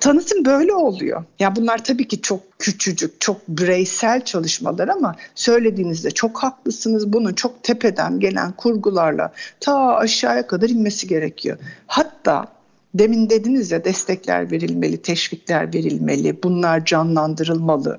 Tanıtım 0.00 0.44
böyle 0.44 0.74
oluyor. 0.74 1.24
Ya 1.38 1.56
bunlar 1.56 1.84
tabii 1.84 2.08
ki 2.08 2.22
çok 2.22 2.58
küçücük, 2.58 3.20
çok 3.20 3.48
bireysel 3.48 4.24
çalışmalar 4.24 4.88
ama 4.88 5.16
söylediğinizde 5.34 6.10
çok 6.10 6.38
haklısınız. 6.38 7.12
Bunun 7.12 7.32
çok 7.34 7.62
tepeden 7.62 8.20
gelen 8.20 8.52
kurgularla 8.52 9.32
ta 9.60 9.96
aşağıya 9.96 10.46
kadar 10.46 10.68
inmesi 10.68 11.06
gerekiyor. 11.06 11.58
Hatta 11.86 12.56
Demin 12.98 13.30
dediniz 13.30 13.70
ya 13.70 13.84
destekler 13.84 14.50
verilmeli, 14.50 15.02
teşvikler 15.02 15.74
verilmeli, 15.74 16.42
bunlar 16.42 16.84
canlandırılmalı. 16.84 17.98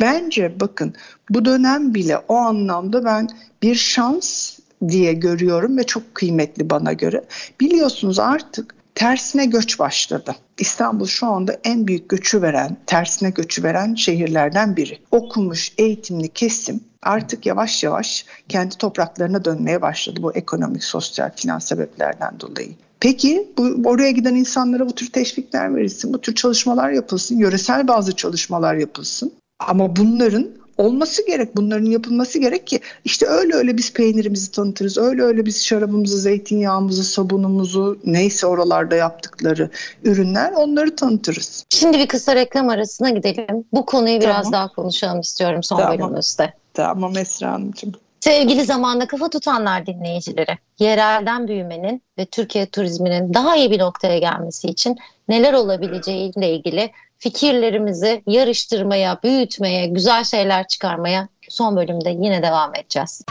Bence 0.00 0.60
bakın 0.60 0.94
bu 1.30 1.44
dönem 1.44 1.94
bile 1.94 2.18
o 2.18 2.34
anlamda 2.34 3.04
ben 3.04 3.28
bir 3.62 3.74
şans 3.74 4.58
diye 4.88 5.12
görüyorum 5.12 5.78
ve 5.78 5.84
çok 5.84 6.14
kıymetli 6.14 6.70
bana 6.70 6.92
göre. 6.92 7.24
Biliyorsunuz 7.60 8.18
artık 8.18 8.74
tersine 8.94 9.46
göç 9.46 9.78
başladı. 9.78 10.36
İstanbul 10.58 11.06
şu 11.06 11.26
anda 11.26 11.56
en 11.64 11.86
büyük 11.86 12.08
göçü 12.08 12.42
veren, 12.42 12.76
tersine 12.86 13.30
göçü 13.30 13.62
veren 13.62 13.94
şehirlerden 13.94 14.76
biri. 14.76 14.98
Okumuş, 15.10 15.72
eğitimli 15.78 16.28
kesim 16.28 16.80
artık 17.02 17.46
yavaş 17.46 17.82
yavaş 17.82 18.26
kendi 18.48 18.78
topraklarına 18.78 19.44
dönmeye 19.44 19.82
başladı 19.82 20.22
bu 20.22 20.32
ekonomik, 20.32 20.84
sosyal, 20.84 21.30
finans 21.36 21.64
sebeplerden 21.64 22.40
dolayı. 22.40 22.70
Peki 23.00 23.52
bu, 23.58 23.88
oraya 23.88 24.10
giden 24.10 24.34
insanlara 24.34 24.86
bu 24.86 24.94
tür 24.94 25.12
teşvikler 25.12 25.76
verilsin, 25.76 26.12
bu 26.12 26.20
tür 26.20 26.34
çalışmalar 26.34 26.90
yapılsın, 26.90 27.38
yöresel 27.38 27.88
bazı 27.88 28.16
çalışmalar 28.16 28.74
yapılsın. 28.74 29.32
Ama 29.60 29.96
bunların 29.96 30.48
olması 30.78 31.26
gerek, 31.26 31.56
bunların 31.56 31.84
yapılması 31.84 32.38
gerek 32.38 32.66
ki 32.66 32.80
işte 33.04 33.26
öyle 33.26 33.54
öyle 33.54 33.76
biz 33.76 33.92
peynirimizi 33.92 34.50
tanıtırız, 34.50 34.98
öyle 34.98 35.22
öyle 35.22 35.46
biz 35.46 35.64
şarabımızı, 35.64 36.18
zeytinyağımızı, 36.18 37.04
sabunumuzu 37.04 37.98
neyse 38.04 38.46
oralarda 38.46 38.96
yaptıkları 38.96 39.70
ürünler 40.04 40.52
onları 40.52 40.96
tanıtırız. 40.96 41.64
Şimdi 41.68 41.98
bir 41.98 42.08
kısa 42.08 42.34
reklam 42.34 42.68
arasına 42.68 43.10
gidelim. 43.10 43.64
Bu 43.72 43.86
konuyu 43.86 44.20
biraz 44.20 44.36
tamam. 44.36 44.52
daha 44.52 44.68
konuşalım 44.68 45.20
istiyorum 45.20 45.62
son 45.62 45.76
tamam. 45.76 45.92
bölümümüzde. 45.92 46.52
Tamam 46.74 47.16
Esra 47.16 47.52
Hanımcığım. 47.52 47.92
Sevgili 48.20 48.64
zamanda 48.64 49.06
kafa 49.06 49.30
tutanlar 49.30 49.86
dinleyicileri, 49.86 50.58
yerelden 50.78 51.48
büyümenin 51.48 52.02
ve 52.18 52.26
Türkiye 52.26 52.66
turizminin 52.66 53.34
daha 53.34 53.56
iyi 53.56 53.70
bir 53.70 53.78
noktaya 53.78 54.18
gelmesi 54.18 54.68
için 54.68 54.96
neler 55.28 55.52
olabileceğiyle 55.52 56.54
ilgili 56.54 56.90
fikirlerimizi 57.24 58.22
yarıştırmaya, 58.26 59.18
büyütmeye, 59.24 59.86
güzel 59.86 60.24
şeyler 60.24 60.68
çıkarmaya 60.68 61.28
son 61.48 61.76
bölümde 61.76 62.10
yine 62.10 62.42
devam 62.42 62.74
edeceğiz. 62.74 63.22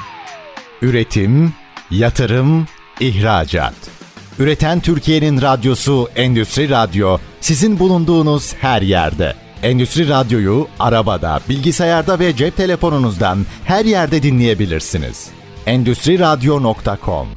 Üretim, 0.81 1.53
yatırım, 1.91 2.67
ihracat. 2.99 3.73
Üreten 4.39 4.79
Türkiye'nin 4.79 5.41
radyosu 5.41 6.09
Endüstri 6.15 6.69
Radyo 6.69 7.17
sizin 7.41 7.79
bulunduğunuz 7.79 8.53
her 8.53 8.81
yerde. 8.81 9.33
Endüstri 9.63 10.09
Radyo'yu 10.09 10.67
arabada, 10.79 11.39
bilgisayarda 11.49 12.19
ve 12.19 12.35
cep 12.35 12.57
telefonunuzdan 12.57 13.45
her 13.65 13.85
yerde 13.85 14.23
dinleyebilirsiniz. 14.23 15.29
Endüstri 15.65 16.19
Radyo.com 16.19 17.27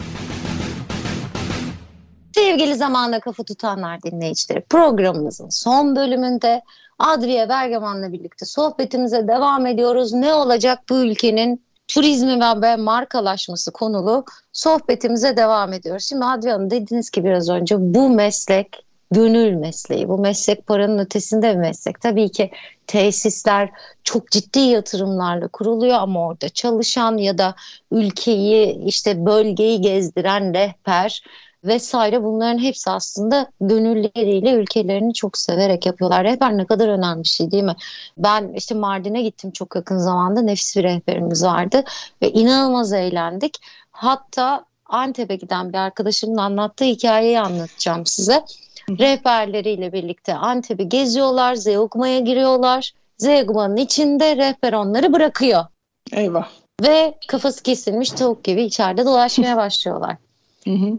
Sevgili 2.47 2.75
zamanda 2.75 3.21
kafa 3.21 3.45
tutanlar 3.45 4.03
dinleyicileri 4.03 4.61
programımızın 4.61 5.49
son 5.49 5.97
bölümünde 5.97 6.63
Adriye 6.99 7.49
Bergaman'la 7.49 8.13
birlikte 8.13 8.47
sohbetimize 8.47 9.29
devam 9.29 9.67
ediyoruz. 9.67 10.13
Ne 10.13 10.35
olacak 10.35 10.79
bu 10.91 10.97
ülkenin 10.97 11.63
turizmi 11.89 12.41
ve 12.63 12.77
markalaşması 12.77 13.73
konulu 13.73 14.25
sohbetimize 14.53 15.37
devam 15.37 15.73
ediyoruz. 15.73 16.05
Şimdi 16.05 16.25
Adriye 16.25 16.53
Hanım 16.53 16.71
dediniz 16.71 17.11
ki 17.11 17.25
biraz 17.25 17.49
önce 17.49 17.77
bu 17.79 18.09
meslek 18.09 18.87
gönül 19.11 19.53
mesleği. 19.53 20.09
Bu 20.09 20.19
meslek 20.19 20.67
paranın 20.67 20.99
ötesinde 20.99 21.55
bir 21.55 21.61
meslek. 21.61 22.01
Tabii 22.01 22.29
ki 22.29 22.51
tesisler 22.87 23.71
çok 24.05 24.31
ciddi 24.31 24.59
yatırımlarla 24.59 25.49
kuruluyor 25.49 25.97
ama 25.99 26.27
orada 26.27 26.49
çalışan 26.49 27.17
ya 27.17 27.39
da 27.39 27.55
ülkeyi 27.91 28.85
işte 28.85 29.27
bölgeyi 29.27 29.81
gezdiren 29.81 30.55
rehber 30.55 31.23
vesaire 31.67 32.25
bunların 32.25 32.59
hepsi 32.59 32.91
aslında 32.91 33.51
gönülleriyle 33.61 34.53
ülkelerini 34.53 35.15
çok 35.15 35.39
severek 35.39 35.87
yapıyorlar. 35.87 36.25
Rehber 36.25 36.57
ne 36.57 36.67
kadar 36.67 36.89
önemli 36.89 37.23
bir 37.23 37.29
şey 37.29 37.51
değil 37.51 37.65
mi? 37.65 37.77
Ben 38.19 38.53
işte 38.53 38.75
Mardin'e 38.75 39.23
gittim 39.23 39.51
çok 39.51 39.77
yakın 39.77 39.99
zamanda 39.99 40.43
nefis 40.43 40.77
bir 40.77 40.83
rehberimiz 40.83 41.45
vardı 41.45 41.85
ve 42.23 42.31
inanılmaz 42.31 42.93
eğlendik. 42.93 43.59
Hatta 43.91 44.65
Antep'e 44.87 45.37
giden 45.37 45.69
bir 45.73 45.79
arkadaşımın 45.79 46.37
anlattığı 46.37 46.85
hikayeyi 46.85 47.41
anlatacağım 47.41 48.07
size. 48.07 48.45
Rehberleriyle 48.91 49.93
birlikte 49.93 50.35
Antep'i 50.35 50.89
geziyorlar, 50.89 51.55
Zeugma'ya 51.55 52.19
giriyorlar. 52.19 52.93
Zeugma'nın 53.19 53.77
içinde 53.77 54.37
rehber 54.37 54.73
onları 54.73 55.13
bırakıyor. 55.13 55.65
Eyvah. 56.13 56.49
Ve 56.83 57.15
kafası 57.29 57.63
kesilmiş 57.63 58.11
tavuk 58.11 58.45
gibi 58.45 58.63
içeride 58.63 59.05
dolaşmaya 59.05 59.57
başlıyorlar. 59.57 60.17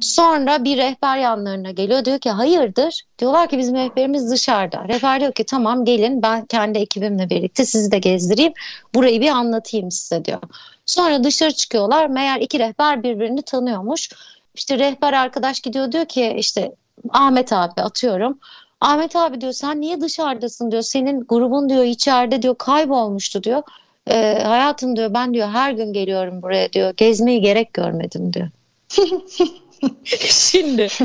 Sonra 0.02 0.64
bir 0.64 0.78
rehber 0.78 1.18
yanlarına 1.18 1.72
geliyor 1.72 2.06
diyor 2.06 2.20
ki 2.20 2.30
hayırdır? 2.30 3.04
Diyorlar 3.20 3.50
ki 3.50 3.58
bizim 3.58 3.76
rehberimiz 3.76 4.32
dışarıda. 4.32 4.88
Rehber 4.88 5.20
diyor 5.20 5.32
ki 5.32 5.44
tamam 5.44 5.86
gelin 5.86 6.22
ben 6.24 6.46
kendi 6.46 6.80
ekibimle 6.80 7.30
birlikte 7.30 7.66
sizi 7.66 7.92
de 7.92 8.00
gezdireyim. 8.00 8.54
Burayı 8.96 9.22
bir 9.22 9.30
anlatayım 9.30 9.92
size 9.92 10.26
diyor. 10.26 10.40
Sonra 10.86 11.24
dışarı 11.24 11.52
çıkıyorlar. 11.52 12.08
Meğer 12.08 12.42
iki 12.42 12.60
rehber 12.60 13.04
birbirini 13.04 13.42
tanıyormuş. 13.42 14.10
İşte 14.56 14.80
rehber 14.80 15.14
arkadaş 15.14 15.60
gidiyor 15.60 15.92
diyor 15.92 16.06
ki 16.06 16.36
işte 16.38 16.72
Ahmet 17.10 17.54
abi 17.54 17.82
atıyorum. 17.82 18.40
Ahmet 18.82 19.16
abi 19.16 19.42
diyor 19.42 19.54
sen 19.54 19.82
niye 19.82 20.02
dışarıdasın 20.02 20.72
diyor. 20.72 20.82
Senin 20.82 21.26
grubun 21.30 21.70
diyor 21.70 21.84
içeride 21.84 22.42
diyor 22.42 22.56
kaybolmuştu 22.56 23.44
diyor. 23.44 23.64
E, 24.10 24.44
hayatım 24.44 24.96
diyor 24.96 25.14
ben 25.14 25.34
diyor 25.34 25.48
her 25.48 25.72
gün 25.72 25.94
geliyorum 25.94 26.42
buraya 26.42 26.74
diyor. 26.74 26.94
Gezmeyi 26.98 27.42
gerek 27.42 27.74
görmedim 27.74 28.34
diyor. 28.34 28.50
Şimdi. 30.30 30.88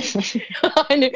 Hani 0.89 1.13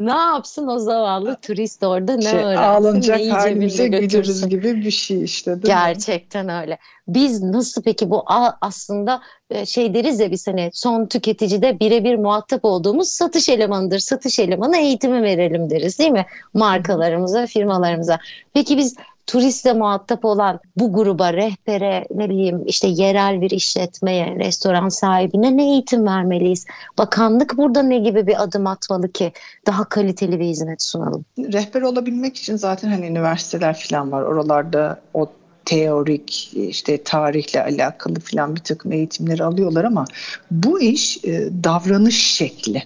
ne 0.00 0.10
yapsın 0.10 0.66
o 0.66 0.78
zavallı 0.78 1.36
turist 1.42 1.82
orada 1.82 2.16
ne 2.16 2.22
şey, 2.22 2.32
öğrensin? 2.32 2.62
ağlanacak 2.62 3.20
halimize 3.30 3.88
gülürüz 3.88 4.48
gibi 4.48 4.74
bir 4.74 4.90
şey 4.90 5.24
işte 5.24 5.50
değil 5.50 5.74
gerçekten 5.74 6.46
mi? 6.46 6.52
öyle. 6.52 6.78
Biz 7.08 7.42
nasıl 7.42 7.82
peki 7.82 8.10
bu 8.10 8.24
aslında 8.60 9.20
e, 9.50 9.66
şey 9.66 9.94
deriz 9.94 10.20
ya 10.20 10.30
biz 10.30 10.46
hani 10.46 10.70
son 10.72 11.06
tüketicide 11.06 11.80
birebir 11.80 12.14
muhatap 12.14 12.64
olduğumuz 12.64 13.08
satış 13.08 13.48
elemanıdır. 13.48 13.98
Satış 13.98 14.38
elemanı 14.38 14.76
eğitimi 14.76 15.22
verelim 15.22 15.70
deriz 15.70 15.98
değil 15.98 16.10
mi? 16.10 16.26
Markalarımıza 16.54 17.46
firmalarımıza. 17.46 18.18
Peki 18.54 18.78
biz 18.78 18.96
turistle 19.26 19.72
muhatap 19.72 20.24
olan 20.24 20.60
bu 20.76 20.92
gruba, 20.92 21.32
rehbere, 21.32 22.06
ne 22.14 22.30
bileyim 22.30 22.62
işte 22.66 22.88
yerel 22.88 23.40
bir 23.40 23.50
işletmeye, 23.50 24.36
restoran 24.38 24.88
sahibine 24.88 25.56
ne 25.56 25.72
eğitim 25.72 26.06
vermeliyiz? 26.06 26.66
Bakanlık 26.98 27.56
burada 27.56 27.82
ne 27.82 27.98
gibi 27.98 28.26
bir 28.26 28.42
adım 28.42 28.66
atmalı 28.66 29.12
ki 29.12 29.32
daha 29.66 29.84
kaliteli 29.84 30.40
bir 30.40 30.44
hizmet 30.44 30.82
sunalım? 30.82 31.24
Rehber 31.38 31.82
olabilmek 31.82 32.36
için 32.36 32.56
zaten 32.56 32.88
hani 32.88 33.06
üniversiteler 33.06 33.84
falan 33.88 34.12
var. 34.12 34.22
Oralarda 34.22 35.00
o 35.14 35.30
teorik 35.64 36.50
işte 36.54 37.02
tarihle 37.02 37.62
alakalı 37.62 38.20
falan 38.20 38.56
bir 38.56 38.60
takım 38.60 38.92
eğitimleri 38.92 39.44
alıyorlar 39.44 39.84
ama 39.84 40.04
bu 40.50 40.80
iş 40.80 41.24
e, 41.24 41.48
davranış 41.64 42.34
şekli. 42.34 42.82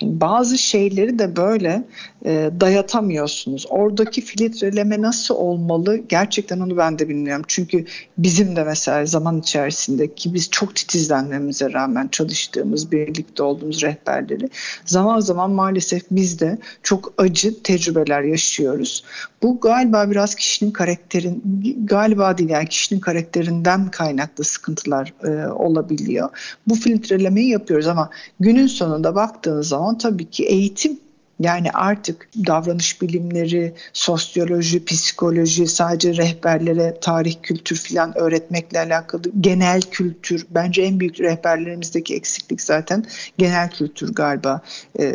Yani 0.00 0.20
bazı 0.20 0.58
şeyleri 0.58 1.18
de 1.18 1.36
böyle 1.36 1.84
e, 2.24 2.50
dayatamıyorsunuz. 2.60 3.66
Oradaki 3.68 4.20
filtreleme 4.20 5.02
nasıl 5.02 5.34
olmalı 5.34 5.96
gerçekten 6.08 6.60
onu 6.60 6.76
ben 6.76 6.98
de 6.98 7.08
bilmiyorum. 7.08 7.44
Çünkü 7.48 7.84
bizim 8.18 8.56
de 8.56 8.64
mesela 8.64 9.06
zaman 9.06 9.38
içerisinde 9.38 10.14
ki 10.14 10.34
biz 10.34 10.50
çok 10.50 10.74
titizlenmemize 10.76 11.72
rağmen 11.72 12.08
çalıştığımız, 12.08 12.92
birlikte 12.92 13.42
olduğumuz 13.42 13.82
rehberleri 13.82 14.48
zaman 14.84 15.20
zaman 15.20 15.50
maalesef 15.50 16.02
biz 16.10 16.40
de 16.40 16.58
çok 16.82 17.14
acı 17.18 17.62
tecrübeler 17.62 18.22
yaşıyoruz. 18.22 19.04
Bu 19.42 19.60
galiba 19.60 20.10
biraz 20.10 20.34
kişinin 20.34 20.70
karakterin 20.70 21.42
galiba 21.84 22.38
değil 22.38 22.50
yani 22.50 22.68
kişinin 22.68 23.00
karakterinden 23.00 23.90
kaynaklı 23.90 24.44
sıkıntılar 24.44 25.14
e, 25.24 25.52
olabiliyor. 25.52 26.28
Bu 26.66 26.74
filtrelemeyi 26.74 27.48
yapıyoruz 27.48 27.86
ama 27.86 28.10
günün 28.40 28.66
sonunda 28.66 29.14
baktığınız 29.14 29.68
zaman 29.68 29.98
tabii 29.98 30.30
ki 30.30 30.44
eğitim 30.44 31.00
yani 31.42 31.70
artık 31.70 32.28
davranış 32.46 33.02
bilimleri, 33.02 33.74
sosyoloji, 33.92 34.84
psikoloji 34.84 35.66
sadece 35.66 36.16
rehberlere 36.16 36.96
tarih, 37.00 37.34
kültür 37.42 37.76
filan 37.76 38.18
öğretmekle 38.18 38.78
alakalı 38.78 39.22
genel 39.40 39.80
kültür 39.80 40.46
bence 40.50 40.82
en 40.82 41.00
büyük 41.00 41.20
rehberlerimizdeki 41.20 42.14
eksiklik 42.14 42.60
zaten 42.60 43.04
genel 43.38 43.70
kültür 43.70 44.14
galiba. 44.14 44.60
E, 44.98 45.14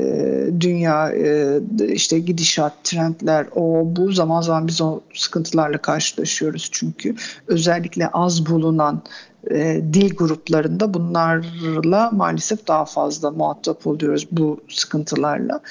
dünya 0.59 1.11
e, 1.11 1.59
işte 1.87 2.19
gidişat, 2.19 2.83
trendler 2.83 3.47
o 3.55 3.83
bu 3.95 4.11
zaman 4.11 4.41
zaman 4.41 4.67
biz 4.67 4.81
o 4.81 5.01
sıkıntılarla 5.13 5.77
karşılaşıyoruz 5.77 6.69
çünkü 6.71 7.15
özellikle 7.47 8.07
az 8.07 8.45
bulunan 8.45 9.03
e, 9.51 9.81
dil 9.93 10.15
gruplarında 10.15 10.93
bunlarla 10.93 12.11
maalesef 12.11 12.67
daha 12.67 12.85
fazla 12.85 13.31
muhatap 13.31 13.87
oluyoruz 13.87 14.27
bu 14.31 14.59
sıkıntılarla 14.69 15.61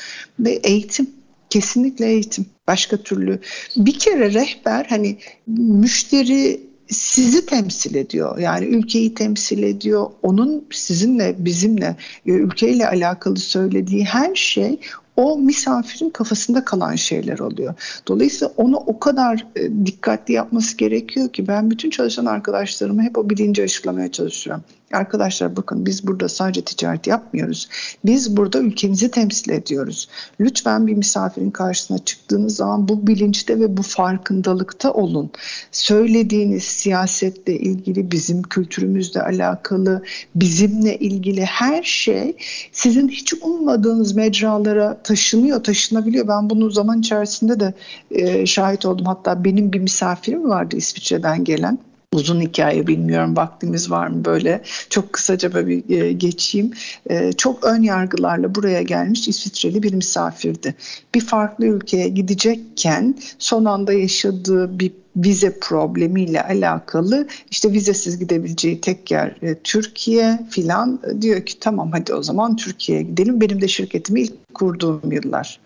ve 0.41 0.51
eğitim 0.51 1.11
kesinlikle 1.51 2.07
eğitim 2.07 2.47
başka 2.67 2.97
türlü 2.97 3.41
bir 3.77 3.99
kere 3.99 4.33
rehber 4.33 4.87
hani 4.89 5.19
müşteri 5.47 6.67
sizi 6.89 7.47
temsil 7.47 7.95
ediyor. 7.95 8.39
Yani 8.39 8.67
ülkeyi 8.67 9.15
temsil 9.15 9.63
ediyor. 9.63 10.11
Onun 10.23 10.67
sizinle, 10.71 11.35
bizimle, 11.39 11.97
e, 12.27 12.31
ülkeyle 12.31 12.89
alakalı 12.89 13.37
söylediği 13.37 14.05
her 14.05 14.35
şey 14.35 14.81
o 15.17 15.39
misafirin 15.39 16.11
kafasında 16.11 16.65
kalan 16.65 16.95
şeyler 16.95 17.39
oluyor. 17.39 17.75
Dolayısıyla 18.09 18.53
onu 18.57 18.77
o 18.77 18.99
kadar 18.99 19.47
e, 19.57 19.87
dikkatli 19.87 20.35
yapması 20.35 20.77
gerekiyor 20.77 21.29
ki 21.29 21.49
ben 21.49 21.71
bütün 21.71 21.91
çalışan 21.91 22.27
arkadaşlarıma 22.27 23.03
hep 23.03 23.19
o 23.19 23.31
bilinci 23.31 23.63
aşılamaya 23.63 24.13
çalışıyorum. 24.13 24.65
Arkadaşlar 24.93 25.57
bakın 25.57 25.87
biz 25.87 26.07
burada 26.07 26.29
sadece 26.29 26.63
ticaret 26.63 27.07
yapmıyoruz. 27.07 27.69
Biz 28.05 28.37
burada 28.37 28.59
ülkemizi 28.59 29.11
temsil 29.11 29.51
ediyoruz. 29.51 30.09
Lütfen 30.41 30.87
bir 30.87 30.95
misafirin 30.95 31.51
karşısına 31.51 31.99
çıktığınız 31.99 32.57
zaman 32.57 32.89
bu 32.89 33.07
bilinçte 33.07 33.61
ve 33.61 33.77
bu 33.77 33.83
farkındalıkta 33.83 34.93
olun. 34.93 35.31
Söylediğiniz 35.73 36.63
siyasetle 36.63 37.59
ilgili, 37.59 38.11
bizim 38.11 38.43
kültürümüzle 38.43 39.23
alakalı, 39.23 40.03
bizimle 40.35 40.99
ilgili 40.99 41.45
her 41.45 41.83
şey 41.83 42.37
sizin 42.73 43.09
hiç 43.09 43.35
ummadığınız 43.35 44.15
mecralara 44.15 45.03
taşınıyor, 45.03 45.65
taşınabiliyor. 45.65 46.29
Ben 46.29 46.51
bunu 46.51 46.71
zaman 46.71 47.01
içerisinde 47.01 47.61
de 47.61 47.75
e, 48.11 48.47
şahit 48.47 48.87
oldum. 48.87 49.07
Hatta 49.07 49.45
benim 49.45 49.73
bir 49.73 49.81
misafirim 49.81 50.49
vardı 50.49 50.77
İsviçre'den 50.77 51.45
gelen 51.45 51.79
uzun 52.17 52.41
hikaye 52.41 52.87
bilmiyorum 52.87 53.37
vaktimiz 53.37 53.91
var 53.91 54.07
mı 54.07 54.25
böyle 54.25 54.63
çok 54.91 55.13
kısaca 55.13 55.55
böyle 55.55 55.67
bir 55.67 56.01
e, 56.01 56.13
geçeyim. 56.13 56.71
E, 57.11 57.33
çok 57.33 57.65
ön 57.65 57.83
yargılarla 57.83 58.55
buraya 58.55 58.83
gelmiş 58.83 59.29
İsviçreli 59.29 59.83
bir 59.83 59.95
misafirdi. 59.95 60.75
Bir 61.15 61.21
farklı 61.21 61.67
ülkeye 61.67 62.09
gidecekken 62.09 63.19
son 63.39 63.65
anda 63.65 63.93
yaşadığı 63.93 64.79
bir 64.79 64.93
vize 65.17 65.59
problemiyle 65.61 66.43
alakalı 66.43 67.27
işte 67.51 67.73
vizesiz 67.73 68.19
gidebileceği 68.19 68.81
tek 68.81 69.11
yer 69.11 69.37
e, 69.43 69.55
Türkiye 69.55 70.39
filan 70.51 71.01
diyor 71.21 71.47
ki 71.47 71.61
tamam 71.61 71.93
hadi 71.93 72.15
o 72.15 72.23
zaman 72.23 72.57
Türkiye'ye 72.57 73.05
gidelim. 73.05 73.41
Benim 73.41 73.61
de 73.61 73.69
şirketimi 73.69 74.21
ilk 74.21 74.55
kurduğum 74.55 75.13
yıllar. 75.13 75.61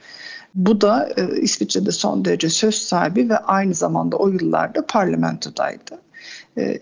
Bu 0.55 0.80
da 0.80 1.09
e, 1.16 1.40
İsviçre'de 1.40 1.92
son 1.92 2.24
derece 2.24 2.48
söz 2.48 2.74
sahibi 2.74 3.28
ve 3.28 3.38
aynı 3.38 3.74
zamanda 3.74 4.16
o 4.16 4.28
yıllarda 4.28 4.86
parlamentodaydı. 4.86 5.98
Ee, 6.59 6.78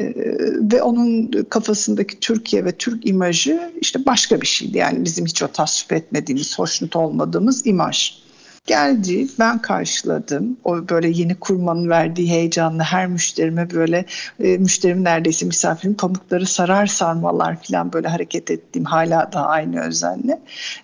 ve 0.73 0.83
onun 0.83 1.31
kafasındaki 1.51 2.21
Türkiye 2.21 2.65
ve 2.65 2.73
Türk 2.73 3.07
imajı 3.07 3.73
işte 3.81 4.07
başka 4.07 4.41
bir 4.41 4.47
şeydi. 4.47 4.79
Yani 4.79 5.05
bizim 5.05 5.27
hiç 5.27 5.43
o 5.43 5.49
tasvip 5.49 5.93
etmediğimiz, 5.93 6.59
hoşnut 6.59 6.97
olmadığımız 6.97 7.67
imaj. 7.67 8.19
Geldi, 8.67 9.27
ben 9.39 9.63
karşıladım. 9.63 10.57
O 10.65 10.89
böyle 10.89 11.09
yeni 11.09 11.35
kurmanın 11.35 11.89
verdiği 11.89 12.31
heyecanla 12.31 12.85
her 12.85 13.07
müşterime 13.07 13.71
böyle 13.71 14.05
e, 14.41 14.59
müşterim 14.59 15.05
neredeyse 15.05 15.47
misafirin 15.47 15.95
pamukları 15.95 16.47
sarar 16.47 16.87
sarmalar 16.87 17.63
falan 17.63 17.93
böyle 17.93 18.09
hareket 18.09 18.51
ettiğim 18.51 18.85
hala 18.85 19.33
da 19.33 19.47
aynı 19.47 19.81
özenle. 19.81 20.41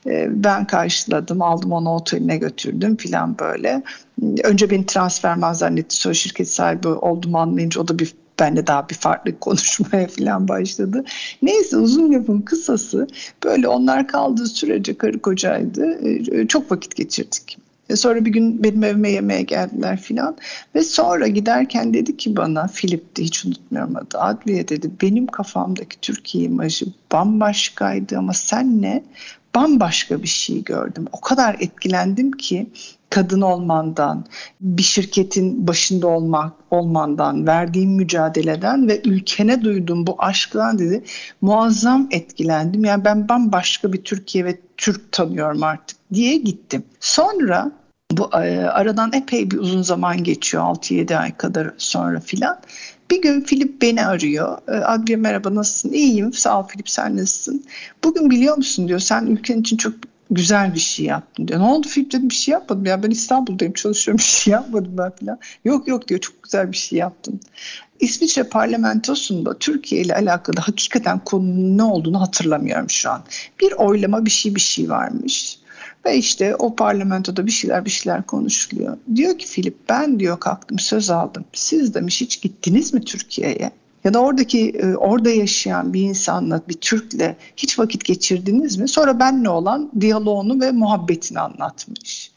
E, 0.06 0.44
ben 0.44 0.66
karşıladım, 0.66 1.42
aldım 1.42 1.72
onu 1.72 1.94
oteline 1.94 2.36
götürdüm 2.36 2.96
falan 2.96 3.38
böyle. 3.38 3.82
Önce 4.44 4.70
beni 4.70 4.86
transferman 4.86 5.52
zannetti. 5.52 5.96
Sonra 5.96 6.14
şirket 6.14 6.50
sahibi 6.50 6.88
olduğumu 6.88 7.38
anlayınca 7.38 7.80
o 7.80 7.88
da 7.88 7.98
bir 7.98 8.14
benle 8.40 8.66
daha 8.66 8.88
bir 8.88 8.94
farklı 8.94 9.38
konuşmaya 9.40 10.06
falan 10.06 10.48
başladı. 10.48 11.04
Neyse 11.42 11.76
uzun 11.76 12.12
lafın 12.12 12.40
kısası 12.40 13.06
böyle 13.44 13.68
onlar 13.68 14.08
kaldığı 14.08 14.46
sürece 14.46 14.98
karı 14.98 15.18
kocaydı. 15.18 15.98
Ee, 16.32 16.48
çok 16.48 16.72
vakit 16.72 16.96
geçirdik. 16.96 17.58
E, 17.90 17.96
sonra 17.96 18.24
bir 18.24 18.30
gün 18.30 18.62
benim 18.62 18.84
evime 18.84 19.10
yemeğe 19.10 19.42
geldiler 19.42 20.00
filan 20.00 20.36
ve 20.74 20.82
sonra 20.82 21.26
giderken 21.26 21.94
dedi 21.94 22.16
ki 22.16 22.36
bana 22.36 22.66
Filip'ti 22.66 23.22
hiç 23.22 23.44
unutmuyorum 23.44 23.96
adı 23.96 24.18
Adliye 24.18 24.68
dedi 24.68 24.90
benim 25.02 25.26
kafamdaki 25.26 26.00
Türkiye 26.00 26.44
imajı 26.44 26.86
bambaşkaydı 27.12 28.18
ama 28.18 28.32
senle 28.32 29.04
bambaşka 29.54 30.22
bir 30.22 30.28
şey 30.28 30.64
gördüm. 30.64 31.04
O 31.12 31.20
kadar 31.20 31.56
etkilendim 31.60 32.32
ki 32.32 32.66
kadın 33.10 33.40
olmandan, 33.40 34.24
bir 34.60 34.82
şirketin 34.82 35.66
başında 35.66 36.06
olmak 36.06 36.52
olmandan, 36.70 37.46
verdiğim 37.46 37.90
mücadeleden 37.90 38.88
ve 38.88 39.02
ülkene 39.04 39.64
duyduğum 39.64 40.06
bu 40.06 40.16
aşktan 40.18 40.78
dedi 40.78 41.04
muazzam 41.40 42.08
etkilendim. 42.10 42.84
Yani 42.84 43.04
ben 43.04 43.28
bambaşka 43.28 43.92
bir 43.92 44.04
Türkiye 44.04 44.44
ve 44.44 44.58
Türk 44.76 45.12
tanıyorum 45.12 45.62
artık 45.62 45.98
diye 46.14 46.36
gittim. 46.36 46.84
Sonra 47.00 47.72
bu 48.12 48.30
e, 48.32 48.64
aradan 48.64 49.12
epey 49.12 49.50
bir 49.50 49.58
uzun 49.58 49.82
zaman 49.82 50.24
geçiyor 50.24 50.64
6-7 50.64 51.16
ay 51.16 51.36
kadar 51.36 51.70
sonra 51.78 52.20
filan. 52.20 52.60
Bir 53.10 53.22
gün 53.22 53.40
Filip 53.40 53.82
beni 53.82 54.06
arıyor. 54.06 54.58
E, 54.68 54.72
Adliye 54.72 55.16
merhaba 55.16 55.54
nasılsın? 55.54 55.92
İyiyim 55.92 56.32
sağ 56.32 56.60
ol 56.60 56.66
Filip 56.68 56.88
sen 56.88 57.16
nasılsın? 57.16 57.64
Bugün 58.04 58.30
biliyor 58.30 58.56
musun 58.56 58.88
diyor 58.88 59.00
sen 59.00 59.26
ülken 59.26 59.60
için 59.60 59.76
çok 59.76 59.94
güzel 60.30 60.74
bir 60.74 60.80
şey 60.80 61.06
yaptın 61.06 61.48
diyor. 61.48 61.60
Ne 61.60 61.64
oldu 61.64 61.88
Filip 61.88 62.12
dedim 62.12 62.28
bir 62.30 62.34
şey 62.34 62.52
yapmadım 62.52 62.86
ya 62.86 63.02
ben 63.02 63.10
İstanbul'dayım 63.10 63.74
çalışıyorum 63.74 64.18
bir 64.18 64.22
şey 64.22 64.52
yapmadım 64.52 64.98
ben 64.98 65.10
falan. 65.10 65.38
Yok 65.64 65.88
yok 65.88 66.08
diyor 66.08 66.20
çok 66.20 66.42
güzel 66.42 66.72
bir 66.72 66.76
şey 66.76 66.98
yaptın. 66.98 67.40
İsviçre 68.00 68.42
parlamentosunda 68.42 69.58
Türkiye 69.58 70.02
ile 70.02 70.14
alakalı 70.14 70.60
hakikaten 70.60 71.18
konunun 71.18 71.78
ne 71.78 71.82
olduğunu 71.82 72.20
hatırlamıyorum 72.20 72.90
şu 72.90 73.10
an. 73.10 73.22
Bir 73.60 73.72
oylama 73.72 74.24
bir 74.24 74.30
şey 74.30 74.54
bir 74.54 74.60
şey 74.60 74.90
varmış. 74.90 75.58
Ve 76.06 76.16
işte 76.16 76.56
o 76.56 76.76
parlamentoda 76.76 77.46
bir 77.46 77.50
şeyler 77.50 77.84
bir 77.84 77.90
şeyler 77.90 78.22
konuşuluyor. 78.22 78.96
Diyor 79.14 79.38
ki 79.38 79.46
Filip 79.46 79.88
ben 79.88 80.20
diyor 80.20 80.40
kalktım 80.40 80.78
söz 80.78 81.10
aldım. 81.10 81.44
Siz 81.52 81.94
demiş 81.94 82.20
hiç 82.20 82.42
gittiniz 82.42 82.94
mi 82.94 83.04
Türkiye'ye? 83.04 83.70
Ya 84.04 84.14
da 84.14 84.20
oradaki 84.20 84.70
e, 84.70 84.94
orada 84.94 85.30
yaşayan 85.30 85.94
bir 85.94 86.00
insanla 86.00 86.62
bir 86.68 86.74
Türk'le 86.74 87.36
hiç 87.56 87.78
vakit 87.78 88.04
geçirdiniz 88.04 88.76
mi? 88.76 88.88
Sonra 88.88 89.20
benle 89.20 89.48
olan 89.48 89.90
diyaloğunu 90.00 90.60
ve 90.60 90.72
muhabbetini 90.72 91.40
anlatmış. 91.40 92.30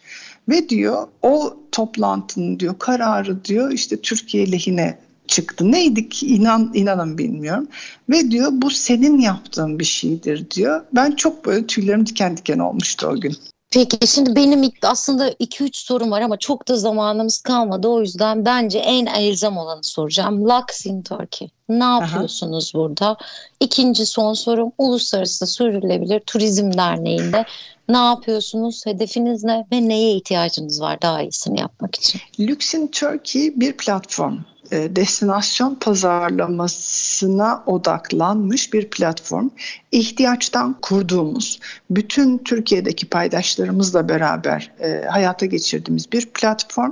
Ve 0.50 0.70
diyor 0.70 1.08
o 1.22 1.58
toplantının 1.72 2.60
diyor 2.60 2.80
kararı 2.80 3.46
diyor 3.46 3.72
işte 3.72 4.02
Türkiye 4.02 4.52
lehine 4.52 5.00
çıktı. 5.28 5.72
Neydi 5.72 6.10
ki 6.10 6.28
inan 6.28 6.72
inanın 6.74 7.18
bilmiyorum. 7.18 7.68
Ve 8.10 8.32
diyor 8.32 8.50
bu 8.52 8.70
senin 8.70 9.20
yaptığın 9.20 9.80
bir 9.80 9.86
şeydir 9.86 10.52
diyor. 10.52 10.82
Ben 10.96 11.12
çok 11.12 11.46
böyle 11.46 11.68
tüylerim 11.68 12.06
diken 12.06 12.38
diken 12.38 12.60
olmuştu 12.60 13.08
o 13.08 13.22
gün. 13.22 13.36
Peki 13.74 14.08
şimdi 14.08 14.36
benim 14.36 14.72
aslında 14.84 15.30
2-3 15.30 15.70
sorum 15.74 16.12
var 16.12 16.22
ama 16.22 16.38
çok 16.38 16.68
da 16.68 16.78
zamanımız 16.78 17.42
kalmadı. 17.42 17.88
O 17.88 18.02
yüzden 18.02 18.46
bence 18.46 18.80
en 18.80 19.06
elzem 19.06 19.58
olanı 19.58 19.84
soracağım. 19.84 20.50
Lux 20.50 20.86
in 20.86 21.02
Turkey. 21.02 21.50
Ne 21.70 21.84
yapıyorsunuz 21.84 22.72
Aha. 22.76 22.82
burada? 22.82 23.18
İkinci 23.60 24.06
son 24.06 24.34
sorum 24.34 24.72
Uluslararası 24.78 25.48
Sürdürülebilir 25.48 26.20
Turizm 26.20 26.74
Derneği'nde 26.74 27.46
ne 27.90 27.98
yapıyorsunuz? 27.98 28.86
Hedefiniz 28.86 29.44
ne 29.44 29.66
ve 29.72 29.88
neye 29.88 30.16
ihtiyacınız 30.16 30.82
var 30.82 31.02
daha 31.02 31.22
iyisini 31.22 31.60
yapmak 31.60 31.96
için? 31.96 32.22
Lux 32.40 32.74
in 32.74 32.88
Turkey 32.88 33.60
bir 33.60 33.74
platform 33.74 34.38
e, 34.72 34.96
destinasyon 34.96 35.76
pazarlamasına 35.76 37.64
odaklanmış 37.66 38.74
bir 38.74 38.90
platform. 38.90 39.50
İhtiyaçtan 39.92 40.76
kurduğumuz, 40.82 41.60
bütün 41.90 42.38
Türkiye'deki 42.38 43.06
paydaşlarımızla 43.06 44.10
beraber 44.10 44.72
e, 44.80 45.08
hayata 45.08 45.46
geçirdiğimiz 45.46 46.12
bir 46.12 46.26
platform. 46.26 46.92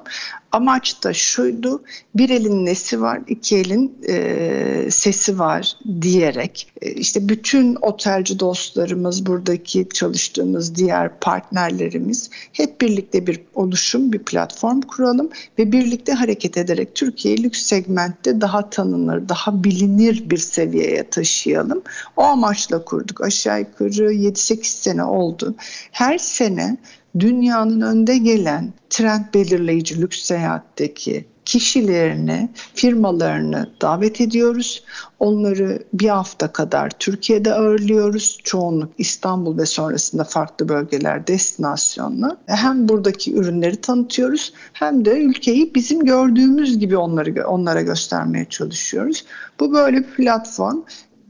Amaç 0.52 1.04
da 1.04 1.14
şuydu, 1.14 1.84
bir 2.16 2.30
elin 2.30 2.66
nesi 2.66 3.02
var, 3.02 3.22
iki 3.28 3.58
elin 3.58 3.98
e, 4.08 4.88
sesi 4.92 5.40
var 5.40 5.78
diyerek. 6.02 6.72
E, 6.82 6.92
işte 6.92 7.30
bütün 7.30 7.78
otelci 7.82 8.40
dostlarımız, 8.40 9.26
buradaki 9.26 9.90
çalıştığımız 9.94 10.76
diğer 10.76 11.20
partnerlerimiz 11.20 12.30
hep 12.54 12.82
birlikte 12.82 13.28
bir 13.28 13.42
oluşum, 13.56 14.14
bir 14.14 14.20
platform 14.20 14.82
kuralım 14.82 15.30
ve 15.60 15.72
birlikte 15.72 16.14
hareket 16.14 16.58
ederek 16.58 16.96
Türkiye'yi 16.96 17.44
lüks 17.44 17.64
segmentte 17.64 18.42
daha 18.42 18.70
tanınır, 18.70 19.30
daha 19.30 19.64
bilinir 19.64 20.30
bir 20.30 20.38
seviyeye 20.38 21.10
taşıyalım. 21.10 21.82
O 22.18 22.24
amaçla 22.24 22.85
kurduk. 22.86 23.22
Aşağı 23.22 23.60
yukarı 23.60 24.14
7-8 24.14 24.64
sene 24.64 25.04
oldu. 25.04 25.56
Her 25.92 26.18
sene 26.18 26.78
dünyanın 27.20 27.82
önde 27.82 28.18
gelen 28.18 28.74
trend 28.90 29.34
belirleyici 29.34 30.02
lüks 30.02 30.20
seyahatteki 30.20 31.26
kişilerini, 31.46 32.50
firmalarını 32.74 33.70
davet 33.82 34.22
ediyoruz. 34.22 34.84
Onları 35.20 35.84
bir 35.94 36.10
hafta 36.10 36.52
kadar 36.52 36.90
Türkiye'de 36.90 37.54
ağırlıyoruz. 37.54 38.40
Çoğunluk 38.44 38.92
İstanbul 38.98 39.58
ve 39.58 39.66
sonrasında 39.66 40.24
farklı 40.24 40.70
bölgeler 40.70 41.28
destinasyonla. 41.28 42.38
Hem 42.46 42.90
buradaki 42.90 43.36
ürünleri 43.36 43.76
tanıtıyoruz 43.76 44.54
hem 44.74 45.06
de 45.06 45.20
ülkeyi 45.22 45.76
bizim 45.76 46.06
gördüğümüz 46.06 46.80
gibi 46.80 46.98
onları 46.98 47.48
onlara 47.48 47.82
göstermeye 47.82 48.46
çalışıyoruz. 48.46 49.26
Bu 49.60 49.74
böyle 49.74 49.98
bir 49.98 50.04
platform. 50.04 50.82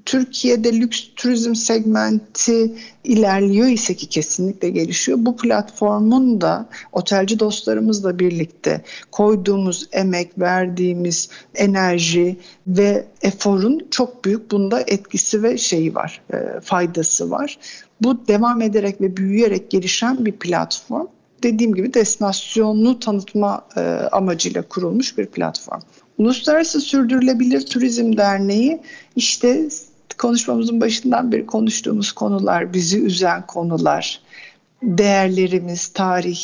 Türkiye'de 0.05 0.73
lüks 0.73 1.03
turizm 1.15 1.55
segmenti 1.55 2.71
ilerliyor 3.03 3.67
ise 3.67 3.95
ki 3.95 4.09
kesinlikle 4.09 4.69
gelişiyor. 4.69 5.17
Bu 5.21 5.37
platformun 5.37 6.41
da 6.41 6.69
otelci 6.91 7.39
dostlarımızla 7.39 8.19
birlikte 8.19 8.81
koyduğumuz 9.11 9.87
emek, 9.91 10.39
verdiğimiz 10.39 11.29
enerji 11.55 12.37
ve 12.67 13.05
eforun 13.21 13.87
çok 13.91 14.25
büyük 14.25 14.51
bunda 14.51 14.81
etkisi 14.87 15.43
ve 15.43 15.57
şeyi 15.57 15.95
var, 15.95 16.21
e, 16.33 16.59
faydası 16.61 17.31
var. 17.31 17.57
Bu 18.01 18.27
devam 18.27 18.61
ederek 18.61 19.01
ve 19.01 19.17
büyüyerek 19.17 19.71
gelişen 19.71 20.25
bir 20.25 20.31
platform 20.31 21.07
dediğim 21.43 21.75
gibi 21.75 21.93
destinasyonunu 21.93 22.99
tanıtma 22.99 23.67
e, 23.77 23.81
amacıyla 24.11 24.61
kurulmuş 24.61 25.17
bir 25.17 25.25
platform. 25.25 25.81
Uluslararası 26.17 26.81
Sürdürülebilir 26.81 27.65
Turizm 27.65 28.17
Derneği 28.17 28.81
işte 29.15 29.69
konuşmamızın 30.17 30.81
başından 30.81 31.31
beri 31.31 31.45
konuştuğumuz 31.45 32.11
konular, 32.11 32.73
bizi 32.73 33.01
üzen 33.01 33.47
konular, 33.47 34.21
değerlerimiz, 34.83 35.87
tarih, 35.87 36.39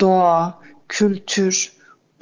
doğa, 0.00 0.58
kültür 0.88 1.72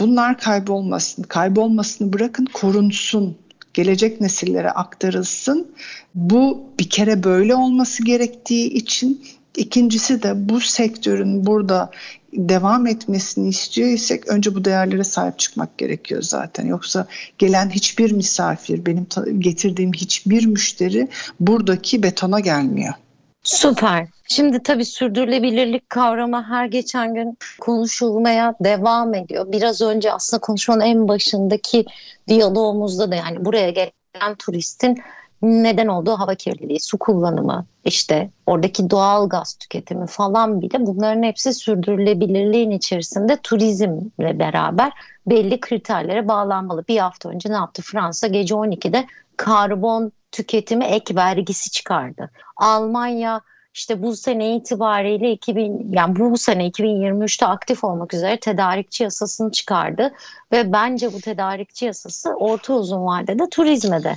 bunlar 0.01 0.39
kaybolmasın. 0.39 1.23
Kaybolmasını 1.23 2.13
bırakın 2.13 2.47
korunsun. 2.53 3.37
Gelecek 3.75 4.21
nesillere 4.21 4.71
aktarılsın. 4.71 5.73
Bu 6.15 6.63
bir 6.79 6.91
kere 6.91 7.25
böyle 7.25 7.55
olması 7.55 8.05
gerektiği 8.05 8.69
için 8.69 9.23
İkincisi 9.57 10.23
de 10.23 10.49
bu 10.49 10.61
sektörün 10.61 11.47
burada 11.47 11.91
devam 12.33 12.87
etmesini 12.87 13.49
istiyorsak 13.49 14.29
önce 14.29 14.55
bu 14.55 14.65
değerlere 14.65 15.05
sahip 15.05 15.39
çıkmak 15.39 15.79
gerekiyor 15.79 16.23
zaten. 16.23 16.67
Yoksa 16.67 17.07
gelen 17.39 17.71
hiçbir 17.71 18.13
misafir, 18.13 18.87
benim 18.87 19.07
getirdiğim 19.39 19.93
hiçbir 19.93 20.47
müşteri 20.47 21.09
buradaki 21.41 22.03
betona 22.03 22.41
gelmiyor. 22.41 22.95
Süper. 23.43 24.09
Şimdi 24.29 24.63
tabii 24.63 24.85
sürdürülebilirlik 24.85 25.91
kavramı 25.91 26.43
her 26.43 26.67
geçen 26.67 27.15
gün 27.15 27.39
konuşulmaya 27.61 28.55
devam 28.61 29.15
ediyor. 29.15 29.53
Biraz 29.53 29.81
önce 29.81 30.13
aslında 30.13 30.41
konuşmanın 30.41 30.81
en 30.81 31.09
başındaki 31.09 31.85
diyalogumuzda 32.29 33.11
da 33.11 33.15
yani 33.15 33.45
buraya 33.45 33.71
gelen 33.71 34.35
turistin 34.39 34.99
neden 35.43 35.87
olduğu 35.87 36.13
hava 36.13 36.35
kirliliği, 36.35 36.81
su 36.81 36.99
kullanımı, 36.99 37.67
işte 37.85 38.31
oradaki 38.47 38.91
doğal 38.91 39.29
gaz 39.29 39.55
tüketimi 39.55 40.07
falan 40.07 40.61
bile 40.61 40.87
bunların 40.87 41.23
hepsi 41.23 41.55
sürdürülebilirliğin 41.55 42.71
içerisinde 42.71 43.37
turizmle 43.37 44.39
beraber 44.39 44.93
belli 45.27 45.61
kriterlere 45.61 46.29
bağlanmalı. 46.29 46.85
Bir 46.89 46.99
hafta 46.99 47.29
önce 47.29 47.51
ne 47.51 47.57
yaptı 47.57 47.83
Fransa? 47.83 48.27
Gece 48.27 48.55
12'de 48.55 49.07
karbon 49.37 50.13
tüketimi 50.33 50.85
ek 50.85 51.15
vergisi 51.15 51.71
çıkardı. 51.71 52.31
Almanya 52.57 53.41
işte 53.75 54.03
bu 54.03 54.17
sene 54.17 54.57
itibariyle 54.57 55.33
2000 55.33 55.93
yani 55.93 56.17
bu, 56.17 56.39
sene 56.39 56.69
2023'te 56.69 57.47
aktif 57.47 57.85
olmak 57.85 58.15
üzere 58.15 58.41
tedarikçi 58.41 59.03
yasasını 59.03 59.53
çıkardı 59.53 60.13
ve 60.53 60.73
bence 60.73 61.13
bu 61.13 61.21
tedarikçi 61.21 61.85
yasası 61.85 62.31
orta 62.31 62.75
uzun 62.75 63.07
vadede 63.07 63.49
turizme 63.51 64.05
de 64.05 64.17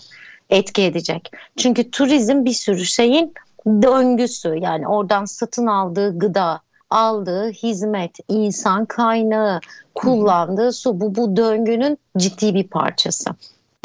etki 0.49 0.81
edecek. 0.81 1.31
Çünkü 1.57 1.91
turizm 1.91 2.45
bir 2.45 2.53
sürü 2.53 2.85
şeyin 2.85 3.33
döngüsü 3.65 4.55
yani 4.61 4.87
oradan 4.87 5.25
satın 5.25 5.67
aldığı 5.67 6.19
gıda, 6.19 6.61
aldığı 6.89 7.51
hizmet, 7.51 8.17
insan 8.27 8.85
kaynağı, 8.85 9.59
kullandığı 9.95 10.71
su 10.71 10.99
bu 10.99 11.15
bu 11.15 11.37
döngünün 11.37 11.97
ciddi 12.17 12.55
bir 12.55 12.67
parçası. 12.67 13.29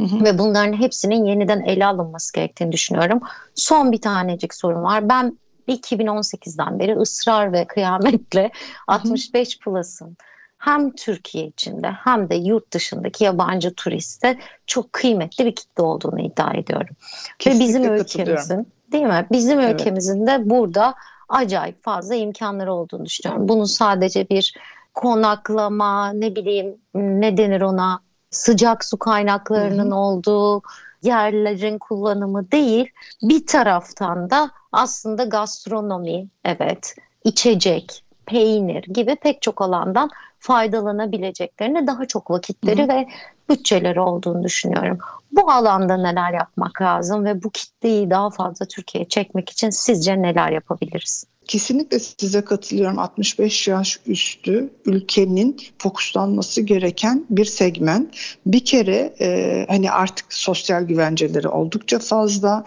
Hı 0.00 0.06
hı. 0.06 0.24
Ve 0.24 0.38
bunların 0.38 0.72
hepsinin 0.72 1.24
yeniden 1.24 1.60
ele 1.60 1.86
alınması 1.86 2.32
gerektiğini 2.32 2.72
düşünüyorum. 2.72 3.20
Son 3.54 3.92
bir 3.92 4.00
tanecik 4.00 4.54
sorun 4.54 4.82
var. 4.82 5.08
Ben 5.08 5.38
2018'den 5.68 6.78
beri 6.78 6.96
ısrar 6.96 7.52
ve 7.52 7.64
kıyametle 7.64 8.50
65 8.86 9.58
Plus'ın 9.58 10.16
hem 10.58 10.90
Türkiye 10.90 11.46
içinde 11.46 11.90
hem 11.90 12.30
de 12.30 12.34
yurt 12.34 12.72
dışındaki 12.72 13.24
yabancı 13.24 13.74
turiste 13.74 14.38
çok 14.66 14.92
kıymetli 14.92 15.46
bir 15.46 15.54
kitle 15.54 15.82
olduğunu 15.82 16.20
iddia 16.20 16.54
ediyorum. 16.54 16.96
Kesinlikle 17.38 17.64
Ve 17.64 17.68
bizim 17.68 17.94
ülkemizin 17.94 18.66
değil 18.92 19.04
mi? 19.04 19.26
Bizim 19.32 19.60
evet. 19.60 19.74
ülkemizin 19.80 20.26
de 20.26 20.50
burada 20.50 20.94
acayip 21.28 21.84
fazla 21.84 22.14
imkanları 22.14 22.74
olduğunu 22.74 23.04
düşünüyorum. 23.04 23.48
Bunun 23.48 23.64
sadece 23.64 24.28
bir 24.28 24.54
konaklama, 24.94 26.12
ne 26.12 26.36
bileyim 26.36 26.76
ne 26.94 27.36
denir 27.36 27.60
ona 27.60 28.00
sıcak 28.30 28.84
su 28.84 28.98
kaynaklarının 28.98 29.90
Hı-hı. 29.90 29.98
olduğu 29.98 30.62
yerlerin 31.02 31.78
kullanımı 31.78 32.52
değil. 32.52 32.90
Bir 33.22 33.46
taraftan 33.46 34.30
da 34.30 34.50
aslında 34.72 35.24
gastronomi, 35.24 36.28
evet, 36.44 36.94
içecek, 37.24 38.04
peynir 38.26 38.82
gibi 38.82 39.16
pek 39.16 39.42
çok 39.42 39.62
alandan 39.62 40.10
faydalanabileceklerine 40.38 41.86
daha 41.86 42.06
çok 42.06 42.30
vakitleri 42.30 42.84
Hı. 42.84 42.88
ve 42.88 43.08
bütçeleri 43.48 44.00
olduğunu 44.00 44.44
düşünüyorum. 44.44 44.98
Bu 45.32 45.50
alanda 45.50 45.96
neler 45.96 46.32
yapmak 46.32 46.82
lazım 46.82 47.24
ve 47.24 47.42
bu 47.42 47.50
kitleyi 47.50 48.10
daha 48.10 48.30
fazla 48.30 48.66
Türkiye'ye 48.66 49.08
çekmek 49.08 49.50
için 49.50 49.70
sizce 49.70 50.22
neler 50.22 50.52
yapabiliriz? 50.52 51.24
Kesinlikle 51.48 51.98
size 51.98 52.40
katılıyorum. 52.40 52.98
65 52.98 53.68
yaş 53.68 54.00
üstü 54.06 54.70
ülkenin 54.84 55.56
fokuslanması 55.78 56.60
gereken 56.60 57.24
bir 57.30 57.44
segment. 57.44 58.16
Bir 58.46 58.64
kere 58.64 59.14
e, 59.20 59.64
hani 59.68 59.90
artık 59.90 60.26
sosyal 60.28 60.82
güvenceleri 60.82 61.48
oldukça 61.48 61.98
fazla, 61.98 62.64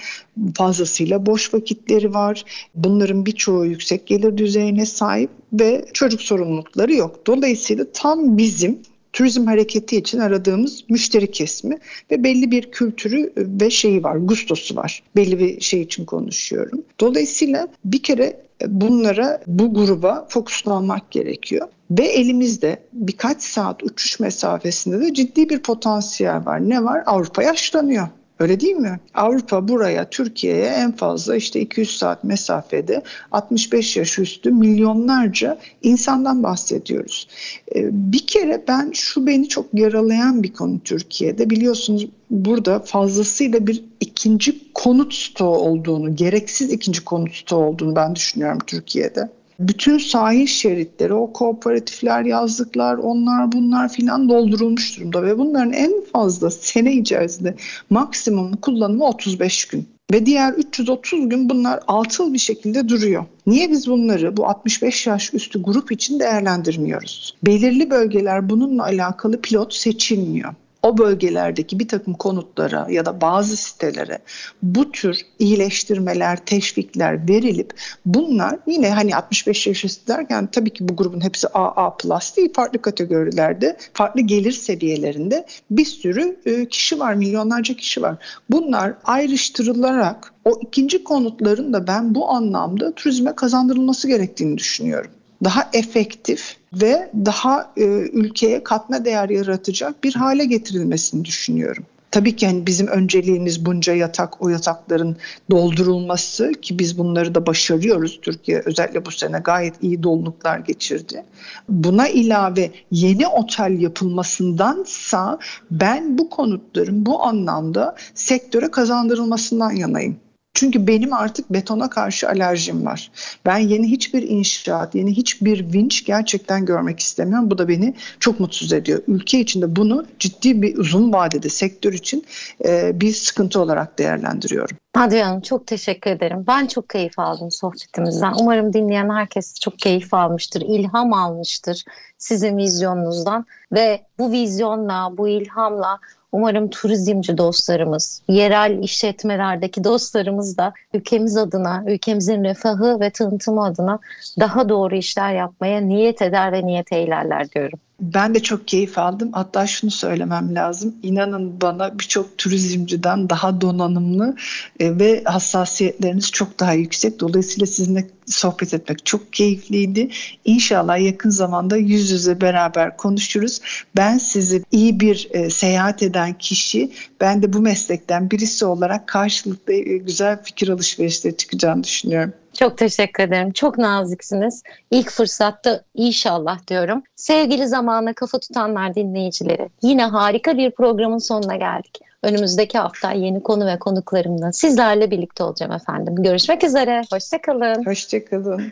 fazlasıyla 0.55 1.25
boş 1.25 1.53
vakitleri 1.53 2.13
var. 2.13 2.43
Bunların 2.75 3.25
birçoğu 3.25 3.65
yüksek 3.65 4.07
gelir 4.07 4.37
düzeyine 4.37 4.85
sahip 4.85 5.29
ve 5.53 5.85
çocuk 5.93 6.21
sorumlulukları 6.21 6.93
yok. 6.93 7.27
Dolayısıyla 7.27 7.85
tam 7.93 8.37
bizim 8.37 8.81
turizm 9.13 9.45
hareketi 9.45 9.97
için 9.97 10.19
aradığımız 10.19 10.83
müşteri 10.89 11.31
kesimi 11.31 11.79
ve 12.11 12.23
belli 12.23 12.51
bir 12.51 12.71
kültürü 12.71 13.33
ve 13.37 13.69
şeyi 13.69 14.03
var, 14.03 14.15
gustosu 14.15 14.75
var. 14.75 15.03
Belli 15.15 15.39
bir 15.39 15.61
şey 15.61 15.81
için 15.81 16.05
konuşuyorum. 16.05 16.83
Dolayısıyla 16.99 17.67
bir 17.85 18.03
kere 18.03 18.50
bunlara, 18.67 19.41
bu 19.47 19.73
gruba 19.73 20.25
fokuslanmak 20.29 21.11
gerekiyor. 21.11 21.67
Ve 21.91 22.05
elimizde 22.05 22.83
birkaç 22.93 23.41
saat 23.41 23.83
uçuş 23.83 24.19
mesafesinde 24.19 25.01
de 25.01 25.13
ciddi 25.13 25.49
bir 25.49 25.59
potansiyel 25.59 26.45
var. 26.45 26.69
Ne 26.69 26.83
var? 26.83 27.03
Avrupa 27.05 27.43
yaşlanıyor. 27.43 28.07
Öyle 28.41 28.59
değil 28.59 28.75
mi? 28.75 28.99
Avrupa 29.13 29.67
buraya, 29.67 30.09
Türkiye'ye 30.09 30.65
en 30.65 30.91
fazla 30.91 31.35
işte 31.35 31.59
200 31.59 31.97
saat 31.97 32.23
mesafede 32.23 33.01
65 33.31 33.97
yaş 33.97 34.19
üstü 34.19 34.51
milyonlarca 34.51 35.59
insandan 35.81 36.43
bahsediyoruz. 36.43 37.27
Ee, 37.75 37.89
bir 37.91 38.27
kere 38.27 38.63
ben 38.67 38.91
şu 38.93 39.27
beni 39.27 39.47
çok 39.47 39.65
yaralayan 39.73 40.43
bir 40.43 40.53
konu 40.53 40.79
Türkiye'de. 40.79 41.49
Biliyorsunuz 41.49 42.07
burada 42.29 42.79
fazlasıyla 42.79 43.67
bir 43.67 43.83
ikinci 43.99 44.73
konut 44.73 45.13
stoğu 45.13 45.57
olduğunu, 45.57 46.15
gereksiz 46.15 46.71
ikinci 46.71 47.05
konut 47.05 47.35
stoğu 47.35 47.63
olduğunu 47.63 47.95
ben 47.95 48.15
düşünüyorum 48.15 48.59
Türkiye'de. 48.67 49.29
Bütün 49.67 49.97
sahil 49.97 50.47
şeritleri, 50.47 51.13
o 51.13 51.33
kooperatifler, 51.33 52.25
yazlıklar, 52.25 52.97
onlar 52.97 53.51
bunlar 53.51 53.89
filan 53.89 54.29
doldurulmuş 54.29 54.97
durumda 54.97 55.23
ve 55.23 55.37
bunların 55.37 55.73
en 55.73 55.93
fazla 56.13 56.51
sene 56.51 56.93
içerisinde 56.93 57.55
maksimum 57.89 58.57
kullanımı 58.57 59.05
35 59.05 59.65
gün. 59.65 59.87
Ve 60.11 60.25
diğer 60.25 60.53
330 60.53 61.29
gün 61.29 61.49
bunlar 61.49 61.79
altıl 61.87 62.33
bir 62.33 62.39
şekilde 62.39 62.89
duruyor. 62.89 63.25
Niye 63.47 63.71
biz 63.71 63.87
bunları 63.87 64.37
bu 64.37 64.47
65 64.47 65.07
yaş 65.07 65.33
üstü 65.33 65.63
grup 65.63 65.91
için 65.91 66.19
değerlendirmiyoruz? 66.19 67.35
Belirli 67.45 67.89
bölgeler 67.89 68.49
bununla 68.49 68.83
alakalı 68.83 69.41
pilot 69.41 69.73
seçilmiyor 69.73 70.53
o 70.83 70.97
bölgelerdeki 70.97 71.79
bir 71.79 71.87
takım 71.87 72.13
konutlara 72.13 72.87
ya 72.89 73.05
da 73.05 73.21
bazı 73.21 73.57
sitelere 73.57 74.19
bu 74.63 74.91
tür 74.91 75.21
iyileştirmeler, 75.39 76.45
teşvikler 76.45 77.29
verilip 77.29 77.73
bunlar 78.05 78.59
yine 78.67 78.89
hani 78.89 79.15
65 79.15 79.67
yaş 79.67 79.85
üstü 79.85 80.07
derken 80.07 80.47
tabii 80.51 80.69
ki 80.69 80.89
bu 80.89 80.95
grubun 80.95 81.21
hepsi 81.23 81.47
AA 81.47 81.97
plus 81.97 82.37
değil 82.37 82.53
farklı 82.53 82.81
kategorilerde, 82.81 83.77
farklı 83.93 84.21
gelir 84.21 84.51
seviyelerinde 84.51 85.45
bir 85.71 85.85
sürü 85.85 86.39
e, 86.45 86.65
kişi 86.65 86.99
var, 86.99 87.13
milyonlarca 87.13 87.73
kişi 87.75 88.01
var. 88.01 88.15
Bunlar 88.49 88.93
ayrıştırılarak 89.03 90.33
o 90.45 90.59
ikinci 90.61 91.03
konutların 91.03 91.73
da 91.73 91.87
ben 91.87 92.15
bu 92.15 92.29
anlamda 92.29 92.95
turizme 92.95 93.35
kazandırılması 93.35 94.07
gerektiğini 94.07 94.57
düşünüyorum 94.57 95.11
daha 95.43 95.69
efektif 95.73 96.60
ve 96.73 97.11
daha 97.25 97.73
e, 97.77 97.83
ülkeye 98.13 98.63
katma 98.63 99.05
değer 99.05 99.29
yaratacak 99.29 100.03
bir 100.03 100.13
hale 100.13 100.45
getirilmesini 100.45 101.25
düşünüyorum. 101.25 101.85
Tabii 102.11 102.35
ki 102.35 102.47
hani 102.47 102.67
bizim 102.67 102.87
önceliğimiz 102.87 103.65
bunca 103.65 103.93
yatak, 103.93 104.41
o 104.41 104.49
yatakların 104.49 105.17
doldurulması 105.51 106.51
ki 106.51 106.79
biz 106.79 106.97
bunları 106.97 107.35
da 107.35 107.45
başarıyoruz. 107.45 108.19
Türkiye 108.21 108.61
özellikle 108.65 109.05
bu 109.05 109.11
sene 109.11 109.39
gayet 109.39 109.73
iyi 109.81 110.03
doluluklar 110.03 110.59
geçirdi. 110.59 111.23
Buna 111.69 112.07
ilave 112.07 112.71
yeni 112.91 113.27
otel 113.27 113.81
yapılmasındansa 113.81 115.39
ben 115.71 116.17
bu 116.17 116.29
konutların 116.29 117.05
bu 117.05 117.23
anlamda 117.23 117.95
sektöre 118.15 118.71
kazandırılmasından 118.71 119.71
yanayım. 119.71 120.17
Çünkü 120.53 120.87
benim 120.87 121.13
artık 121.13 121.53
betona 121.53 121.89
karşı 121.89 122.29
alerjim 122.29 122.85
var. 122.85 123.11
Ben 123.45 123.57
yeni 123.57 123.91
hiçbir 123.91 124.29
inşaat, 124.29 124.95
yeni 124.95 125.11
hiçbir 125.11 125.73
vinç 125.73 126.05
gerçekten 126.05 126.65
görmek 126.65 126.99
istemiyorum. 126.99 127.51
Bu 127.51 127.57
da 127.57 127.67
beni 127.67 127.93
çok 128.19 128.39
mutsuz 128.39 128.73
ediyor. 128.73 129.03
Ülke 129.07 129.39
içinde 129.39 129.75
bunu 129.75 130.05
ciddi 130.19 130.61
bir 130.61 130.77
uzun 130.77 131.13
vadede 131.13 131.49
sektör 131.49 131.93
için 131.93 132.25
e, 132.65 133.01
bir 133.01 133.13
sıkıntı 133.13 133.61
olarak 133.61 133.99
değerlendiriyorum. 133.99 134.77
Hadi 134.93 135.21
Hanım 135.21 135.41
çok 135.41 135.67
teşekkür 135.67 136.11
ederim. 136.11 136.43
Ben 136.47 136.67
çok 136.67 136.89
keyif 136.89 137.19
aldım 137.19 137.51
sohbetimizden. 137.51 138.33
Umarım 138.39 138.73
dinleyen 138.73 139.09
herkes 139.09 139.59
çok 139.59 139.79
keyif 139.79 140.13
almıştır, 140.13 140.61
ilham 140.61 141.13
almıştır 141.13 141.83
sizin 142.17 142.57
vizyonunuzdan 142.57 143.45
ve 143.71 144.01
bu 144.19 144.31
vizyonla, 144.31 145.09
bu 145.17 145.27
ilhamla 145.27 145.99
Umarım 146.31 146.69
turizmci 146.69 147.37
dostlarımız, 147.37 148.21
yerel 148.27 148.83
işletmelerdeki 148.83 149.83
dostlarımız 149.83 150.57
da 150.57 150.73
ülkemiz 150.93 151.37
adına, 151.37 151.83
ülkemizin 151.87 152.43
refahı 152.43 152.99
ve 152.99 153.09
tanıtımı 153.09 153.65
adına 153.65 153.99
daha 154.39 154.69
doğru 154.69 154.95
işler 154.95 155.33
yapmaya 155.33 155.81
niyet 155.81 156.21
eder 156.21 156.51
ve 156.51 156.65
niyet 156.65 156.91
eylerler 156.91 157.51
diyorum. 157.51 157.79
Ben 158.01 158.35
de 158.35 158.39
çok 158.39 158.67
keyif 158.67 158.97
aldım. 158.97 159.29
Hatta 159.33 159.67
şunu 159.67 159.91
söylemem 159.91 160.55
lazım. 160.55 160.95
İnanın 161.03 161.61
bana 161.61 161.99
birçok 161.99 162.37
turizmciden 162.37 163.29
daha 163.29 163.61
donanımlı 163.61 164.35
e, 164.79 164.99
ve 164.99 165.23
hassasiyetleriniz 165.23 166.31
çok 166.31 166.59
daha 166.59 166.73
yüksek. 166.73 167.19
Dolayısıyla 167.19 167.65
sizinle 167.67 168.09
sohbet 168.25 168.73
etmek 168.73 169.05
çok 169.05 169.33
keyifliydi. 169.33 170.09
İnşallah 170.45 170.99
yakın 170.99 171.29
zamanda 171.29 171.77
yüz 171.77 172.11
yüze 172.11 172.41
beraber 172.41 172.97
konuşuruz. 172.97 173.61
Ben 173.95 174.17
sizi 174.17 174.63
iyi 174.71 174.99
bir 174.99 175.27
e, 175.31 175.49
seyahat 175.49 176.03
eden 176.03 176.33
kişi, 176.33 176.91
ben 177.19 177.43
de 177.43 177.53
bu 177.53 177.61
meslekten 177.61 178.31
birisi 178.31 178.65
olarak 178.65 179.07
karşılıklı 179.07 179.73
e, 179.73 179.97
güzel 179.97 180.43
fikir 180.43 180.69
alışverişleri 180.69 181.37
çıkacağını 181.37 181.83
düşünüyorum. 181.83 182.33
Çok 182.53 182.77
teşekkür 182.77 183.23
ederim. 183.23 183.51
Çok 183.51 183.77
naziksiniz. 183.77 184.63
İlk 184.91 185.11
fırsatta 185.11 185.81
inşallah 185.93 186.67
diyorum. 186.67 187.03
Sevgili 187.15 187.67
zamana 187.67 188.13
kafa 188.13 188.39
tutanlar 188.39 188.95
dinleyicileri. 188.95 189.69
Yine 189.81 190.05
harika 190.05 190.57
bir 190.57 190.71
programın 190.71 191.17
sonuna 191.17 191.55
geldik. 191.55 191.99
Önümüzdeki 192.23 192.77
hafta 192.77 193.11
yeni 193.11 193.43
konu 193.43 193.65
ve 193.65 193.79
konuklarımla 193.79 194.51
sizlerle 194.51 195.11
birlikte 195.11 195.43
olacağım 195.43 195.71
efendim. 195.71 196.15
Görüşmek 196.15 196.63
üzere. 196.63 197.01
Hoşçakalın. 197.11 197.85
Hoşçakalın. 197.85 198.71